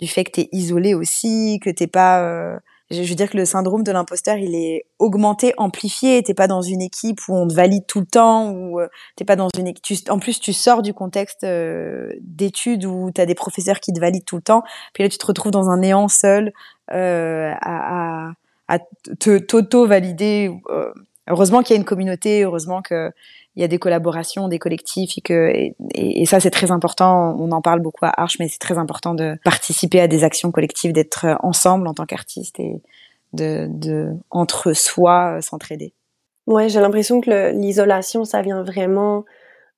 du 0.00 0.08
fait 0.08 0.24
que 0.24 0.32
t'es 0.32 0.48
isolé 0.52 0.94
aussi, 0.94 1.60
que 1.62 1.70
t'es 1.70 1.86
pas 1.86 2.22
euh, 2.22 2.58
je 2.90 3.02
veux 3.02 3.14
dire 3.14 3.28
que 3.28 3.36
le 3.36 3.44
syndrome 3.44 3.82
de 3.82 3.92
l'imposteur, 3.92 4.38
il 4.38 4.54
est 4.54 4.86
augmenté, 4.98 5.52
amplifié. 5.58 6.22
T'es 6.22 6.34
pas 6.34 6.46
dans 6.46 6.62
une 6.62 6.80
équipe 6.80 7.20
où 7.28 7.36
on 7.36 7.46
te 7.46 7.54
valide 7.54 7.86
tout 7.86 8.00
le 8.00 8.06
temps, 8.06 8.50
ou 8.50 8.80
euh, 8.80 8.88
t'es 9.16 9.24
pas 9.24 9.36
dans 9.36 9.48
une 9.58 9.72
tu, 9.74 9.96
en 10.08 10.18
plus 10.18 10.40
tu 10.40 10.52
sors 10.52 10.80
du 10.80 10.94
contexte 10.94 11.44
euh, 11.44 12.10
d'études 12.20 12.86
où 12.86 13.10
t'as 13.10 13.26
des 13.26 13.34
professeurs 13.34 13.80
qui 13.80 13.92
te 13.92 14.00
valident 14.00 14.24
tout 14.24 14.36
le 14.36 14.42
temps. 14.42 14.62
Puis 14.94 15.02
là, 15.02 15.08
tu 15.08 15.18
te 15.18 15.26
retrouves 15.26 15.52
dans 15.52 15.68
un 15.68 15.78
néant 15.78 16.08
seul 16.08 16.52
euh, 16.92 17.52
à, 17.60 18.28
à, 18.28 18.32
à 18.68 18.78
te 19.20 19.38
t'auto 19.38 19.86
valider. 19.86 20.50
Euh, 20.70 20.92
heureusement 21.28 21.62
qu'il 21.62 21.74
y 21.74 21.76
a 21.76 21.80
une 21.80 21.84
communauté, 21.84 22.42
heureusement 22.44 22.80
que 22.80 23.10
il 23.58 23.60
y 23.60 23.64
a 23.64 23.68
des 23.68 23.80
collaborations, 23.80 24.46
des 24.46 24.60
collectifs 24.60 25.18
et 25.18 25.20
que 25.20 25.50
et, 25.92 26.26
ça 26.26 26.38
c'est 26.38 26.50
très 26.50 26.70
important. 26.70 27.36
On 27.40 27.50
en 27.50 27.60
parle 27.60 27.80
beaucoup 27.80 28.04
à 28.04 28.12
Arche, 28.16 28.36
mais 28.38 28.46
c'est 28.46 28.60
très 28.60 28.78
important 28.78 29.14
de 29.14 29.36
participer 29.42 30.00
à 30.00 30.06
des 30.06 30.22
actions 30.22 30.52
collectives, 30.52 30.92
d'être 30.92 31.26
ensemble 31.40 31.88
en 31.88 31.92
tant 31.92 32.06
qu'artiste 32.06 32.60
et 32.60 32.80
de, 33.32 33.66
de 33.68 34.12
entre 34.30 34.74
soi 34.74 35.38
euh, 35.38 35.40
s'entraider. 35.40 35.92
Ouais, 36.46 36.68
j'ai 36.68 36.78
l'impression 36.78 37.20
que 37.20 37.50
l'isolation 37.50 38.24
ça 38.24 38.42
vient 38.42 38.62
vraiment 38.62 39.24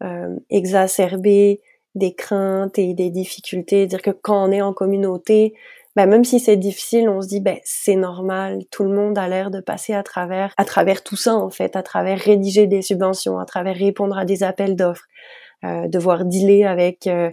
euh, 0.02 0.36
exacerber 0.50 1.62
des 1.94 2.12
craintes 2.12 2.78
et 2.78 2.92
des 2.92 3.08
difficultés. 3.08 3.86
Dire 3.86 4.02
que 4.02 4.10
quand 4.10 4.46
on 4.46 4.52
est 4.52 4.60
en 4.60 4.74
communauté, 4.74 5.54
ben, 5.96 6.06
même 6.06 6.24
si 6.24 6.38
c'est 6.38 6.56
difficile, 6.56 7.08
on 7.08 7.20
se 7.20 7.26
dit 7.26 7.40
ben 7.40 7.58
c'est 7.64 7.96
normal, 7.96 8.60
tout 8.70 8.84
le 8.84 8.94
monde 8.94 9.18
a 9.18 9.26
l'air 9.28 9.50
de 9.50 9.60
passer 9.60 9.92
à 9.92 10.04
travers 10.04 10.54
à 10.56 10.64
travers 10.64 11.02
tout 11.02 11.16
ça 11.16 11.34
en 11.34 11.50
fait, 11.50 11.74
à 11.74 11.82
travers 11.82 12.18
rédiger 12.18 12.68
des 12.68 12.80
subventions, 12.80 13.38
à 13.40 13.44
travers 13.44 13.74
répondre 13.74 14.16
à 14.16 14.24
des 14.24 14.44
appels 14.44 14.76
d'offres, 14.76 15.06
euh, 15.64 15.88
devoir 15.88 16.24
dealer 16.24 16.64
avec 16.64 17.08
euh, 17.08 17.30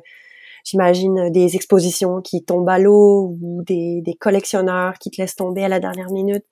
j'imagine 0.65 1.29
des 1.29 1.55
expositions 1.55 2.21
qui 2.21 2.43
tombent 2.43 2.69
à 2.69 2.79
l'eau 2.79 3.37
ou 3.41 3.61
des, 3.63 4.01
des 4.01 4.15
collectionneurs 4.15 4.95
qui 4.95 5.11
te 5.11 5.21
laissent 5.21 5.35
tomber 5.35 5.63
à 5.63 5.69
la 5.69 5.79
dernière 5.79 6.09
minute. 6.09 6.43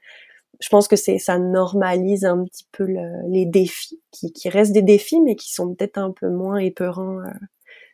Je 0.62 0.70
pense 0.70 0.88
que 0.88 0.96
c'est 0.96 1.18
ça 1.18 1.40
normalise 1.40 2.24
un 2.24 2.44
petit 2.46 2.68
peu 2.72 2.86
les 3.28 3.46
défis 3.48 4.00
qui, 4.12 4.32
qui 4.32 4.48
restent 4.50 4.74
des 4.74 4.84
défis 4.84 5.22
mais 5.22 5.36
qui 5.36 5.52
sont 5.52 5.74
peut-être 5.74 5.98
un 5.98 6.12
peu 6.12 6.30
moins 6.30 6.58
épeurants 6.58 7.18
euh, 7.18 7.32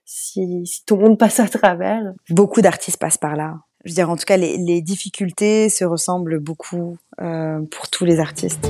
si, 0.04 0.65
si 0.65 0.84
tout 0.86 0.97
le 0.97 1.04
monde 1.04 1.17
passe 1.17 1.39
à 1.39 1.47
travers. 1.47 2.13
Beaucoup 2.30 2.62
d'artistes 2.62 3.00
passent 3.00 3.17
par 3.17 3.38
là 3.38 3.56
je 3.84 3.89
veux 3.89 3.96
dire, 3.96 4.10
en 4.10 4.15
tout 4.15 4.26
cas, 4.26 4.38
les, 4.38 4.58
les 4.58 4.82
difficultés 4.82 5.70
se 5.70 5.84
ressemblent 5.84 6.39
beaucoup 6.39 6.98
euh, 7.20 7.60
pour 7.72 7.89
tous 7.89 8.06
les 8.06 8.20
artistes. 8.20 8.65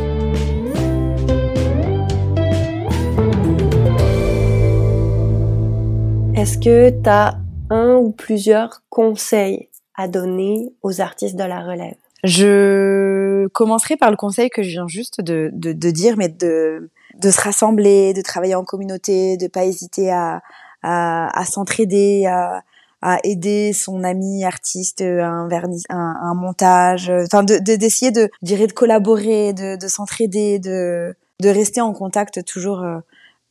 Est-ce 6.35 6.57
que 6.57 6.89
tu 6.89 7.09
as 7.09 7.37
un 7.69 7.95
ou 7.95 8.11
plusieurs 8.11 8.83
conseils 8.89 9.67
à 9.95 10.07
donner 10.07 10.71
aux 10.81 11.01
artistes 11.01 11.35
de 11.35 11.43
la 11.43 11.59
relève? 11.59 11.95
Je 12.23 13.47
commencerai 13.47 13.97
par 13.97 14.11
le 14.11 14.17
conseil 14.17 14.49
que 14.49 14.63
je 14.63 14.69
viens 14.69 14.87
juste 14.87 15.19
de, 15.19 15.49
de, 15.53 15.73
de 15.73 15.91
dire, 15.91 16.15
mais 16.17 16.29
de, 16.29 16.89
de 17.19 17.31
se 17.31 17.41
rassembler, 17.41 18.13
de 18.13 18.21
travailler 18.21 18.55
en 18.55 18.63
communauté, 18.63 19.35
de 19.35 19.47
pas 19.47 19.65
hésiter 19.65 20.09
à, 20.09 20.41
à, 20.83 21.37
à 21.37 21.45
s'entraider, 21.45 22.25
à, 22.27 22.61
à 23.01 23.17
aider 23.23 23.73
son 23.73 24.03
ami 24.03 24.43
artiste 24.45 25.01
à 25.01 25.27
un, 25.27 25.47
vernis, 25.47 25.83
un, 25.89 26.15
un 26.21 26.33
montage, 26.33 27.09
euh, 27.09 27.25
enfin 27.25 27.43
de 27.43 27.57
d'essayer 27.57 28.11
de, 28.11 28.29
de, 28.41 28.65
de 28.65 28.71
collaborer, 28.71 29.53
de, 29.53 29.75
de 29.75 29.87
s'entraider, 29.87 30.59
de 30.59 31.15
de 31.39 31.49
rester 31.49 31.81
en 31.81 31.93
contact 31.93 32.45
toujours 32.45 32.81
euh, 32.83 32.99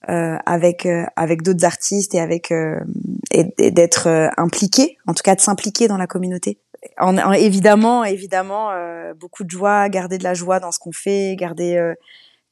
euh 0.09 0.37
avec 0.47 0.87
euh, 0.87 1.05
avec 1.17 1.43
d'autres 1.43 1.65
artistes 1.65 2.15
et 2.15 2.21
avec 2.21 2.53
et, 3.33 3.71
d'être 3.71 4.31
impliqué, 4.37 4.97
en 5.07 5.15
tout 5.15 5.23
cas 5.23 5.35
de 5.35 5.41
s'impliquer 5.41 5.89
dans 5.89 5.99
la 5.99 6.07
communauté. 6.07 6.59
En, 6.99 7.19
en, 7.19 7.33
évidemment, 7.33 8.05
évidemment, 8.05 8.71
beaucoup 9.19 9.45
de 9.45 9.51
joie, 9.51 9.89
garder 9.89 10.17
de 10.17 10.25
la 10.25 10.35
joie 10.35 10.61
dans 10.61 10.73
ce 10.73 10.79
qu'on 10.79 10.93
fait, 10.93 11.37
garder 11.37 11.77
euh, 11.77 11.95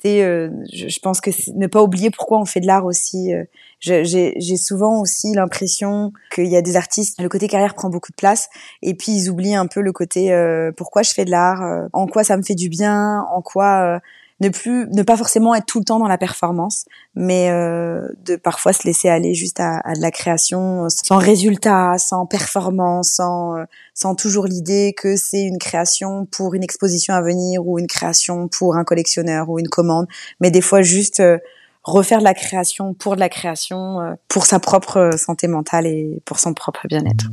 je, 0.04 0.88
je, 0.88 1.00
pense 1.00 1.20
que 1.20 1.30
ne 1.54 1.66
pas 1.66 1.82
oublier 1.82 2.10
pourquoi 2.10 2.40
on 2.40 2.44
fait 2.44 2.60
de 2.60 2.66
l'art 2.66 2.84
aussi. 2.84 3.32
Euh, 3.34 3.44
j'ai 3.80 4.56
souvent 4.56 5.00
aussi 5.00 5.34
l'impression 5.34 6.12
qu'il 6.34 6.46
y 6.46 6.56
a 6.56 6.62
des 6.62 6.76
artistes, 6.76 7.20
le 7.20 7.28
côté 7.28 7.48
carrière 7.48 7.74
prend 7.74 7.90
beaucoup 7.90 8.10
de 8.10 8.16
place, 8.16 8.48
et 8.82 8.94
puis 8.94 9.12
ils 9.12 9.30
oublient 9.30 9.54
un 9.54 9.66
peu 9.66 9.80
le 9.80 9.92
côté 9.92 10.32
euh, 10.32 10.72
pourquoi 10.76 11.02
je 11.02 11.12
fais 11.12 11.24
de 11.24 11.30
l'art, 11.30 11.62
euh, 11.62 11.86
en 11.92 12.06
quoi 12.06 12.24
ça 12.24 12.36
me 12.36 12.42
fait 12.42 12.54
du 12.54 12.68
bien, 12.68 13.24
en 13.32 13.40
quoi 13.40 14.00
ne 14.40 14.48
plus 14.48 14.86
ne 14.90 15.02
pas 15.02 15.16
forcément 15.16 15.54
être 15.54 15.66
tout 15.66 15.78
le 15.78 15.84
temps 15.84 15.98
dans 15.98 16.06
la 16.06 16.18
performance 16.18 16.84
mais 17.14 17.50
euh, 17.50 18.08
de 18.24 18.36
parfois 18.36 18.72
se 18.72 18.86
laisser 18.86 19.08
aller 19.08 19.34
juste 19.34 19.60
à, 19.60 19.80
à, 19.84 19.94
de 19.94 20.00
la 20.00 20.10
création 20.10 20.88
sans 20.88 21.16
résultat 21.16 21.98
sans 21.98 22.26
performance 22.26 23.14
sans 23.14 23.56
euh, 23.56 23.64
sans 23.94 24.14
toujours 24.14 24.46
l'idée 24.46 24.94
que 24.96 25.16
c'est 25.16 25.42
une 25.42 25.58
création 25.58 26.26
pour 26.26 26.54
une 26.54 26.62
exposition 26.62 27.14
à 27.14 27.20
venir 27.20 27.66
ou 27.66 27.78
une 27.78 27.88
création 27.88 28.48
pour 28.48 28.76
un 28.76 28.84
collectionneur 28.84 29.48
ou 29.48 29.58
une 29.58 29.68
commande 29.68 30.06
mais 30.40 30.50
des 30.50 30.60
fois 30.60 30.82
juste 30.82 31.20
euh, 31.20 31.38
refaire 31.82 32.18
de 32.18 32.24
la 32.24 32.34
création 32.34 32.94
pour 32.94 33.14
de 33.16 33.20
la 33.20 33.28
création 33.28 34.00
euh, 34.00 34.14
pour 34.28 34.46
sa 34.46 34.60
propre 34.60 35.10
santé 35.16 35.48
mentale 35.48 35.86
et 35.86 36.22
pour 36.24 36.38
son 36.38 36.54
propre 36.54 36.86
bien-être 36.86 37.26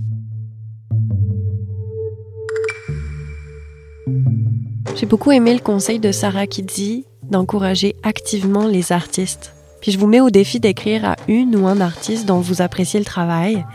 J'ai 4.95 5.05
beaucoup 5.05 5.33
aimé 5.33 5.53
le 5.53 5.59
conseil 5.59 5.99
de 5.99 6.13
Sarah 6.13 6.47
qui 6.47 6.63
dit 6.63 7.05
d'encourager 7.29 7.97
activement 8.03 8.65
les 8.65 8.93
artistes. 8.93 9.53
Puis 9.81 9.91
je 9.91 9.99
vous 9.99 10.07
mets 10.07 10.21
au 10.21 10.29
défi 10.29 10.61
d'écrire 10.61 11.03
à 11.03 11.15
une 11.27 11.53
ou 11.57 11.67
un 11.67 11.81
artiste 11.81 12.25
dont 12.25 12.39
vous 12.39 12.61
appréciez 12.61 12.99
le 12.99 13.05
travail 13.05 13.65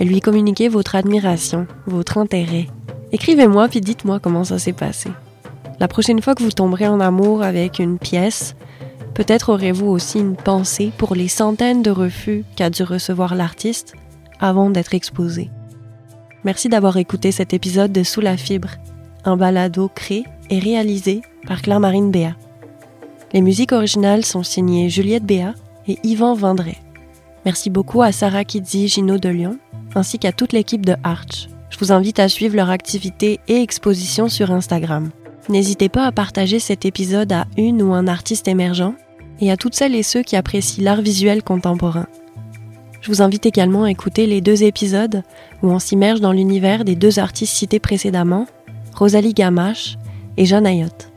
et 0.00 0.04
lui 0.04 0.18
communiquer 0.18 0.68
votre 0.68 0.96
admiration, 0.96 1.68
votre 1.86 2.18
intérêt. 2.18 2.66
Écrivez-moi 3.12 3.68
puis 3.68 3.80
dites-moi 3.80 4.18
comment 4.18 4.42
ça 4.42 4.58
s'est 4.58 4.72
passé. 4.72 5.10
La 5.78 5.86
prochaine 5.86 6.20
fois 6.20 6.34
que 6.34 6.42
vous 6.42 6.50
tomberez 6.50 6.88
en 6.88 6.98
amour 6.98 7.44
avec 7.44 7.78
une 7.78 7.98
pièce, 8.00 8.56
peut-être 9.14 9.50
aurez-vous 9.50 9.86
aussi 9.86 10.18
une 10.18 10.34
pensée 10.34 10.90
pour 10.98 11.14
les 11.14 11.28
centaines 11.28 11.82
de 11.82 11.92
refus 11.92 12.44
qu'a 12.56 12.68
dû 12.68 12.82
recevoir 12.82 13.36
l'artiste 13.36 13.94
avant 14.40 14.70
d'être 14.70 14.94
exposé. 14.94 15.50
Merci 16.42 16.68
d'avoir 16.68 16.96
écouté 16.96 17.30
cet 17.30 17.54
épisode 17.54 17.92
de 17.92 18.02
Sous 18.02 18.20
la 18.20 18.36
fibre, 18.36 18.70
un 19.24 19.36
balado 19.36 19.88
créé 19.94 20.24
et 20.50 20.58
réalisé 20.58 21.22
par 21.46 21.62
Claire-Marine 21.62 22.10
Béat. 22.10 22.36
Les 23.32 23.40
musiques 23.40 23.72
originales 23.72 24.24
sont 24.24 24.42
signées 24.42 24.88
Juliette 24.88 25.24
Béat 25.24 25.54
et 25.88 25.98
Yvan 26.04 26.34
Vendray. 26.34 26.76
Merci 27.44 27.68
beaucoup 27.68 28.02
à 28.02 28.12
Sarah 28.12 28.44
Kidzi 28.44 28.88
Gino 28.88 29.18
de 29.18 29.28
Lyon, 29.28 29.58
ainsi 29.94 30.18
qu'à 30.18 30.32
toute 30.32 30.52
l'équipe 30.52 30.86
de 30.86 30.96
Arch. 31.02 31.48
Je 31.70 31.78
vous 31.78 31.92
invite 31.92 32.20
à 32.20 32.28
suivre 32.28 32.56
leur 32.56 32.70
activité 32.70 33.40
et 33.48 33.60
exposition 33.60 34.28
sur 34.28 34.50
Instagram. 34.52 35.10
N'hésitez 35.48 35.88
pas 35.88 36.06
à 36.06 36.12
partager 36.12 36.58
cet 36.58 36.84
épisode 36.84 37.32
à 37.32 37.46
une 37.56 37.82
ou 37.82 37.92
un 37.92 38.06
artiste 38.06 38.48
émergent 38.48 38.94
et 39.40 39.50
à 39.50 39.56
toutes 39.56 39.74
celles 39.74 39.94
et 39.94 40.02
ceux 40.02 40.22
qui 40.22 40.36
apprécient 40.36 40.84
l'art 40.84 41.02
visuel 41.02 41.42
contemporain. 41.42 42.06
Je 43.02 43.10
vous 43.10 43.20
invite 43.20 43.44
également 43.44 43.84
à 43.84 43.90
écouter 43.90 44.26
les 44.26 44.40
deux 44.40 44.62
épisodes 44.62 45.22
où 45.62 45.70
on 45.70 45.78
s'immerge 45.78 46.20
dans 46.20 46.32
l'univers 46.32 46.84
des 46.84 46.94
deux 46.96 47.18
artistes 47.18 47.54
cités 47.54 47.80
précédemment, 47.80 48.46
Rosalie 48.94 49.34
Gamache 49.34 49.98
et 50.36 50.46
Jeanne 50.46 50.66
Ayotte. 50.66 51.10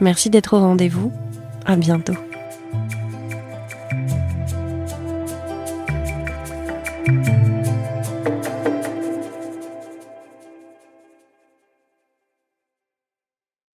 Merci 0.00 0.30
d'être 0.30 0.56
au 0.56 0.60
rendez-vous. 0.60 1.12
À 1.66 1.76
bientôt. 1.76 2.14